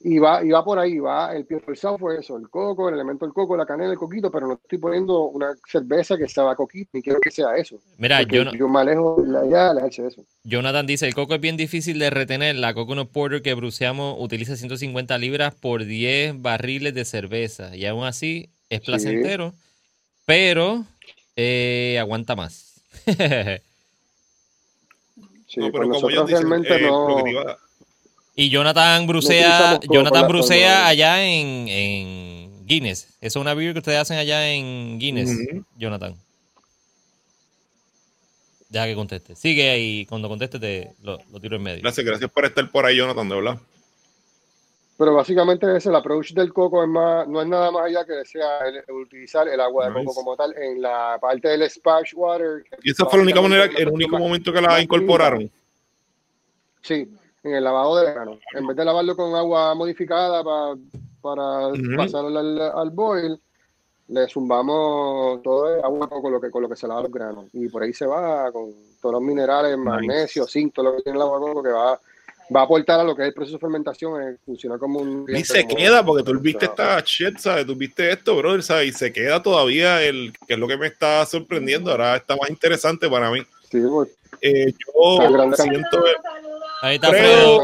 [0.00, 2.94] y va, y va por ahí, va el pie forzado fue eso, el coco, el
[2.94, 6.54] elemento del coco, la canela, el coquito, pero no estoy poniendo una cerveza que estaba
[6.54, 7.80] coquito, ni quiero que sea eso.
[7.96, 10.24] Mira, yo, no, yo me alejo de la idea de eso.
[10.42, 14.56] Jonathan dice, el coco es bien difícil de retener, la Coconut Porter que bruceamos utiliza
[14.56, 19.54] 150 libras por 10 barriles de cerveza, y aún así es placentero,
[20.26, 20.84] pero
[21.36, 22.82] eh, aguanta más.
[25.46, 27.22] sí, no, pero nosotros realmente eh, no...
[28.36, 33.16] Y Jonathan Brucea, Jonathan Brucea allá en, en, Guinness.
[33.20, 35.30] Eso es una beer que ustedes hacen allá en Guinness,
[35.76, 36.16] Jonathan.
[38.68, 39.36] Deja que conteste.
[39.36, 41.82] Sigue ahí, cuando conteste te lo, tiro en medio.
[41.82, 43.58] Gracias, gracias por estar por ahí, Jonathan, de verdad.
[44.96, 48.24] Pero básicamente es el approach del coco es más, no es nada más allá que
[48.24, 52.64] sea utilizar el agua de coco como tal en la parte del splash water.
[52.82, 55.50] Y esa fue la única manera, el único momento que la incorporaron.
[56.82, 57.08] Sí,
[57.44, 58.38] en el lavado de grano.
[58.52, 60.76] En vez de lavarlo con agua modificada para,
[61.20, 62.38] para pasarlo
[62.78, 63.38] al, boil,
[64.08, 67.46] le zumbamos todo el agua con lo que con lo que se lava los granos.
[67.52, 71.18] Y por ahí se va con todos los minerales, magnesio, zinc, todo lo que tiene
[71.18, 72.00] el agua coco que va,
[72.54, 75.26] va a aportar a lo que es el proceso de fermentación, eh, funciona como un...
[75.28, 77.66] Y se queda, porque tú viste esta shit, ¿sabes?
[77.66, 78.88] Tú viste esto, brother, ¿sabes?
[78.88, 82.48] Y se queda todavía el, que es lo que me está sorprendiendo, ahora está más
[82.48, 83.40] interesante para mí.
[83.70, 84.08] Sí, pues.
[84.40, 86.04] eh, yo siento...
[86.84, 87.60] Ahí está Fredo.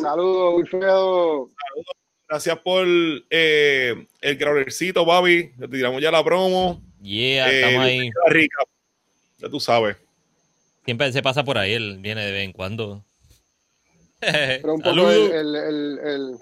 [0.00, 1.48] Saludos, Wilfredo.
[1.48, 1.96] Saludos.
[2.28, 5.50] Gracias por eh, el growlercito, Babi.
[5.58, 6.80] Le tiramos ya la promo.
[7.00, 8.10] Yeah, eh, estamos ahí.
[8.28, 8.58] Rica.
[9.38, 9.96] Ya tú sabes.
[10.84, 13.02] Siempre se pasa por ahí, él viene de vez en cuando.
[14.20, 16.38] Pero un poco el, el, el,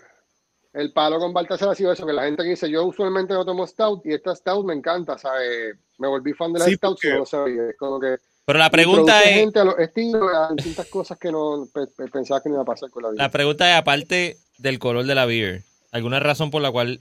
[0.75, 3.47] el, palo con Baltasar ha sido eso, que la gente que dice, yo usualmente no
[3.47, 5.79] tomo Stout y esta Stout me encanta, ¿sabes?
[5.97, 7.15] Me volví fan de la Stout, porque...
[7.15, 7.71] no sabía.
[7.71, 9.37] Es como que pero la pregunta es.
[9.37, 11.69] Gente a los estilos, a distintas cosas que no
[12.13, 13.23] pensaba que no iba a pasar con la vida.
[13.23, 15.63] La pregunta es, aparte del color de la beer,
[15.93, 17.01] ¿alguna razón por la cual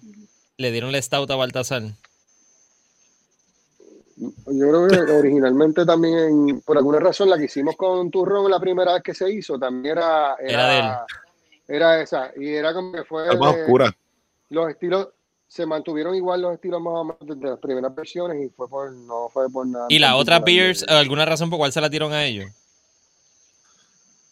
[0.58, 1.84] le dieron la stout a Baltasar?
[4.20, 8.94] Yo creo que originalmente también, por alguna razón, la que hicimos con Turrón la primera
[8.94, 10.36] vez que se hizo, también era.
[10.40, 11.06] Era,
[11.66, 12.32] era esa.
[12.36, 13.26] Y era como que fue.
[13.38, 13.96] más oscura.
[14.50, 15.10] Los estilos,
[15.50, 18.92] se mantuvieron igual los estilos más o menos desde las primeras versiones y fue por,
[18.92, 19.88] no fue por nada.
[19.90, 22.52] ¿Y las otras beers, alguna razón por cuál se la dieron a ellos?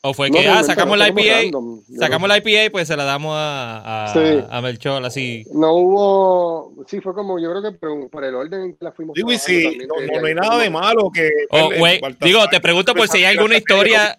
[0.02, 1.58] ¿O fue que, ah, sacamos la IPA,
[1.98, 4.14] sacamos la IPA, pues se la damos a,
[4.50, 5.44] a, Melchor, así?
[5.52, 9.16] No hubo, sí, fue como, yo creo que por, el orden en que la fuimos.
[9.16, 11.30] Digo, y sí, no, no, hay nada de malo que...
[11.50, 11.72] Oh,
[12.22, 14.16] digo, te pregunto por si hay alguna historia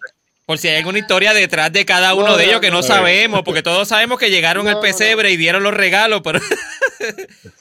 [0.49, 3.61] por si hay alguna historia detrás de cada uno de ellos que no sabemos, porque
[3.61, 6.39] todos sabemos que llegaron al pesebre y dieron los regalos, pero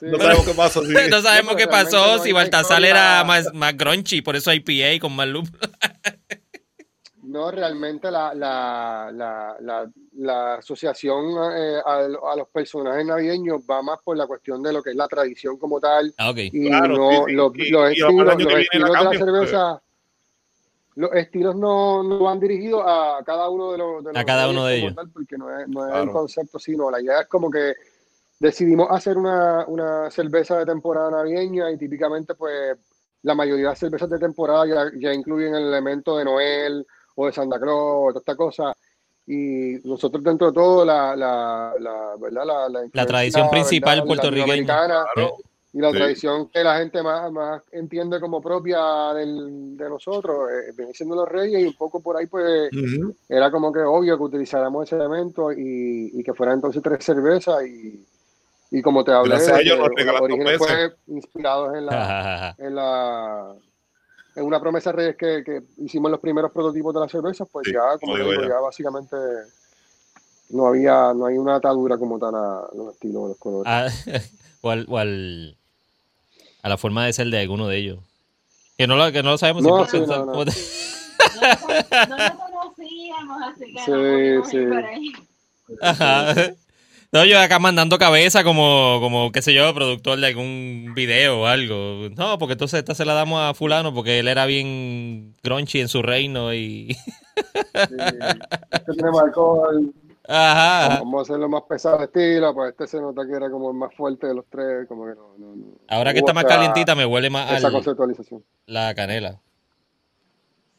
[0.02, 0.82] no sabemos qué pasó.
[0.82, 5.14] No sabemos qué pasó, si Baltasar era más, más grunchy, por eso hay PA con
[5.14, 5.50] más luz.
[7.28, 14.16] No, realmente la, la, la, la, asociación eh, a, los personajes navideños va más por
[14.16, 16.14] la cuestión de lo que es la tradición como tal.
[16.16, 16.86] Ah, y no,
[17.28, 19.82] los, estilos, de la cerveza
[20.98, 24.78] los estilos no, no van dirigidos a cada uno de los, a cada uno de
[24.78, 24.94] ellos.
[25.12, 27.74] porque no es, no es el concepto sino la idea es como que
[28.40, 32.76] decidimos hacer una, una, cerveza de temporada navideña y típicamente pues
[33.22, 36.86] la mayoría de las cervezas de temporada ya, ya incluyen el elemento de Noel
[37.16, 38.76] o de Santa Claus o toda esta cosa.
[39.26, 42.44] Y nosotros dentro de todo la la, la, ¿verdad?
[42.46, 45.04] la, la, tradición principal puertorriqueña.
[45.70, 50.72] Y la tradición que la gente más, más entiende como propia del, de nosotros, eh,
[50.74, 52.70] viene siendo los reyes y un poco por ahí pues
[53.28, 57.66] era como que obvio que utilizáramos ese elemento y, y que fueran entonces tres cervezas
[57.66, 58.02] y,
[58.70, 63.54] y como te hablé, los orígenes fue inspirados en la, en la
[64.36, 67.98] en una promesa Reyes que, que, hicimos los primeros prototipos de las cervezas, pues ya,
[67.98, 68.60] como digo, ya.
[68.60, 69.16] básicamente
[70.50, 73.66] no había, no hay una atadura como tal a los estilos, los colores.
[73.66, 73.88] Ah,
[74.60, 75.56] o, al, o al,
[76.62, 77.98] a la forma de ser de alguno de ellos.
[78.76, 79.62] Que no lo, que no lo sabemos.
[79.64, 80.24] No, sí, no, no.
[80.26, 80.44] no, lo
[82.36, 85.76] conocíamos, así que sí, sí.
[85.80, 86.34] Ajá.
[87.10, 91.46] No, yo acá mandando cabeza como, como, qué sé yo, productor de algún video o
[91.46, 92.10] algo.
[92.14, 95.88] No, porque entonces esta se la damos a fulano porque él era bien grunchy en
[95.88, 96.94] su reino y...
[96.94, 97.96] Sí,
[98.70, 99.94] este tenemos alcohol.
[100.28, 100.98] Ajá.
[100.98, 103.76] Vamos a hacerlo más pesado de estilo, pues este se nota que era como el
[103.76, 105.34] más fuerte de los tres, como que no...
[105.38, 105.64] no, no.
[105.88, 108.44] Ahora que está más calientita me huele más esa al, conceptualización.
[108.66, 109.40] la canela.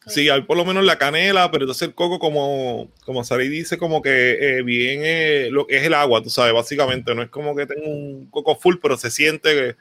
[0.07, 3.77] Sí, hay por lo menos la canela, pero entonces el coco, como, como Sari dice,
[3.77, 7.13] como que eh, bien eh, lo que es el agua, tú sabes, básicamente.
[7.13, 9.76] No es como que tenga un coco full, pero se siente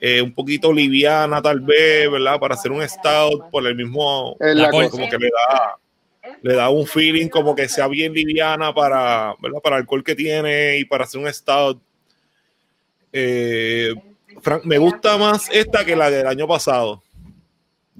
[0.00, 2.40] eh, un poquito liviana, tal vez, ¿verdad?
[2.40, 4.36] Para hacer un stout por el mismo.
[4.40, 4.90] Es la cosa.
[4.90, 5.76] como que le da,
[6.42, 9.60] le da un feeling como que sea bien liviana para, ¿verdad?
[9.62, 11.80] Para el alcohol que tiene y para hacer un stout.
[13.12, 13.94] Eh,
[14.40, 17.02] Frank, me gusta más esta que la del año pasado.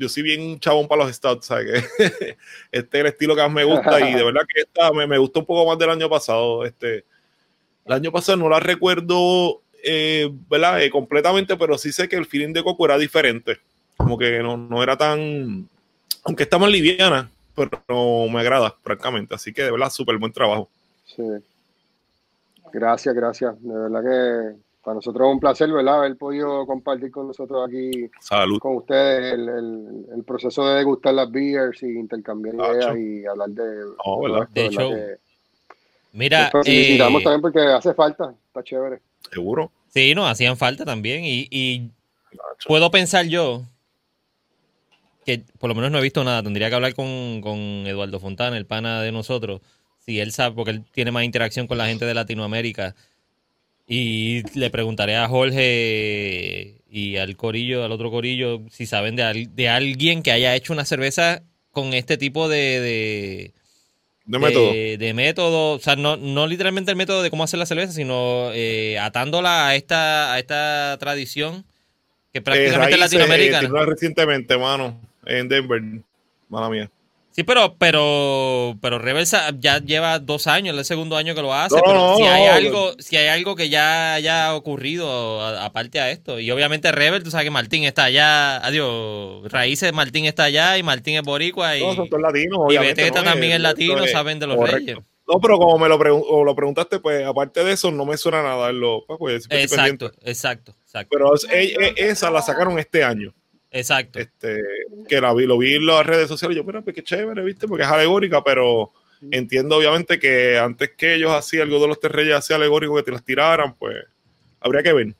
[0.00, 1.86] Yo soy bien chabón para los stouts, ¿sabes?
[1.98, 2.38] Que
[2.72, 5.18] este es el estilo que más me gusta y de verdad que esta me, me
[5.18, 6.64] gusta un poco más del año pasado.
[6.64, 7.04] Este,
[7.84, 10.82] el año pasado no la recuerdo, eh, ¿verdad?
[10.82, 13.58] Eh, completamente, pero sí sé que el feeling de Coco era diferente.
[13.98, 15.68] Como que no, no era tan,
[16.24, 19.34] aunque está más liviana, pero no me agrada, francamente.
[19.34, 20.70] Así que de verdad, súper buen trabajo.
[21.04, 21.22] Sí.
[22.72, 23.62] Gracias, gracias.
[23.62, 25.98] De verdad que para nosotros es un placer, ¿verdad?
[25.98, 28.58] Haber podido compartir con nosotros aquí, Salud.
[28.58, 33.26] con ustedes, el, el, el proceso de degustar las beers y intercambiar Ah, ideas y
[33.26, 33.84] hablar de.
[34.04, 34.48] Oh, ¿verdad?
[34.50, 35.16] De hecho, que-
[36.12, 39.00] Mira, Pues felicitamos eh, también porque hace falta, está chévere.
[39.30, 39.70] Seguro.
[39.88, 41.90] sí, nos hacían falta también y, y
[42.66, 43.62] puedo pensar yo
[45.24, 46.42] que por lo menos no he visto nada.
[46.42, 49.60] Tendría que hablar con, con Eduardo Fontana, el pana de nosotros,
[49.98, 52.96] si él sabe, porque él tiene más interacción con la gente de Latinoamérica.
[53.92, 59.56] Y le preguntaré a Jorge y al corillo, al otro corillo, si saben de, al-
[59.56, 61.42] de alguien que haya hecho una cerveza
[61.72, 63.52] con este tipo de, de,
[64.26, 64.72] De método.
[64.72, 68.50] de, método, o sea, no, no literalmente el método de cómo hacer la cerveza, sino
[68.52, 71.64] eh, atándola a esta, a esta tradición
[72.32, 73.58] que Eh, prácticamente es latinoamericana.
[73.58, 75.82] eh, tiene una recientemente, mano, en Denver.
[76.48, 76.88] Mala mía.
[77.32, 81.54] Sí, pero, pero, pero Reversa ya lleva dos años, es el segundo año que lo
[81.54, 81.76] hace.
[81.76, 86.00] No, pero no, si hay no, algo, si hay algo que ya haya ocurrido aparte
[86.00, 86.40] a esto.
[86.40, 90.82] Y obviamente Rebel, tú sabes que Martín está allá, adiós, Raíces Martín está allá y
[90.82, 94.12] Martín es boricua y, No, son todos latinos, y también Eh, es latino, esto es
[94.12, 94.78] saben de los correcto.
[94.78, 94.98] reyes.
[95.32, 98.42] No, pero como me lo, pregun- lo preguntaste, pues aparte de eso, no me suena
[98.42, 98.72] nada.
[98.72, 103.32] Lo, pues, pues, Exacto, exacto, exacto, Pero es- e- e- esa la sacaron este año.
[103.70, 104.18] Exacto.
[104.18, 104.60] Este,
[105.08, 106.56] que la vi, lo vi en las redes sociales.
[106.56, 107.68] Yo, pero pues qué chévere, ¿viste?
[107.68, 108.92] Porque es alegórica, pero
[109.30, 113.02] entiendo obviamente que antes que ellos hacían algo de los tres reyes así alegórico que
[113.02, 113.96] te las tiraran, pues
[114.60, 115.14] habría que ver.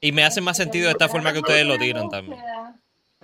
[0.00, 2.38] Y me hace más sentido de esta forma que ustedes lo tiran también.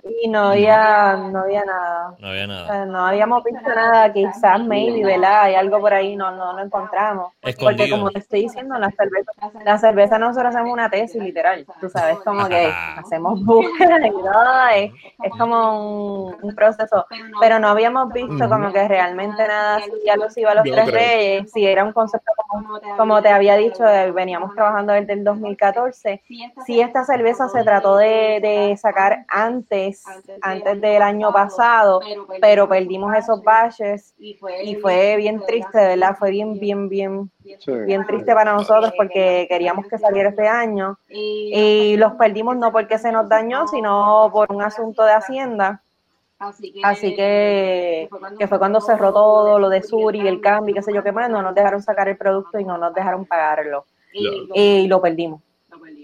[0.03, 2.15] Y no había, no había nada.
[2.19, 2.67] No había O nada.
[2.67, 5.43] sea, no habíamos visto nada, quizás maybe, ¿verdad?
[5.43, 7.33] Hay algo por ahí, no, no lo encontramos.
[7.59, 9.31] Porque como te estoy diciendo, la cerveza,
[9.63, 12.99] la cerveza nosotros hacemos una tesis literal, tú sabes, como que Ajá.
[13.01, 14.91] hacemos búsqueda y todo, es,
[15.23, 17.05] es como un, un proceso,
[17.39, 20.99] pero no habíamos visto como que realmente nada así alusivo a los Yo tres creo.
[20.99, 23.83] reyes, si era un concepto como, como te había dicho,
[24.13, 26.21] veníamos trabajando desde el 2014,
[26.65, 29.90] si esta cerveza se trató de, de sacar antes,
[30.41, 32.01] antes del año pasado,
[32.39, 36.15] pero perdimos esos batches y fue bien triste, ¿verdad?
[36.17, 37.71] Fue bien, bien, bien, Sí.
[37.85, 42.97] bien triste para nosotros porque queríamos que saliera este año y los perdimos no porque
[42.97, 45.81] se nos dañó, sino por un asunto de Hacienda.
[46.83, 48.09] Así que,
[48.39, 51.11] que fue cuando cerró todo lo de Suri, el cambio, y qué sé yo qué
[51.11, 53.85] más, no nos dejaron sacar el producto y no nos dejaron pagarlo.
[54.11, 55.39] Y lo perdimos,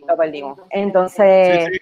[0.07, 0.59] lo perdimos.
[0.69, 1.79] Entonces, Sí, sí.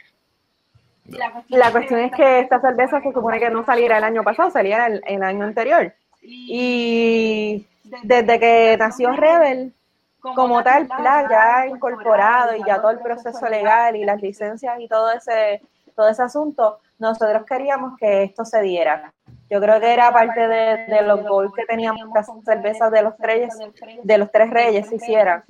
[1.50, 4.88] La cuestión es que esta cerveza se supone que no saliera el año pasado, saliera
[4.88, 5.94] el, el año anterior.
[6.22, 7.68] Y
[8.04, 9.74] desde que nació Rebel,
[10.34, 10.88] como tal,
[11.30, 15.62] ya incorporado y ya todo el proceso legal y las licencias y todo ese,
[15.96, 19.14] todo ese asunto, nosotros queríamos que esto se diera.
[19.50, 23.04] Yo creo que era parte de, de los goals que teníamos que las cervezas de
[23.04, 23.54] los tres,
[24.02, 25.44] de los tres reyes se hicieran.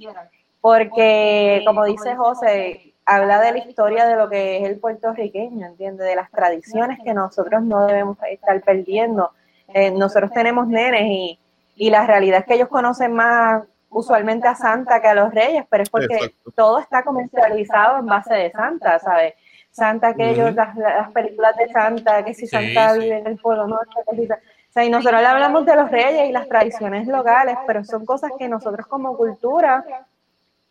[0.60, 6.08] Porque, como dice José, habla de la historia de lo que es el puertorriqueño, ¿entiendes?
[6.08, 9.32] De las tradiciones que nosotros no debemos estar perdiendo.
[9.74, 11.40] Eh, nosotros tenemos nenes y,
[11.76, 15.66] y la realidad es que ellos conocen más usualmente a Santa que a los reyes,
[15.70, 16.52] pero es porque Exacto.
[16.56, 19.34] todo está comercializado en base de Santa, ¿sabes?
[19.72, 23.92] Santa aquellos, las, las, películas de Santa, que si Santa vive en el Polo Norte,
[24.10, 24.38] que si, o
[24.70, 28.32] sea, y nosotros le hablamos de los reyes y las tradiciones locales, pero son cosas
[28.38, 29.84] que nosotros como cultura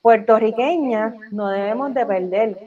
[0.05, 2.59] puertorriqueña no debemos de perder.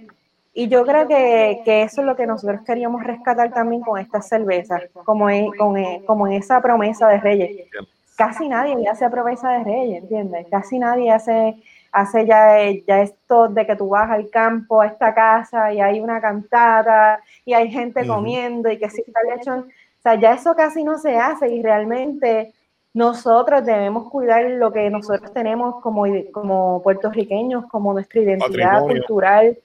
[0.56, 4.28] Y yo creo que, que, eso es lo que nosotros queríamos rescatar también con estas
[4.28, 5.76] cervezas, como en, con,
[6.08, 7.68] como en esa promesa de Reyes.
[8.16, 10.48] Casi nadie hace promesa de Reyes, ¿entiendes?
[10.50, 11.56] Casi nadie hace,
[11.92, 12.58] hace ya,
[12.88, 17.20] ya esto de que tú vas al campo, a esta casa, y hay una cantada,
[17.46, 19.58] y hay gente comiendo, y que si está hecho.
[19.60, 22.52] O sea, ya eso casi no se hace, y realmente
[22.98, 29.56] nosotros debemos cuidar lo que nosotros tenemos como, como puertorriqueños, como nuestra identidad cultural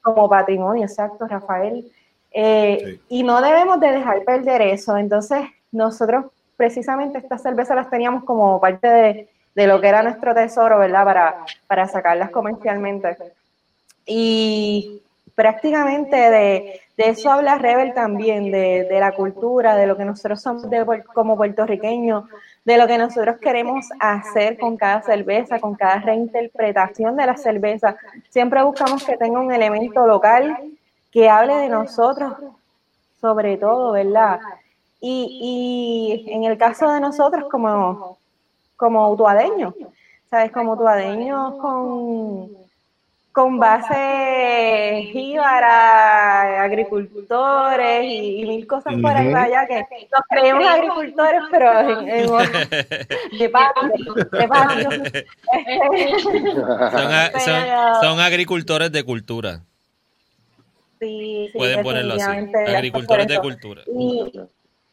[0.00, 1.84] como patrimonio, exacto, Rafael.
[2.32, 4.96] Eh, y no debemos de dejar perder eso.
[4.96, 6.24] Entonces, nosotros
[6.56, 11.04] precisamente estas cervezas las teníamos como parte de, de lo que era nuestro tesoro, ¿verdad?
[11.04, 13.14] Para, para sacarlas comercialmente.
[14.06, 15.02] Y
[15.40, 20.42] prácticamente de, de, eso habla Rebel también, de, de, la cultura, de lo que nosotros
[20.42, 20.66] somos
[21.14, 22.24] como puertorriqueños,
[22.66, 27.96] de lo que nosotros queremos hacer con cada cerveza, con cada reinterpretación de la cerveza.
[28.28, 30.58] Siempre buscamos que tenga un elemento local
[31.10, 32.34] que hable de nosotros,
[33.18, 34.40] sobre todo, ¿verdad?
[35.00, 38.18] Y, y en el caso de nosotros como,
[38.76, 39.72] como utuadeños,
[40.28, 40.52] ¿sabes?
[40.52, 42.60] Como utuadeños con
[43.32, 51.80] con base jíbara, agricultores y, mil cosas por ahí allá que nos creemos agricultores, pero
[51.80, 52.26] en, en
[53.38, 54.90] de patio, de patio.
[56.90, 59.60] son, son, son, agricultores de cultura.
[60.98, 62.52] Sí, sí, Pueden ponerlo así.
[62.74, 63.82] Agricultores de cultura.
[63.86, 64.32] Y,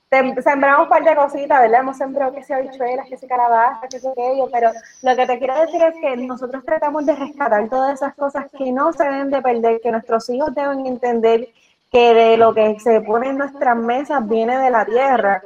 [0.10, 1.82] sembramos un par de cositas, ¿verdad?
[1.82, 4.72] Hemos sembrado que sea bichuelas, que sea calabaza, que sea aquello, pero
[5.02, 8.72] lo que te quiero decir es que nosotros tratamos de rescatar todas esas cosas que
[8.72, 11.50] no se deben de perder, que nuestros hijos deben entender
[11.92, 15.44] que de lo que se pone en nuestras mesas viene de la tierra.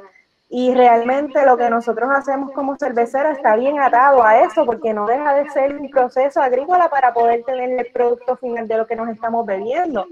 [0.48, 5.06] Y realmente lo que nosotros hacemos como cerveceros está bien atado a eso, porque no
[5.06, 8.94] deja de ser un proceso agrícola para poder tener el producto final de lo que
[8.94, 10.06] nos estamos bebiendo.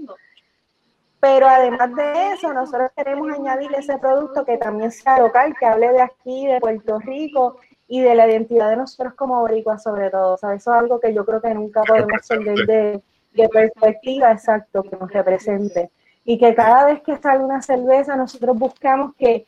[1.21, 5.91] Pero además de eso, nosotros queremos añadir ese producto que también sea local, que hable
[5.91, 7.57] de aquí, de Puerto Rico
[7.87, 10.33] y de la identidad de nosotros como boricuas sobre todo.
[10.33, 13.01] O eso es algo que yo creo que nunca podemos perder de,
[13.33, 15.91] de perspectiva exacto que nos represente.
[16.25, 19.45] Y que cada vez que sale una cerveza, nosotros buscamos que,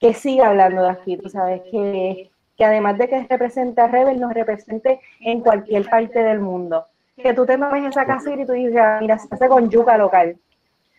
[0.00, 4.18] que siga hablando de aquí, tú sabes, que, que además de que represente a Rebel,
[4.18, 6.86] nos represente en cualquier parte del mundo.
[7.18, 9.98] Que tú te tomes esa casita y tú dices, ah, mira, se hace con yuca
[9.98, 10.38] local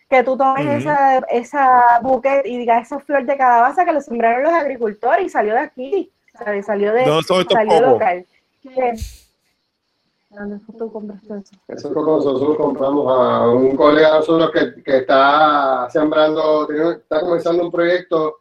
[0.08, 4.44] que tú tomes esa, esa buque y digas esa flor de calabaza que lo sembraron
[4.44, 6.12] los agricultores y salió de aquí,
[6.64, 8.26] salió de no, salió local.
[10.30, 11.56] ¿Dónde tú compraste eso?
[11.68, 17.72] Eso nosotros compramos a un colega de nosotros que, que está sembrando, está comenzando un
[17.72, 18.36] proyecto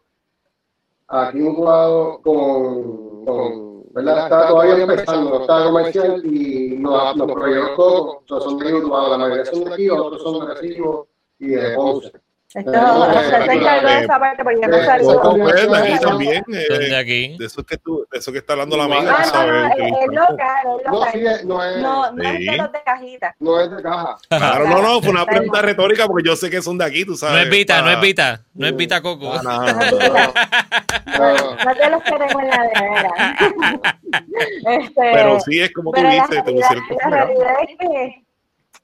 [1.07, 4.23] aquí un jugador con, con ¿verdad?
[4.26, 9.73] Está todavía empezando, está comercial y nos, nos proyectó, son de la mayoría son de
[9.73, 11.07] aquí, otros son de Recibo
[11.40, 12.12] y de Ponce.
[12.54, 15.20] Esto, se encargó de esa parte porque no salió.
[16.00, 17.36] también, de aquí.
[17.38, 19.74] De eso que tú, de eso que está hablando la amiga, ¿sabes?
[19.78, 20.66] Es local.
[20.86, 23.36] No, es, no, no es de los de cajita.
[23.40, 24.16] No es de caja.
[24.30, 27.18] Claro, no, no, fue una pregunta retórica porque yo sé que son de aquí, tú
[27.18, 27.36] sabes.
[27.36, 29.34] No es Vita, no es Vita, no es Vita Coco.
[29.44, 29.82] No, no, no,
[31.76, 33.14] te los queremos en la nevera.
[34.80, 38.27] este, Pero sí es como tú dices, te pusieron La realidad es que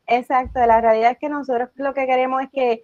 [0.07, 2.83] Exacto, la realidad es que nosotros lo que queremos es que,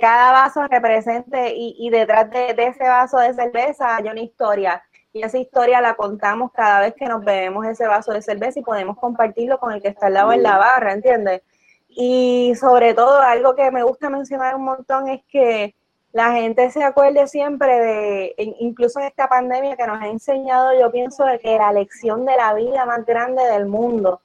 [0.00, 4.84] cada vaso represente y, y detrás de, ese vaso de cerveza hay una historia.
[5.12, 8.62] Y esa historia la contamos cada vez que nos bebemos ese vaso de cerveza y
[8.62, 11.42] podemos compartirlo con el que está al lado en la barra, ¿entiendes?
[11.88, 15.74] Y sobre todo, algo que me gusta mencionar un montón es que
[16.12, 20.92] la gente se acuerde siempre de, incluso en esta pandemia que nos ha enseñado, yo
[20.92, 24.20] pienso, de que la lección de la vida más grande del mundo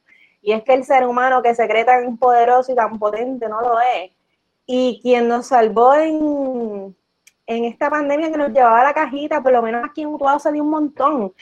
[0.45, 3.61] y es que el ser humano que se cree tan poderoso y tan potente no
[3.61, 4.11] lo es.
[4.67, 6.95] Y quien nos salvó en,
[7.47, 10.61] en esta pandemia que nos llevaba la cajita, por lo menos aquí en Utuado salió
[10.61, 11.33] un montón.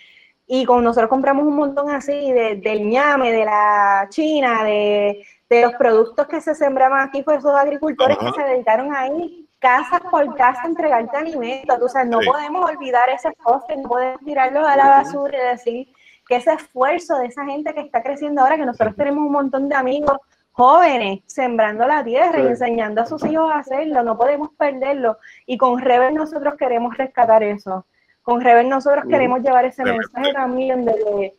[0.48, 5.62] Y con nosotros compramos un montón así de, del ñame, de la China, de, de
[5.64, 10.34] los productos que se sembraban aquí por esos agricultores que se dedicaron ahí, casa por
[10.38, 11.78] casa, a entregarte alimentos.
[11.82, 15.93] O sea, no podemos olvidar esas cosas, no podemos tirarlos a la basura y decir
[16.28, 19.70] que ese esfuerzo de esa gente que está creciendo ahora, que nosotros tenemos un montón
[19.70, 20.18] de amigos
[20.52, 25.18] jóvenes sembrando la tierra y enseñando a sus hijos a hacerlo, no podemos perderlo.
[25.46, 27.86] Y con Rebel nosotros queremos rescatar eso.
[28.22, 31.34] Con Rebel nosotros queremos llevar ese mensaje también de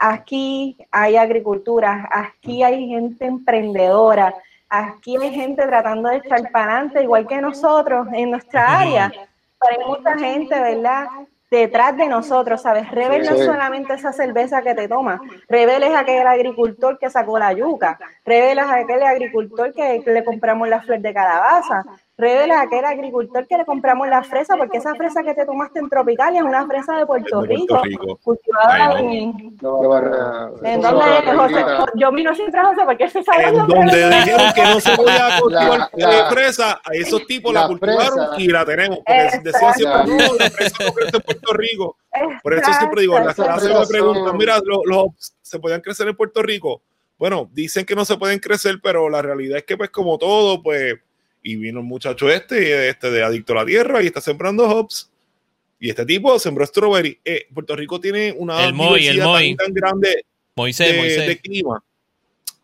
[0.00, 4.34] aquí hay agricultura, aquí hay gente emprendedora,
[4.68, 9.12] aquí hay gente tratando de echar para adelante, igual que nosotros en nuestra área,
[9.60, 11.06] pero hay mucha gente, ¿verdad?
[11.50, 12.90] Detrás de nosotros, ¿sabes?
[12.90, 17.38] Rebel no es solamente esa cerveza que te tomas, Rebel es aquel agricultor que sacó
[17.38, 21.84] la yuca, Rebel es aquel agricultor que le compramos la flor de calabaza,
[22.20, 25.80] revela a aquel agricultor que le compramos la fresa, porque esa fresa que te tomaste
[25.80, 27.80] en Tropical es una fresa de Puerto, Rico,
[28.22, 29.34] cultivada en...
[30.62, 31.64] ¿En dónde es, José?
[31.96, 35.90] Yo vino siempre José porque se sabe En donde dijeron que no se podía cultivar
[36.30, 40.84] fresa, a esos tipos la, cultivaron y la tenemos, porque decían siempre, no, la fresa
[40.84, 41.96] no crece en Puerto Rico.
[42.42, 45.06] Por eso siempre digo, en las clases me preguntan, mira, los, los
[45.40, 46.82] se podían crecer en Puerto Rico.
[47.18, 50.62] Bueno, dicen que no se pueden crecer, pero la realidad es que pues como todo,
[50.62, 50.94] pues
[51.42, 55.10] y vino el muchacho este, este de Adicto a la Tierra, y está sembrando hops.
[55.78, 57.18] Y este tipo sembró strawberry.
[57.24, 61.82] Eh, Puerto Rico tiene una el diversidad tan, grande Moisés, de, clima.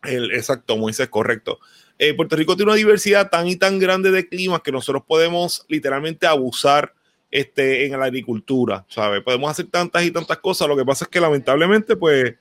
[0.03, 1.59] El, exacto, Moisés, correcto.
[1.97, 5.65] Eh, Puerto Rico tiene una diversidad tan y tan grande de climas que nosotros podemos
[5.67, 6.93] literalmente abusar
[7.31, 9.23] este, en la agricultura, ¿sabes?
[9.23, 10.67] Podemos hacer tantas y tantas cosas.
[10.67, 12.35] Lo que pasa es que lamentablemente, pues,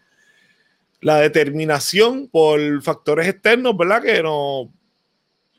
[1.01, 4.03] la determinación por factores externos, ¿verdad?
[4.03, 4.71] Que no,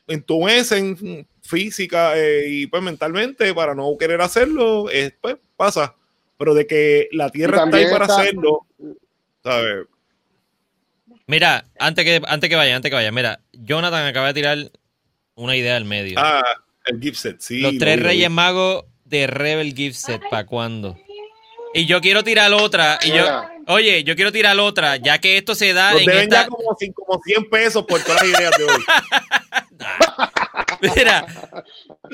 [0.08, 4.86] en tu en física eh, y pues mentalmente para no querer hacerlo,
[5.20, 5.94] pues pasa.
[6.36, 8.66] Pero de que la tierra está ahí para hacerlo,
[9.42, 9.86] ¿sabes?
[11.26, 14.58] Mira, antes que, antes que vaya, antes que vaya, mira, Jonathan acaba de tirar
[15.34, 16.18] una idea al medio.
[16.18, 16.42] Ah,
[16.86, 17.60] el gift set, sí.
[17.60, 20.96] Los tres Reyes Magos de Rebel Gift Set, ¿para cuándo?
[21.74, 23.24] Y yo quiero tirar otra, y yo,
[23.68, 26.42] oye, yo quiero tirar otra, ya que esto se da en esta...
[26.42, 28.84] ya como, como 100 pesos por todas las ideas de hoy.
[30.96, 31.26] Mira,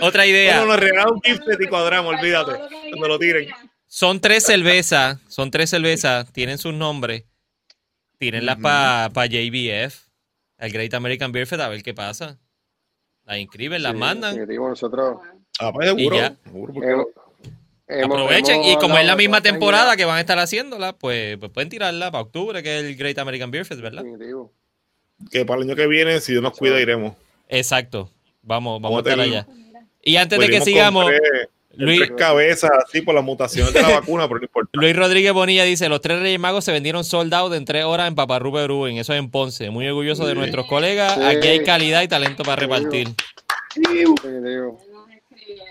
[0.00, 0.58] otra idea.
[0.58, 2.52] Bueno, nos regalan un gift y cuadramos, olvídate.
[2.90, 3.48] Cuando lo tiren.
[3.86, 7.24] Son tres cervezas, son tres cervezas, tienen sus nombres.
[8.18, 10.08] Tírenlas para pa JBF,
[10.58, 12.38] el Great American Beer Fest, a ver qué pasa.
[13.24, 14.36] Las inscriben, las mandan.
[14.46, 15.18] nosotros.
[15.58, 17.12] Ah, pues seguro.
[17.86, 21.68] Aprovechen, y como es la misma temporada que van a estar haciéndola, pues, pues, pueden
[21.68, 24.04] tirarla para octubre, que es el Great American Beer Fest, ¿verdad?
[25.30, 27.14] Que para el año que viene, si Dios nos cuida, iremos.
[27.48, 28.10] Exacto.
[28.42, 29.46] Vamos, vamos, a estar allá.
[30.02, 31.10] Y antes de que sigamos,
[31.76, 34.70] Luis cabezas así por las mutaciones de la vacuna, pero no importa.
[34.74, 38.14] Luis Rodríguez Bonilla dice: Los tres Reyes Magos se vendieron soldados en tres horas en
[38.14, 39.70] Paparru Perú, en eso es en Ponce.
[39.70, 41.16] Muy orgulloso de nuestros colegas.
[41.18, 43.08] Aquí hay calidad y talento para repartir.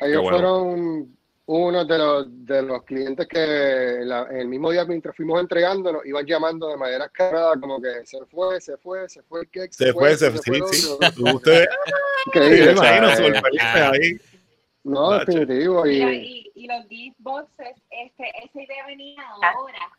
[0.02, 5.92] Ellos fueron uno de los, de los clientes que el mismo día mientras fuimos entregando
[5.92, 9.50] nos iban llamando de manera escalada como que se fue, se fue, se fue el
[9.50, 9.74] cake.
[9.74, 10.88] Se, fue, se, fue, sí, sí.
[11.22, 11.68] Ustedes,
[12.82, 14.18] ahí.
[14.86, 15.86] No, definitivo.
[15.86, 19.92] Y, y, y, los gift boxes, este, esa idea venía ahora.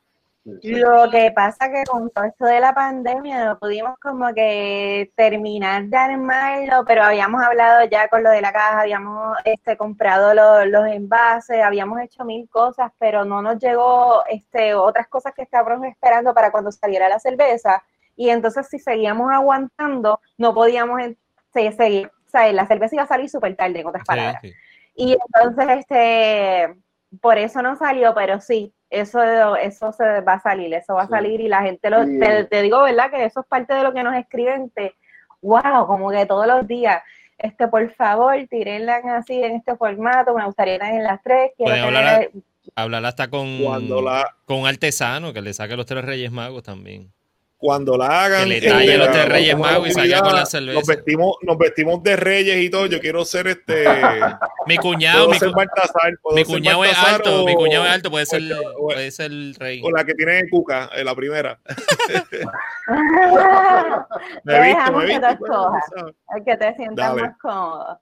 [0.44, 5.84] Lo que pasa que con todo esto de la pandemia no pudimos como que terminar
[5.84, 10.34] de armarlo, pero habíamos hablado ya con lo de la caja, habíamos este, comprado
[10.66, 15.86] los envases, habíamos hecho mil cosas, pero no nos llegó este, otras cosas que estábamos
[15.86, 17.82] esperando para cuando saliera la cerveza.
[18.14, 21.00] Y entonces si seguíamos aguantando, no podíamos
[21.54, 22.08] seguir.
[22.26, 24.42] O sea, la cerveza iba a salir súper tarde, en otras palabras.
[24.94, 26.76] Y entonces, este,
[27.20, 31.09] por eso no salió, pero sí, eso, eso se va a salir, eso va a
[31.09, 33.11] salir y la gente lo, te, digo, ¿verdad?
[33.11, 34.95] Que eso es parte de lo que nos escriben, te,
[35.43, 37.03] wow, como que todos los días,
[37.39, 41.53] este, por favor, tírenla así en este formato, me gustaría en las tres.
[41.57, 42.31] Quiero hablar,
[42.74, 43.59] hablar, hasta con,
[44.45, 47.14] con un artesano que le saque los tres Reyes Magos también
[47.65, 48.43] cuando la hagan.
[48.43, 50.78] Que le talle los de Reyes Magos y salga con la cerveza.
[50.78, 52.85] Nos vestimos, nos vestimos de Reyes y todo.
[52.85, 53.86] Yo quiero ser este.
[54.66, 55.31] mi cuñado.
[55.31, 55.39] Mi,
[56.35, 57.47] mi cuñado es alto.
[57.47, 58.11] mi cuñado es alto.
[58.11, 58.43] Puede ser,
[58.78, 59.81] puede ser el rey.
[59.82, 61.59] O la que tiene Cuca, eh, la primera.
[64.45, 65.39] me he visto, me he visto.
[65.39, 65.55] Pues,
[66.36, 67.99] el que te sientas más cómodo.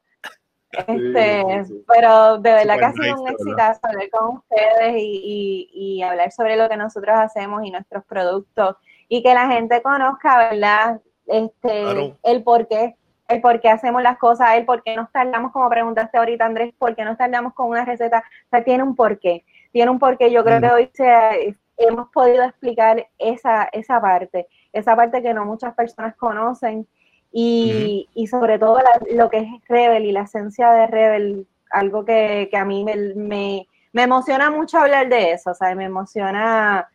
[0.73, 1.45] Este,
[1.87, 5.69] pero de verdad que ha sido un exitazo hablar con ustedes y, y,
[5.99, 8.75] y hablar sobre lo que nosotros hacemos y nuestros productos
[9.13, 10.99] y que la gente conozca, ¿verdad?
[11.27, 12.97] Este, el por qué,
[13.29, 16.73] el por qué hacemos las cosas, el por qué nos tardamos, como preguntaste ahorita Andrés,
[16.79, 20.33] por qué nos tardamos con una receta, o sea, tiene un porqué, tiene un porqué,
[20.33, 25.45] yo creo que hoy se, hemos podido explicar esa, esa parte, esa parte que no
[25.45, 26.89] muchas personas conocen
[27.31, 28.81] y, y sobre todo
[29.11, 32.97] lo que es Rebel y la esencia de Rebel, algo que, que a mí me,
[33.15, 36.89] me, me, emociona mucho hablar de eso, o sea, me emociona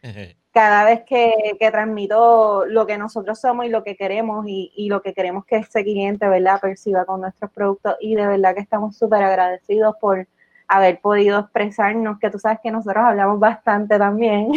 [0.58, 5.14] cada vez que, transmito lo que nosotros somos y lo que queremos y, lo que
[5.14, 9.22] queremos que ese cliente, ¿verdad?, perciba con nuestros productos y de verdad que estamos súper
[9.22, 10.28] agradecidos por
[10.68, 14.50] haber podido expresarnos, que tú sabes que nosotros hablamos bastante también.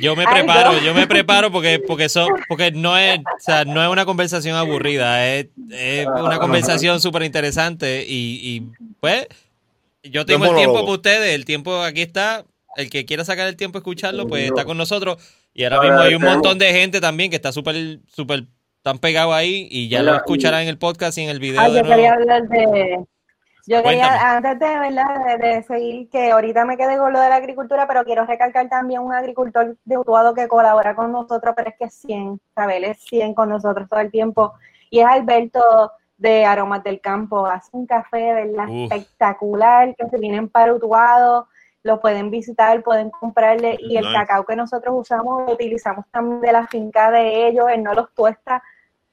[0.00, 3.82] Yo me preparo, yo me preparo porque porque eso, porque no es, o sea, no
[3.82, 8.70] es una conversación aburrida, es, es una conversación súper interesante y, y,
[9.00, 9.26] pues
[10.04, 12.44] yo tengo el tiempo para ustedes, el tiempo aquí está,
[12.76, 15.18] el que quiera sacar el tiempo a escucharlo, pues está con nosotros
[15.52, 18.44] y ahora mismo hay un montón de gente también que está súper, súper
[18.82, 21.60] tan pegado ahí y ya lo escucharán en el podcast y en el video.
[21.60, 23.04] Ah, yo quería hablar de
[23.66, 25.38] yo quería, antes de, ¿verdad?
[25.38, 29.02] De, seguir, que ahorita me quedé con lo de la agricultura, pero quiero recalcar también
[29.02, 32.76] un agricultor de Utuado que colabora con nosotros, pero es que es 100, ¿sabes?
[32.78, 34.54] Él es 100 con nosotros todo el tiempo.
[34.90, 37.46] Y es Alberto de Aromas del Campo.
[37.46, 38.66] Hace un café, ¿verdad?
[38.68, 41.46] Espectacular, que se vienen para Utuado,
[41.82, 43.76] lo pueden visitar, pueden comprarle.
[43.80, 47.82] Y el cacao que nosotros usamos, lo utilizamos también de la finca de ellos, él
[47.82, 48.62] no los tuesta.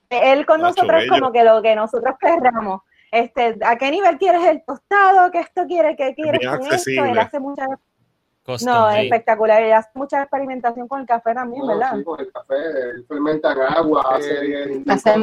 [0.09, 2.81] Él con nosotros es como que lo que nosotros querramos
[3.11, 5.31] este, ¿a qué nivel quieres el tostado?
[5.31, 5.95] ¿Qué esto quiere?
[5.95, 7.05] ¿Qué quieres con esto?
[7.05, 7.65] Él hace mucha
[8.65, 9.63] no, espectacular.
[9.63, 11.97] Él hace mucha experimentación con el café también, ¿verdad?
[11.97, 12.55] Sí, con el café.
[12.55, 15.13] Él fermenta en agua, hace, hace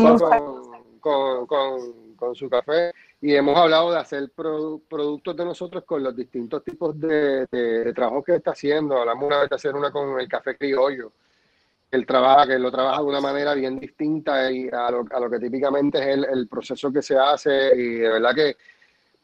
[1.01, 2.93] con, con, con, su café.
[3.20, 8.22] Y hemos hablado de hacer productos de nosotros con los distintos tipos de, de, trabajo
[8.22, 8.98] que está haciendo.
[8.98, 11.12] Hablamos una vez de hacer una con el café criollo
[11.90, 15.38] él trabaja, que lo trabaja de una manera bien distinta a, lo, a lo que
[15.38, 17.72] típicamente es el, el, proceso que se hace.
[17.76, 18.56] Y de verdad que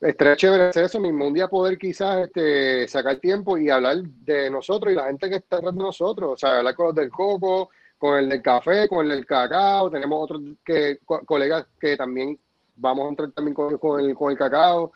[0.01, 4.51] estaría chévere hacer eso mismo, un día poder quizás este, sacar tiempo y hablar de
[4.51, 7.11] nosotros y la gente que está detrás de nosotros, o sea, hablar con los del
[7.11, 12.39] coco, con el del café, con el del cacao, tenemos otros que, colegas que también
[12.77, 14.93] vamos a entrar también con, con, el, con el cacao,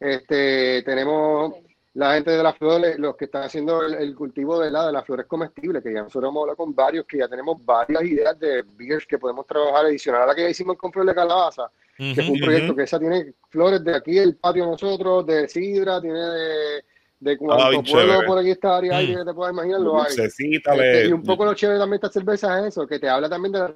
[0.00, 1.54] este, tenemos
[1.94, 5.04] la gente de las flores, los que están haciendo el, cultivo de, la, de las
[5.04, 8.62] flores comestibles, que ya nosotros hemos hablado con varios, que ya tenemos varias ideas de
[8.76, 12.12] beers que podemos trabajar adicional a la que ya hicimos con flores de calabaza, que
[12.12, 16.00] es un proyecto que esa tiene flores de aquí el patio de nosotros, de sidra,
[16.00, 16.84] tiene de,
[17.20, 19.24] de cuánto pueblo por aquí esta área mm.
[19.24, 20.14] te puedas imaginar, lo hay.
[20.16, 23.52] Este, y un poco lo chévere también esta cerveza es eso, que te habla también
[23.52, 23.72] de la,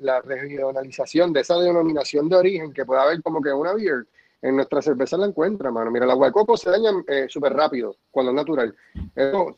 [0.00, 4.06] la regionalización, de esa denominación de origen, que puede haber como que una beer
[4.40, 5.90] en nuestra cerveza la encuentra, mano.
[5.90, 8.74] Mira, el agua de coco se daña eh, súper rápido cuando es natural.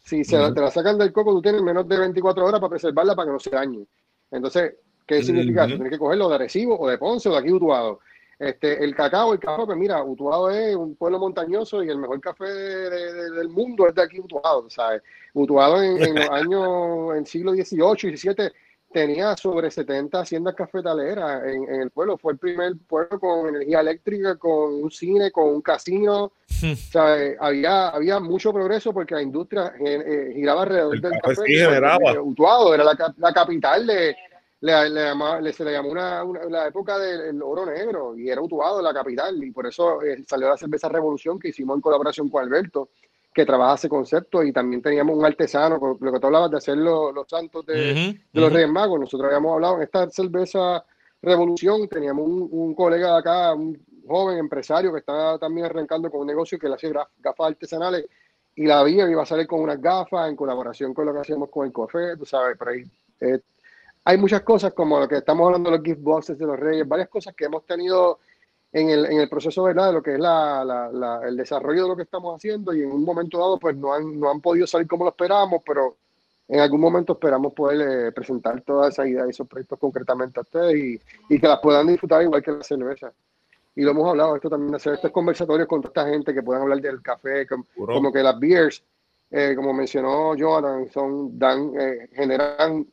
[0.03, 3.15] si se, te la sacan del coco, tú tienes menos de 24 horas para preservarla
[3.15, 3.87] para que no se dañe.
[4.31, 4.75] Entonces,
[5.07, 5.75] ¿qué significa eso?
[5.75, 8.01] Tienes que cogerlo de Arecibo o de Ponce o de aquí Utuado.
[8.41, 12.23] Este, el cacao, el café, pues mira, Utuado es un pueblo montañoso y el mejor
[12.23, 15.03] café del mundo es de aquí Utuado, ¿sabes?
[15.35, 18.51] Utuado en, en los años, en siglo XVIII y XVII
[18.91, 22.17] tenía sobre 70 haciendas cafetaleras en, en, el pueblo.
[22.17, 26.33] Fue el primer pueblo con energía eléctrica, con un cine, con un casino.
[26.47, 31.35] sea, eh, había, había mucho progreso porque la industria eh, eh, giraba alrededor del café.
[31.47, 32.19] Sí.
[32.21, 34.17] Utuado era la, la capital de...
[34.61, 38.93] Le, le, se le llamó una, la época del oro negro y era Utuado la
[38.93, 42.91] capital y por eso salió la cerveza Revolución que hicimos en colaboración con Alberto
[43.33, 46.77] que trabaja ese concepto y también teníamos un artesano, lo que tú hablabas de hacer
[46.77, 48.99] los, santos de, los Reyes Magos.
[48.99, 50.85] Nosotros habíamos hablado en esta cerveza
[51.23, 56.27] Revolución, teníamos un, colega de acá, un joven empresario que estaba también arrancando con un
[56.27, 58.07] negocio que le hacía gafas artesanales
[58.57, 61.51] y la vía iba a salir con unas gafas en colaboración con lo que hacíamos
[61.51, 62.85] con el café, tú sabes, pero ahí,
[63.21, 63.39] eh,
[64.05, 66.89] hay muchas cosas como lo que estamos hablando de los gift boxes de los Reyes,
[66.89, 68.19] varias cosas que hemos tenido
[68.73, 69.89] en el, en el proceso ¿verdad?
[69.89, 72.91] de lo que es la, la, el desarrollo de lo que estamos haciendo y en
[72.91, 75.97] un momento dado pues no han, no han podido salir como lo esperábamos, pero
[76.49, 80.43] en algún momento esperamos poder eh, presentar todas esas ideas y esos proyectos concretamente a
[80.43, 83.13] ustedes y, y, que las puedan disfrutar igual que la cerveza.
[83.77, 86.63] Y lo hemos hablado, esto también, hacer estos conversatorios con toda esta gente que puedan
[86.63, 88.83] hablar del café, como, que las beers,
[89.31, 92.85] eh, como mencionó Jonathan, son, dan, eh, generan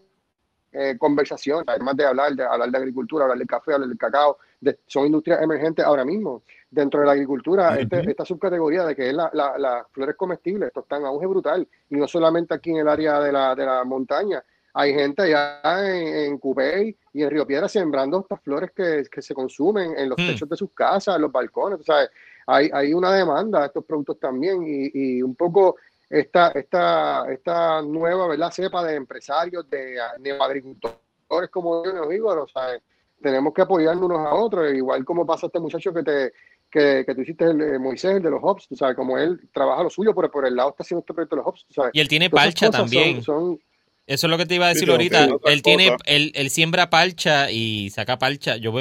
[0.71, 4.37] eh, conversación, además de hablar, de hablar de agricultura, hablar del café, hablar del cacao,
[4.85, 6.43] son industrias emergentes ahora mismo.
[6.69, 10.81] Dentro de la agricultura, este, esta subcategoría de que es las la, flores comestibles, esto
[10.81, 13.83] está en auge brutal, y no solamente aquí en el área de la, de la
[13.85, 19.03] montaña, hay gente allá en, en Cupey y en Río Piedra sembrando estas flores que,
[19.09, 20.27] que se consumen en los hmm.
[20.27, 22.07] techos de sus casas, en los balcones, o sea,
[22.45, 25.77] hay, hay una demanda de estos productos también y, y un poco
[26.09, 28.51] esta, esta, esta nueva ¿verdad?
[28.51, 32.79] cepa de empresarios, de neoagricultores, como yo nos digo, o sea,
[33.21, 36.33] tenemos que apoyarnos unos a otros, igual como pasa este muchacho que te
[36.69, 39.39] que, que tú hiciste, el, eh, Moisés, el de los hops, tú sabes, como él
[39.53, 41.91] trabaja lo suyo, pero por el lado está haciendo este proyecto de los hops, sabes.
[41.93, 43.19] Y él tiene palcha también.
[43.19, 45.27] Eso es lo que te iba a decir ahorita.
[45.45, 48.55] Él tiene, él, él, siembra palcha y saca palcha.
[48.55, 48.73] Yo,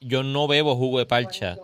[0.00, 1.56] yo no bebo jugo de palcha.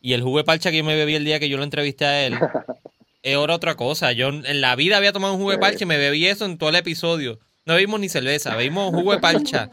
[0.00, 2.04] Y el jugo de palcha que yo me bebí el día que yo lo entrevisté
[2.04, 2.34] a él,
[3.32, 4.12] es otra cosa.
[4.12, 6.58] Yo en la vida había tomado un jugo de parcha y me bebí eso en
[6.58, 7.40] todo el episodio.
[7.64, 9.68] No bebimos ni cerveza, bebimos jugo de parcha.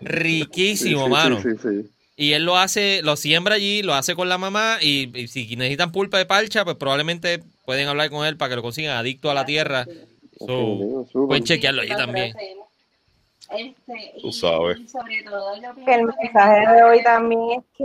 [0.00, 1.40] Riquísimo, mano.
[2.14, 5.56] Y él lo hace, lo siembra allí, lo hace con la mamá y, y si
[5.56, 9.30] necesitan pulpa de parcha, pues probablemente pueden hablar con él para que lo consigan adicto
[9.30, 9.86] a la tierra.
[10.38, 12.34] So, pueden chequearlo allí también.
[13.56, 14.78] Este, Tú sabes.
[14.80, 17.84] y sobre todo yo Que el mensaje de hoy también es que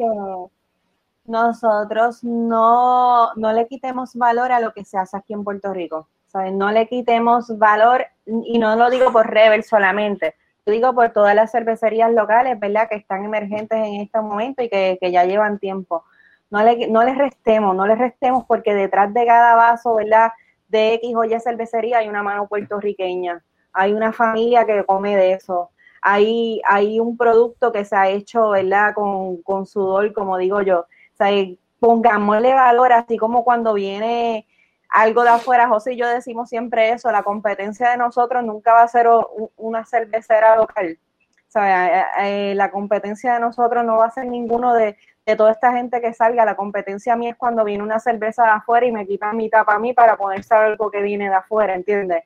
[1.27, 6.07] nosotros no, no le quitemos valor a lo que se hace aquí en Puerto Rico.
[6.27, 6.53] ¿sabes?
[6.53, 10.35] No le quitemos valor, y no lo digo por Rebel solamente,
[10.65, 12.89] lo digo por todas las cervecerías locales, ¿verdad?
[12.89, 16.03] Que están emergentes en este momento y que, que ya llevan tiempo.
[16.49, 20.31] No le, no les restemos, no les restemos porque detrás de cada vaso, ¿verdad?
[20.67, 25.33] De X o Y cervecería hay una mano puertorriqueña, hay una familia que come de
[25.33, 25.69] eso,
[26.01, 28.93] hay, hay un producto que se ha hecho, ¿verdad?
[28.93, 30.85] Con, con sudor, como digo yo.
[31.17, 31.29] O sea,
[31.79, 34.45] pongámosle valor, así como cuando viene
[34.89, 38.83] algo de afuera, José y yo decimos siempre eso, la competencia de nosotros nunca va
[38.83, 39.07] a ser
[39.57, 40.97] una cervecera local.
[41.47, 45.35] O sea, eh, eh, la competencia de nosotros no va a ser ninguno de, de
[45.35, 46.45] toda esta gente que salga.
[46.45, 49.75] La competencia mía es cuando viene una cerveza de afuera y me quitan mi tapa
[49.75, 52.23] a mí para ponerse algo que viene de afuera, ¿entiendes?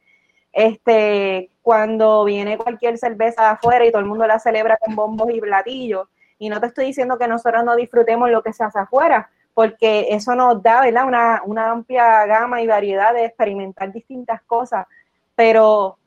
[0.51, 5.29] Este, cuando viene cualquier cerveza de afuera y todo el mundo la celebra con bombos
[5.31, 6.07] y platillos,
[6.41, 10.07] y no te estoy diciendo que nosotros no disfrutemos lo que se hace afuera, porque
[10.09, 11.05] eso nos da, ¿verdad?
[11.05, 14.87] Una, una amplia gama y variedad de experimentar distintas cosas,
[15.35, 15.99] pero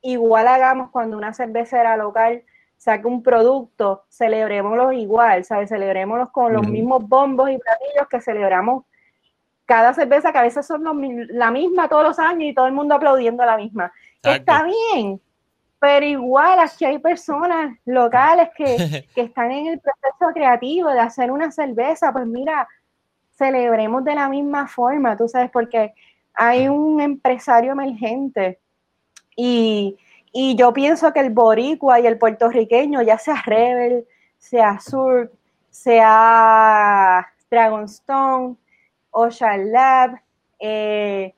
[0.00, 2.44] igual hagamos cuando una cervecera local
[2.76, 5.70] saque un producto, celebrémoslo igual, ¿sabes?
[5.70, 8.84] Celebrémoslos con los mismos bombos y platillos que celebramos
[9.66, 10.94] cada cerveza, que a veces son los
[11.30, 13.92] la misma todos los años y todo el mundo aplaudiendo la misma.
[14.22, 14.52] Exacto.
[14.52, 15.20] Está bien,
[15.80, 21.30] pero igual aquí hay personas locales que, que están en el proceso creativo de hacer
[21.30, 22.68] una cerveza, pues mira,
[23.36, 25.94] celebremos de la misma forma, tú sabes, porque
[26.34, 28.60] hay un empresario emergente
[29.34, 29.96] y,
[30.32, 34.06] y yo pienso que el boricua y el puertorriqueño, ya sea Rebel,
[34.38, 35.32] sea Sur,
[35.70, 38.56] sea Dragonstone,
[39.10, 40.20] Ocean Lab,
[40.58, 41.34] eh,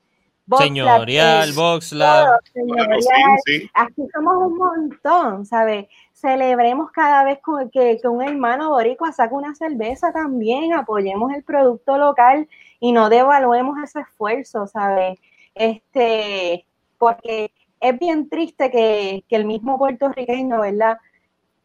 [0.47, 2.25] Box Señorial, Box Lab.
[2.27, 3.71] todo, Bueno, señorial, sí, sí.
[3.75, 5.87] aquí somos un montón, ¿sabes?
[6.13, 7.39] Celebremos cada vez
[7.73, 12.49] que, que un hermano boricua saca una cerveza también, apoyemos el producto local
[12.81, 15.21] y no devaluemos ese esfuerzo, ¿sabes?
[15.55, 16.67] Este,
[16.99, 20.99] porque es bien triste que, que el mismo puertorriqueño, ¿verdad?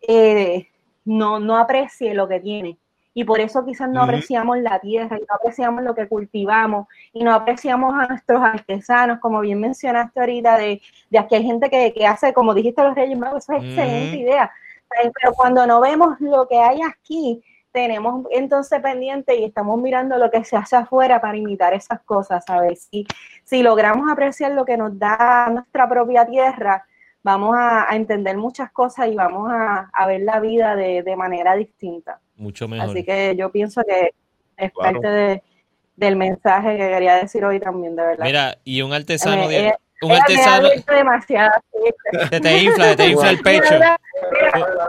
[0.02, 0.68] Eh,
[1.06, 2.78] no, no aprecie lo que tiene.
[3.18, 7.24] Y por eso quizás no apreciamos la tierra y no apreciamos lo que cultivamos y
[7.24, 11.92] no apreciamos a nuestros artesanos, como bien mencionaste ahorita, de, de aquí hay gente que,
[11.94, 14.52] que hace, como dijiste los Reyes Magos, eso es excelente idea.
[14.88, 20.30] Pero cuando no vemos lo que hay aquí, tenemos entonces pendiente y estamos mirando lo
[20.30, 22.88] que se hace afuera para imitar esas cosas, ¿sabes?
[22.92, 23.08] Si,
[23.44, 26.86] si logramos apreciar lo que nos da nuestra propia tierra,
[27.24, 31.16] vamos a, a entender muchas cosas y vamos a, a ver la vida de, de
[31.16, 32.22] manera distinta.
[32.38, 32.90] Mucho mejor.
[32.92, 34.12] Así que yo pienso que
[34.58, 35.02] es Claro.
[35.02, 35.44] parte de-
[35.96, 38.24] del mensaje que quería decir hoy también, de verdad.
[38.26, 39.74] Mira, y un artesano Eh, de, eh,
[40.04, 41.52] un artesano demasiado.
[41.74, 42.28] sí.
[42.30, 43.74] te, te infla, te infla el pecho.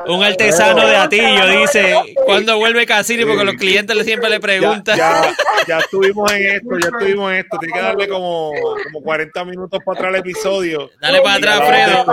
[0.07, 1.95] Un artesano de Atillo dice,
[2.27, 3.25] ¿cuándo vuelve Cassini?
[3.25, 4.97] Porque los clientes le- siempre le preguntan.
[4.99, 5.23] ya,
[5.66, 7.59] ya estuvimos en esto, ya estuvimos en esto.
[7.59, 8.53] Tiene que darle como,
[8.85, 10.91] como 40 minutos para atrás el episodio.
[11.01, 11.69] Dale para atrás.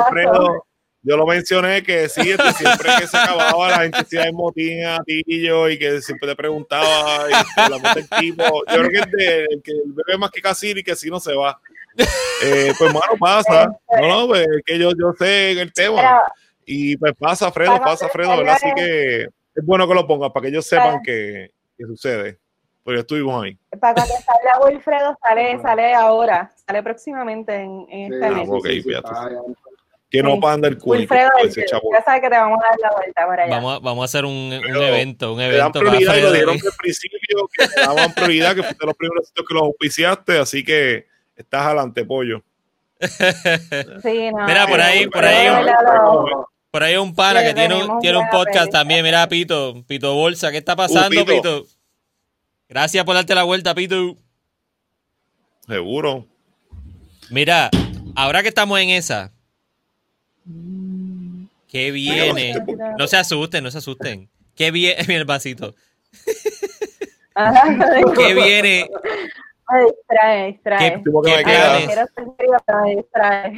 [0.10, 0.66] Fredo,
[1.08, 4.98] Yo lo mencioné que sí, este, siempre que se acababa la gente se motín a
[5.06, 8.44] Tillo y que siempre te preguntaba y hablamos del tipo.
[8.44, 11.20] Yo creo que el, de, el que bebe más que Cassini y que así no
[11.20, 11.60] se va.
[12.44, 13.68] Eh, pues mano, pasa.
[14.02, 16.24] No, no, pues, que yo, yo sé el tema.
[16.66, 18.56] Y pues pasa, Fredo, pasa, Fredo, ¿verdad?
[18.56, 22.40] Así que es bueno que lo pongas para que ellos sepan que, que sucede.
[22.84, 23.58] Porque estuvimos ahí.
[23.80, 28.86] para cuando salga Wilfredo, sale, sale ahora, sale próximamente en, en este Ah, mes.
[28.86, 29.02] ya.
[30.18, 30.40] Que no Sí.
[30.42, 31.00] panda el culo.
[31.02, 33.56] Ya sabes que te vamos a dar la vuelta para allá.
[33.56, 36.32] Vamos a, vamos a hacer un, evento, un dan evento prioridad y lo Fredo.
[36.34, 40.38] dijeron desde el principio que daban prioridad, que fuiste los primeros sitios que los auspiciaste,
[40.38, 42.42] así que estás adelante, pollo.
[44.02, 45.48] Sí, no, Mira, por ahí- eh, por ahí.
[45.66, 49.02] Lo- Por ahí hay un pana Sí, que tiene un, tiene un podcast también.
[49.04, 51.26] Mira, Pito, Pito Bolsa, ¿qué está pasando, Uh, Pito.
[51.26, 51.66] Pito?
[52.68, 54.18] Gracias por darte la vuelta, Pito.
[55.68, 56.26] Seguro.
[57.30, 57.70] Mira,
[58.16, 59.32] ahora que estamos en esa,
[61.68, 62.56] ¿qué viene?
[62.98, 64.30] No se asusten, no se asusten.
[64.56, 65.04] ¿Qué viene?
[65.08, 65.76] Mira el vasito.
[67.36, 67.64] Ajá.
[68.16, 68.90] ¿Qué viene?
[72.96, 73.54] Distrae.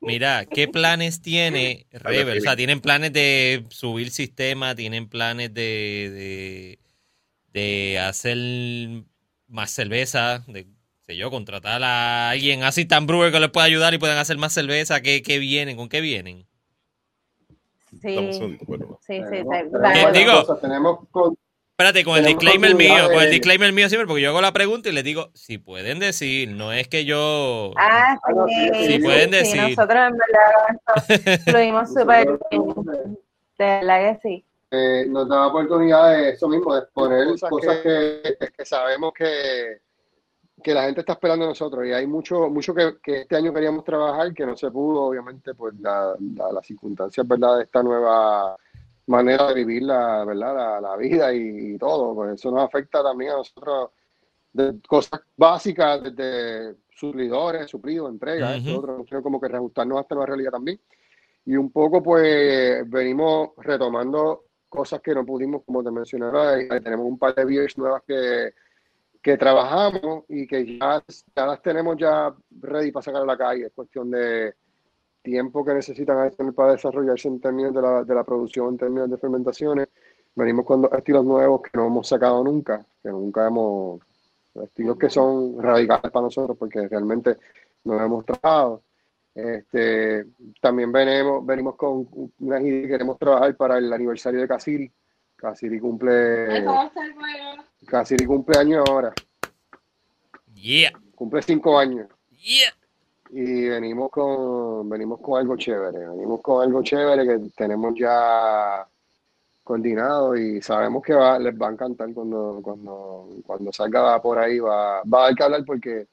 [0.00, 2.38] Mira, ¿qué planes tiene Rebel?
[2.38, 6.78] O sea, tienen planes de subir sistema, tienen planes de,
[7.52, 8.36] de, de hacer
[9.46, 10.66] más cerveza, de,
[11.06, 14.36] sé yo, contratar a alguien así tan brewer que les pueda ayudar y puedan hacer
[14.38, 15.00] más cerveza.
[15.00, 15.76] ¿Qué, qué vienen?
[15.76, 16.46] ¿Con qué vienen?
[18.00, 18.16] Sí,
[19.06, 19.42] sí, sí.
[20.12, 21.36] Digo- tenemos con-
[21.72, 24.88] Espérate, con el disclaimer mío, con el disclaimer mío siempre, porque yo hago la pregunta
[24.88, 27.72] y les digo, si pueden decir, no es que yo...
[27.76, 28.16] Ah,
[28.46, 29.56] sí, sí, sí, pueden sí, decir.
[29.76, 33.18] nosotros en verdad fluimos súper bien.
[33.58, 34.44] De verdad que sí.
[34.70, 39.78] eh, nos da oportunidad de eso mismo, de exponer Cosas cosas, que, que sabemos que,
[40.62, 41.86] que la gente está esperando de nosotros.
[41.86, 45.54] Y hay mucho, mucho que, que este año queríamos trabajar que no se pudo, obviamente,
[45.54, 47.58] por la, la- las circunstancias, ¿verdad?
[47.58, 48.56] De esta nueva
[49.06, 50.54] manera de vivir la, ¿verdad?
[50.54, 52.14] la, la vida y, y todo.
[52.14, 53.90] Pues eso nos afecta también a nosotros
[54.52, 58.76] de cosas básicas, desde suplidores, suplidos, entregas, Ujú.
[58.76, 60.78] esto, otro, como que reajustarnos hasta la realidad también.
[61.44, 67.04] Y un poco, pues, venimos retomando cosas que no pudimos, como te mencionaba, y tenemos
[67.06, 68.54] un par de beers nuevas que,
[69.22, 71.02] que trabajamos y que ya,
[71.36, 73.66] las tenemos ya ready para sacar a la calle.
[73.66, 74.54] Es cuestión de
[75.22, 79.18] tiempo que necesitan para desarrollarse en términos de la, de la producción, en términos de
[79.18, 79.88] fermentaciones.
[80.34, 84.00] Venimos con estilos nuevos que no hemos sacado nunca, que nunca hemos,
[84.54, 87.36] estilos que son radicales para nosotros porque realmente
[87.84, 88.82] no hemos trabajado.
[89.34, 90.26] Este,
[90.60, 92.06] también venimos, venimos con
[92.40, 94.92] una idea que queremos trabajar para el aniversario de Casiri.
[95.42, 96.64] Casiri cumple.
[97.84, 99.12] Casiri cumple años ahora,
[100.54, 102.06] Yeah, cumple cinco años.
[102.30, 102.70] yeah.
[103.30, 108.86] Y venimos con, venimos con algo chévere, venimos con algo chévere que tenemos ya
[109.64, 114.60] coordinado y sabemos que va, les va a encantar cuando, cuando, cuando salga por ahí,
[114.60, 116.06] va, va a dar que hablar porque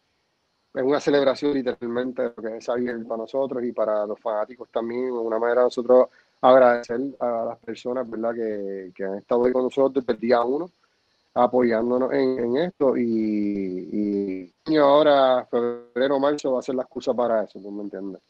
[0.73, 4.69] es una celebración literalmente de lo que es beer para nosotros y para los fanáticos
[4.71, 6.07] también, de una manera nosotros
[6.41, 8.33] agradecer a las personas ¿verdad?
[8.33, 10.69] Que, que han estado ahí con nosotros desde el día uno
[11.33, 17.43] apoyándonos en, en esto y, y ahora febrero marzo va a ser la excusa para
[17.43, 18.21] eso, ¿tú me entiendes?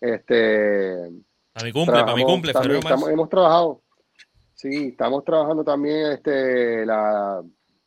[0.00, 1.10] Este,
[1.52, 2.94] Para mi cumple, para mi cumple, también, febrero, marzo.
[2.94, 3.82] estamos- hemos trabajado,
[4.54, 7.42] sí, estamos trabajando también este, la,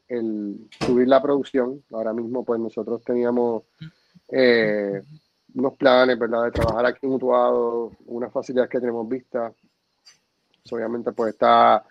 [0.10, 1.84] el subir la producción.
[1.92, 3.64] Ahora mismo, pues nosotros teníamos
[4.30, 5.02] eh,
[5.56, 6.46] unos planes, ¿verdad?
[6.46, 9.54] De trabajar aquí en Utuado, unas facilidades que tenemos vistas.
[10.64, 11.84] Eso, obviamente, pues está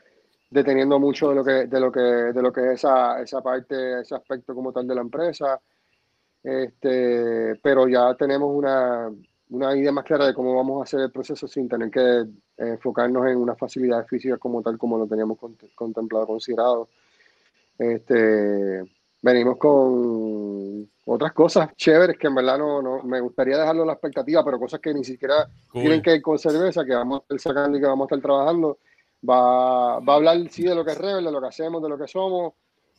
[0.50, 4.00] deteniendo mucho de lo que, de lo que, de lo que es esa, esa parte,
[4.00, 5.60] ese aspecto como tal de la empresa.
[6.42, 9.10] Este, pero ya tenemos una,
[9.50, 12.26] una idea más clara de cómo vamos a hacer el proceso sin tener que eh,
[12.56, 16.88] enfocarnos en unas facilidades físicas como tal, como lo teníamos cont- contemplado, considerado.
[17.78, 18.82] Este,
[19.22, 23.92] venimos con otras cosas chéveres que en verdad no, no me gustaría dejarlo en la
[23.94, 25.82] expectativa, pero cosas que ni siquiera Cool.
[25.82, 28.22] tienen que ir con cerveza, que vamos a estar sacando y que vamos a estar
[28.22, 28.78] trabajando.
[29.28, 31.88] Va, va a hablar sí de lo que es Rebel, de lo que hacemos, de
[31.88, 32.54] lo que somos,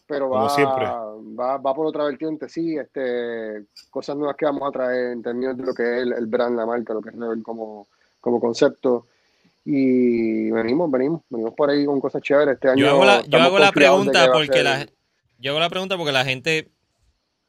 [0.07, 0.85] pero va, siempre.
[0.85, 5.57] va, va por otra vertiente, sí, este, cosas nuevas que vamos a traer en términos
[5.57, 7.87] de lo que es el, el brand, la marca, lo que es Rebel como,
[8.21, 9.07] como concepto.
[9.65, 12.55] Y venimos, venimos, venimos por ahí con cosas chéveres.
[12.55, 14.85] Este año Yo hago la, yo hago pregunta porque la,
[15.43, 16.69] yo hago la pregunta porque la gente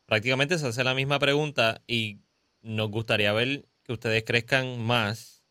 [0.07, 2.19] prácticamente se hace la misma pregunta y
[2.63, 5.43] nos gustaría ver que ustedes crezcan más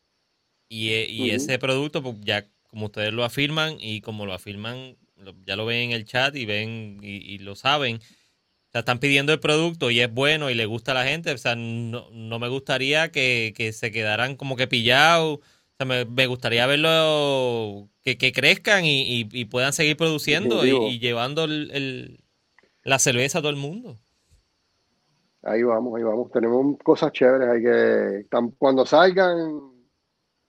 [0.70, 5.36] y, e- ese producto, pues ya como ustedes lo afirman y como lo afirman, lo-
[5.46, 7.98] ya lo ven en el chat y ven y, y lo saben.
[7.98, 11.32] O sea, están pidiendo el producto y es bueno y le gusta a la gente.
[11.32, 15.38] O sea, no, no me gustaría que, que se quedaran como que pillados.
[15.38, 15.42] O
[15.78, 21.00] sea, me, me gustaría verlo que, que crezcan y, y- y puedan seguir produciendo y,
[21.00, 22.23] llevando el, el-
[22.84, 23.98] la cerveza a todo el mundo.
[25.44, 26.32] Ahí vamos, ahí vamos.
[26.32, 27.50] Tenemos cosas chéveres.
[27.50, 28.28] Hay que,
[28.58, 29.60] cuando salgan,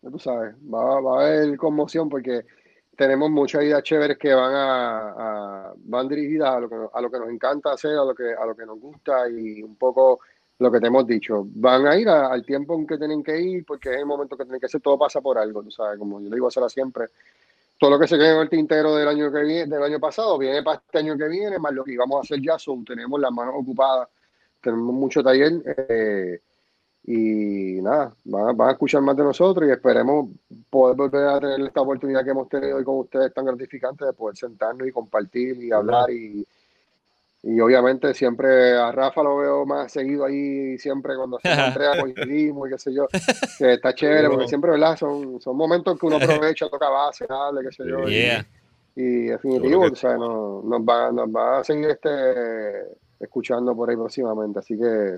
[0.01, 2.45] tú sabes, va, va a haber conmoción porque
[2.97, 7.19] tenemos muchas ideas chéveres que van a, van dirigidas a lo que, a lo que
[7.19, 10.21] nos encanta hacer, a lo que, a lo que nos gusta y un poco
[10.59, 11.45] lo que te hemos dicho.
[11.47, 14.45] Van a ir al tiempo en que tienen que ir porque es el momento que
[14.45, 14.81] tienen que hacer.
[14.81, 17.07] Todo pasa por algo, tú sabes, como yo le digo a Sara siempre.
[17.79, 20.39] Todo lo que se quede en el tintero del año que viene, del año pasado,
[20.39, 23.21] viene para este año que viene, más lo que íbamos a hacer ya son, tenemos
[23.21, 24.09] las manos ocupadas
[24.65, 26.41] tenemos mucho taller eh,
[27.05, 30.31] y nada, van, van a escuchar más de nosotros y esperemos
[30.71, 34.15] poder volver a tener esta oportunidad que hemos tenido hoy con ustedes tan gratificante de
[34.15, 36.47] poder sentarnos y compartir y hablar y,
[37.47, 42.69] y obviamente siempre a Rafa lo veo más seguido ahí siempre cuando se Andrea coincidimos
[42.69, 43.07] y qué sé yo,
[43.59, 44.97] que está chévere porque siempre, ¿verdad?
[44.97, 48.09] Son, son momentos que uno aprovecha, toca base, hable, qué sé yo.
[48.09, 48.47] y- Yeah.
[48.97, 52.09] y definitivo, Seguro que o sea, nos, nos va, nos va a seguir este
[53.21, 55.17] escuchando por ahí próximamente, así que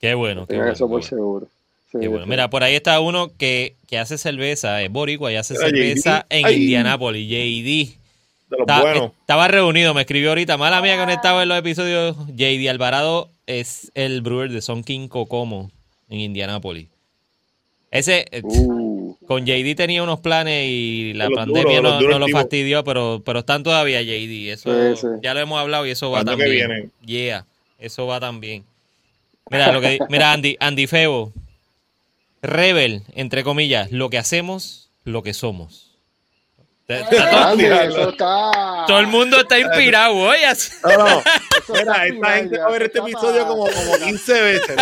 [0.00, 0.46] Qué bueno.
[0.46, 1.06] Qué bueno, eso por bueno.
[1.06, 1.46] seguro.
[1.92, 2.24] Sí, Qué bueno.
[2.24, 2.30] sí.
[2.30, 6.26] Mira, por ahí está uno que, que hace cerveza, es boricua y hace cerveza JD.
[6.38, 6.62] en Ay.
[6.62, 7.99] Indianápolis, JD.
[8.50, 9.12] De los Está- buenos.
[9.20, 10.56] Estaba reunido, me escribió ahorita.
[10.56, 12.16] Mala mía que no estaba en los episodios.
[12.34, 15.70] JD Alvarado es el brewer de Son King Kokomo
[16.08, 16.88] en Indianápolis.
[17.90, 22.82] Ese, eh, Uh, Con JD tenía unos planes y la pandemia duros, no, lo fastidió,
[22.84, 24.52] pero, pero están todavía JD.
[24.52, 25.06] Eso Sí, sí.
[25.22, 26.92] ya lo hemos hablado y eso va ¿Cuándo que también.
[27.04, 27.46] Yeah,
[27.78, 28.64] eso va también.
[29.50, 31.32] Mira, lo que, mira Andy, Andy Febo.
[32.42, 35.89] Rebel, entre comillas, lo que hacemos, lo que somos.
[36.98, 38.98] Está- está todo, está.
[38.98, 40.38] el mundo está inspirado hoy.
[40.42, 40.72] así.
[40.82, 41.22] No, no.
[41.68, 44.76] Mira, esta gente va a ver este episodio como, como 15 veces.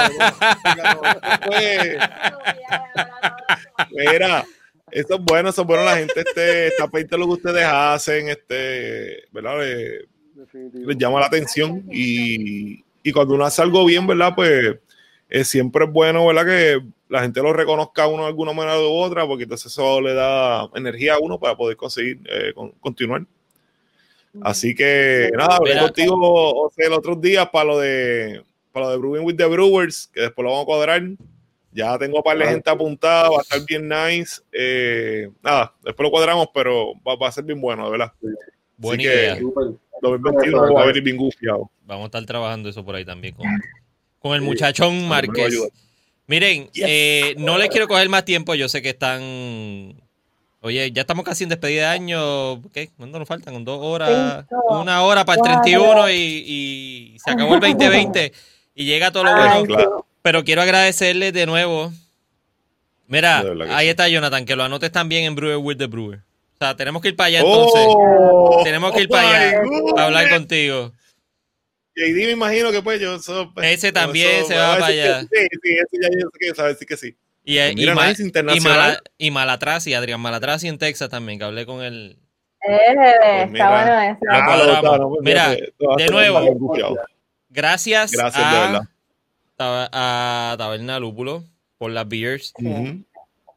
[3.91, 4.45] Mira,
[4.91, 5.85] eso es bueno, eso es bueno.
[5.85, 9.59] La gente este, está pendiente de lo que ustedes hacen, este, ¿verdad?
[9.61, 10.89] Le- Definitivo.
[10.89, 14.33] les llama la atención y, y cuando uno hace algo bien, ¿verdad?
[14.35, 14.77] Pues
[15.29, 16.47] eh, siempre es bueno, ¿verdad?
[16.47, 20.01] Que la gente lo reconozca a uno de alguna manera u otra, porque entonces eso
[20.01, 23.23] le da energía a uno para poder conseguir eh, con- continuar.
[24.43, 25.85] Así que nada, hablé Mira.
[25.87, 28.43] contigo o sea, el otro día para lo de
[28.73, 31.03] para lo de Brewing with the Brewers, que después lo vamos a cuadrar.
[31.73, 34.41] Ya tengo para la gente apuntada, va a estar bien nice.
[34.53, 38.13] Eh, nada, después lo cuadramos, pero va, va a ser bien bueno, de verdad.
[38.77, 39.39] Buena que- idea.
[40.03, 41.71] 2021 va a venir bien gufiado.
[41.85, 43.47] Vamos a estar trabajando eso por ahí también con,
[44.19, 45.59] con el muchachón Márquez.
[46.27, 48.55] Miren, eh, no les quiero coger más tiempo.
[48.55, 49.95] Yo sé que están.
[50.61, 52.63] Oye, ya estamos casi en despedida de año.
[52.73, 52.91] ¿Qué?
[52.97, 53.55] ¿Cuánto nos faltan?
[53.55, 54.45] ¿Con dos horas?
[54.49, 55.63] Cinco, Una hora para el cuatro.
[55.63, 58.33] 31 y, y se acabó el 2020
[58.75, 59.55] y llega todo lo bueno.
[59.55, 60.07] Ay, Claro.
[60.21, 61.93] Pero quiero agradecerles de nuevo.
[63.07, 63.39] Mira,
[63.71, 63.91] ahí sí.
[63.91, 66.19] está Jonathan, que lo anotes también en Brewer with the Brewer.
[66.19, 67.87] O sea, tenemos que ir para allá entonces.
[67.89, 69.95] Oh, tenemos que ir oh para allá God.
[69.95, 70.93] para hablar contigo.
[71.99, 75.21] JD me imagino que pues yo so- pues, Ese también se va a para allá.
[75.23, 75.29] Sí,
[75.63, 77.17] sí, ese ya yo sé que sabe decir que sí.
[77.45, 78.79] Y, Mira, y, y, internacional.
[78.79, 82.19] Mala- y Malatrazi, Adrián Malatrazi en Texas también, que hablé con él.
[82.69, 84.19] Eh, Pues está bueno eso.
[84.81, 85.09] Cuadramos.
[85.11, 85.51] pues, Mira,
[85.97, 86.99] de nuevo.
[87.51, 88.45] Gracias, Gracias,
[89.59, 91.45] a, a Taberna Lúpulo
[91.79, 92.53] por las beers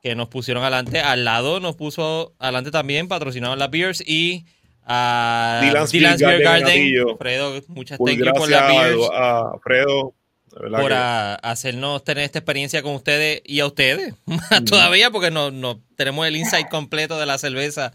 [0.01, 0.99] que nos pusieron adelante.
[0.99, 4.45] Al lado nos puso adelante también, patrocinaron las beers y
[4.93, 7.17] a Dylan's Dylan's Beer Beer Garden, Garden.
[7.17, 9.09] Fredo, muchas you por gracias las beers.
[9.13, 10.13] a, a Fredo.
[10.49, 14.13] por que- a- hacernos tener esta experiencia con ustedes y a ustedes
[14.69, 17.93] todavía porque no, no tenemos el insight completo de la cerveza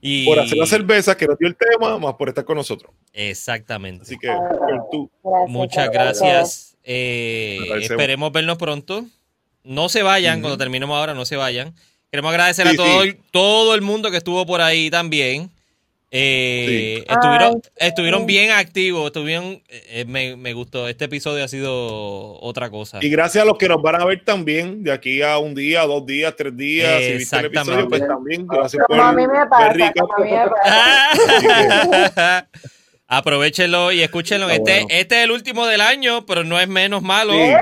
[0.00, 2.90] y por hacer la cerveza que nos dio el tema, más por estar con nosotros.
[3.12, 5.10] exactamente Así que, por tú.
[5.22, 9.04] Gracias, muchas gracias Eh, esperemos vernos pronto
[9.62, 11.74] no se vayan cuando terminemos ahora no se vayan
[12.10, 13.16] queremos agradecer Sí, a todo sí.
[13.30, 15.50] todo el mundo que estuvo por ahí también
[16.16, 17.04] Eh, Sí.
[17.12, 22.70] estuvieron, Ay, estuvieron bien activos, estuvieron, eh, me, me gustó, este episodio ha sido otra
[22.70, 22.98] cosa.
[23.02, 25.82] Y gracias a los que nos van a ver también de aquí a un día,
[25.82, 27.02] dos días, tres días.
[27.02, 27.88] Si viste el episodio, Exactamente.
[27.88, 28.46] pues también.
[28.46, 29.92] Gracias por Como a mí me ver pasa, rica.
[30.00, 32.48] como a mí me pasa.
[33.06, 34.48] Aprovechenlo y escúchenlo.
[34.48, 34.86] Está Este, bueno.
[34.90, 37.32] este es el último del año, pero no es menos malo.
[37.34, 37.52] Sí.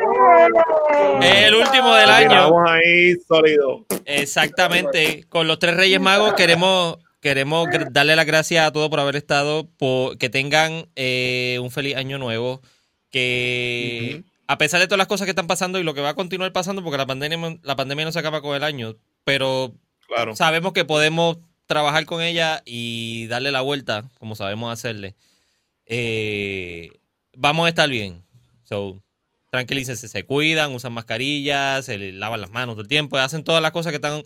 [1.20, 2.51] Es el último del año.
[2.53, 3.85] Vamos ahí sólido.
[4.05, 5.24] Exactamente.
[5.29, 9.70] Con los tres Reyes Magos queremos, queremos darle las gracias a todos por haber estado,
[9.78, 12.61] por, que tengan eh, un feliz año nuevo,
[13.11, 16.15] que a pesar de todas las cosas que están pasando y lo que va a
[16.15, 19.73] continuar pasando, porque la pandemia, la pandemia no se acaba con el año, pero
[20.09, 20.35] Claro.
[20.36, 25.15] sabemos que podemos trabajar con ella y darle la vuelta, como sabemos hacerle.
[25.86, 26.90] Eh,
[27.36, 28.24] vamos a estar bien.
[28.65, 29.01] So,
[29.51, 33.70] tranquilícense, se cuidan, usan mascarillas, se lavan las manos todo el tiempo, hacen todas las
[33.70, 34.23] cosas que están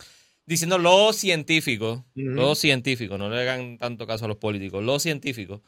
[0.47, 1.99] diciendo los científicos.
[2.17, 2.31] Ujú.
[2.31, 5.61] Los científicos, no le hagan tanto caso a los políticos, los científicos.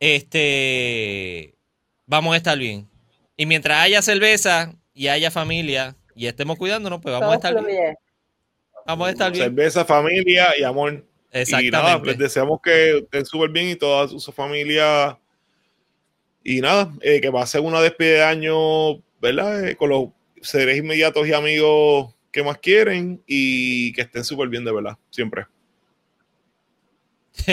[0.00, 1.54] Este,
[2.06, 2.88] vamos a estar bien.
[3.36, 7.94] Y mientras haya cerveza y haya familia y estemos cuidándonos, pues vamos a estar bien.
[8.84, 9.44] Vamos a estar bien.
[9.44, 10.92] Cerveza, familia y amor.
[10.92, 12.08] Y nada, Exactamente.
[12.08, 15.18] les deseamos que estén súper bien y toda su, su familia.
[16.44, 19.68] Y nada, eh, que va a ser una despedida de año, ¿verdad?
[19.68, 20.08] Eh, con los
[20.42, 25.46] seres inmediatos y amigos que más quieren y que estén súper bien, de verdad, siempre.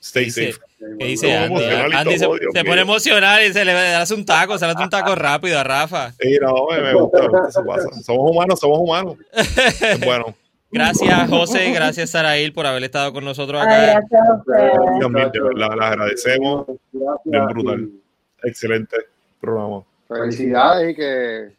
[0.00, 0.64] Stay Dice- safe.
[0.98, 1.64] ¿Qué dice Andy?
[1.64, 2.70] Andy se, todo, Dios se mío.
[2.70, 5.64] pone emocional y se le hace un taco, se le hace un taco rápido a
[5.64, 6.12] Rafa.
[6.20, 7.88] Sí, no, me, me gusta, me gusta, eso pasa.
[8.02, 9.16] Somos humanos, somos humanos.
[10.04, 10.34] Bueno,
[10.70, 11.70] Gracias, José.
[11.72, 14.00] Gracias, Sarail, por haber estado con nosotros Ay, acá.
[14.10, 14.72] gracias a ustedes.
[15.00, 16.66] también, de verdad, les agradecemos.
[17.24, 17.90] Bien brutal.
[18.42, 18.96] Excelente
[19.40, 19.84] programa.
[20.08, 21.52] Felicidades y que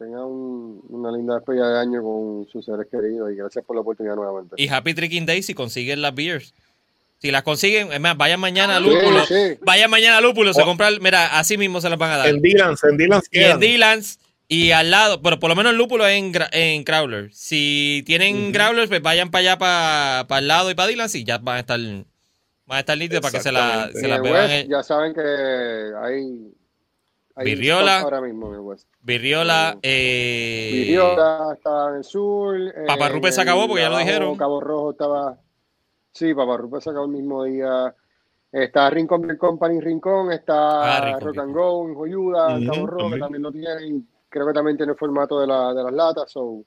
[0.00, 3.82] tengan un- una linda despedida de año con sus seres queridos y gracias por la
[3.82, 4.56] oportunidad nuevamente.
[4.58, 6.52] Y Happy Tricking Day si consiguen las beers.
[7.18, 9.26] Si las consiguen, es más, vayan mañana a Lúpulo.
[9.26, 9.58] sí.
[9.60, 10.64] Vayan mañana a Lúpulo, se Oh.
[10.64, 12.28] compran, mira, así mismo se las van a dar.
[12.28, 13.60] En Dylan's, en Dylan's Y en.
[13.60, 14.18] Dylan's
[14.48, 17.28] y al lado, pero por lo menos el lúpulo es en, en Crowler.
[17.32, 18.52] Si tienen.
[18.52, 19.58] Growlers, pues vayan para allá,
[20.26, 23.20] para, el lado y para Dylan's y ya van a estar, van a estar nítidos
[23.20, 24.48] para que se la, se la el beban.
[24.50, 26.52] West ya saben que hay, Hay
[27.44, 28.00] Virriola.
[28.00, 28.88] ahora mismo en el West.
[29.02, 29.80] Virriola, Mm.
[29.82, 32.56] eh, Virriola estaba en el sur.
[32.86, 34.36] Paparrupe en se acabó porque ya lo dijeron.
[34.36, 35.38] Cabo Rojo estaba.
[36.12, 37.94] Sí, Paparrupe se acabó el mismo día.
[38.52, 42.86] Está Rincón Beer Company en Rincón, está Ah, Rincón Rock and Go en Joyuda, Cabo
[42.86, 43.42] Rojo, que también.
[43.42, 44.08] lo tienen.
[44.28, 46.64] Creo que también tiene el formato de, la, de las latas, so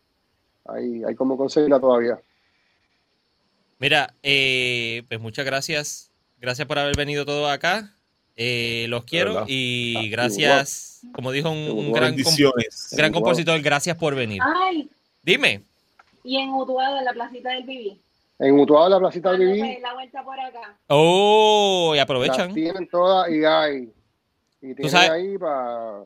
[0.66, 2.18] hay, hay como conseguirla todavía.
[3.80, 6.12] Mira, eh, pues muchas gracias.
[6.40, 7.94] Gracias por haber venido todos acá.
[8.35, 12.88] Eh, los quiero y Ah, gracias, como dijo un, gran, com- Bendiciones.
[12.91, 13.22] gran Igual.
[13.23, 14.41] compositor, gracias por venir.
[14.43, 14.89] Ay,
[15.22, 15.61] Dime.
[16.23, 17.99] y en Utuado, en la placita del Vivi.
[18.39, 20.76] En Utuado, la placita de Cuando Viví, la vuelta por acá.
[20.88, 22.53] Oh, y las aprovechan.
[22.53, 23.91] tienen todas y hay.
[24.61, 26.03] Y tienen sabes- ahí para.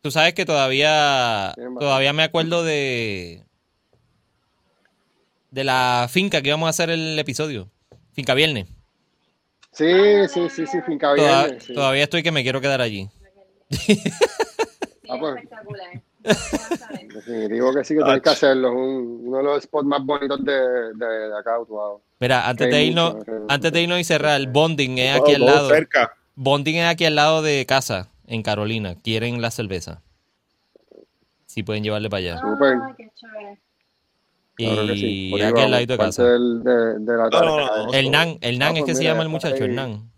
[0.00, 3.42] Tú sabes que todavía, todavía me acuerdo de
[5.52, 7.68] de la finca que íbamos a hacer el episodio.
[8.14, 8.66] Finca Viernes.
[9.72, 11.74] Sí, sí, sí, sí, finca Toda- sí.
[11.74, 13.08] Todavía estoy que me quiero quedar allí.
[13.70, 14.00] Sí,
[15.08, 15.34] Ah, pues.
[15.36, 16.02] espectacular.
[16.24, 17.08] A ver.
[17.12, 18.68] Definitivo que sí que tienes que hacerlo.
[18.68, 20.52] Es un- uno de los spots más bonitos de,
[20.94, 22.02] de, de acá, Utuado.
[22.20, 23.16] Mira, antes de irnos,
[23.48, 25.68] antes de irnos y cerrar, el bonding es aquí Todo- al lado.
[25.70, 26.14] cerca.
[26.34, 28.94] Bonding es aquí al lado de casa, en Carolina.
[29.02, 30.00] Quieren la cerveza.
[31.46, 32.40] Si pueden llevarle para allá.
[34.56, 36.24] Claro Y aquí al ladito de casa.
[36.24, 37.84] del- de, de la No, no, no, tarea.
[37.86, 37.92] no.
[37.94, 40.10] El Nan, el Nan Ah, es pues que se mira, llama el muchacho, el Nan.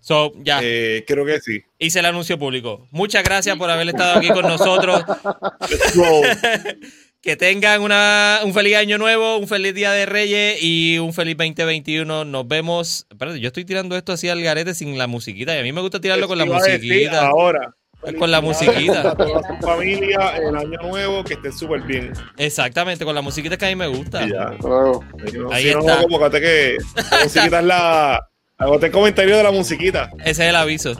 [0.00, 1.60] So, ya, Eh, creo que sí.
[1.78, 2.86] hice el anuncio público.
[2.90, 5.02] Muchas gracias por haber estado aquí con nosotros.
[5.70, 6.22] Let's go.
[7.22, 11.36] Que tengan una, un feliz año nuevo, un feliz día de Reyes y un feliz
[11.36, 12.24] 2021.
[12.24, 13.06] Nos vemos.
[13.10, 15.54] Espérate, yo estoy tirando esto así al garete sin la musiquita.
[15.54, 17.28] Y a mí me gusta tirarlo con la musiquita.
[17.28, 17.76] Ahora.
[18.18, 19.10] Con la musiquita.
[19.10, 22.12] A toda su familia, el año nuevo, que esté súper bien.
[22.36, 24.24] Exactamente, con la musiquita que a mí me gusta.
[24.24, 24.56] Y ya.
[24.60, 25.04] Luego.
[25.52, 26.02] Ahí si no, está.
[26.02, 26.76] como que que
[27.10, 28.28] la musiquita es la.
[28.58, 30.10] Agoté el comentario de la musiquita.
[30.20, 30.92] Ese es el aviso.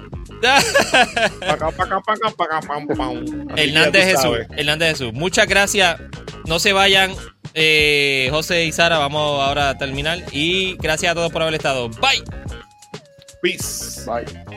[3.56, 4.38] Hernández Jesús.
[4.56, 5.12] Hernández Jesús.
[5.12, 6.00] Muchas gracias.
[6.46, 7.12] No se vayan.
[7.54, 10.18] Eh, José y Sara, vamos ahora a terminar.
[10.32, 11.88] Y gracias a todos por haber estado.
[11.88, 12.24] Bye.
[13.42, 14.04] Peace.
[14.06, 14.51] Bye.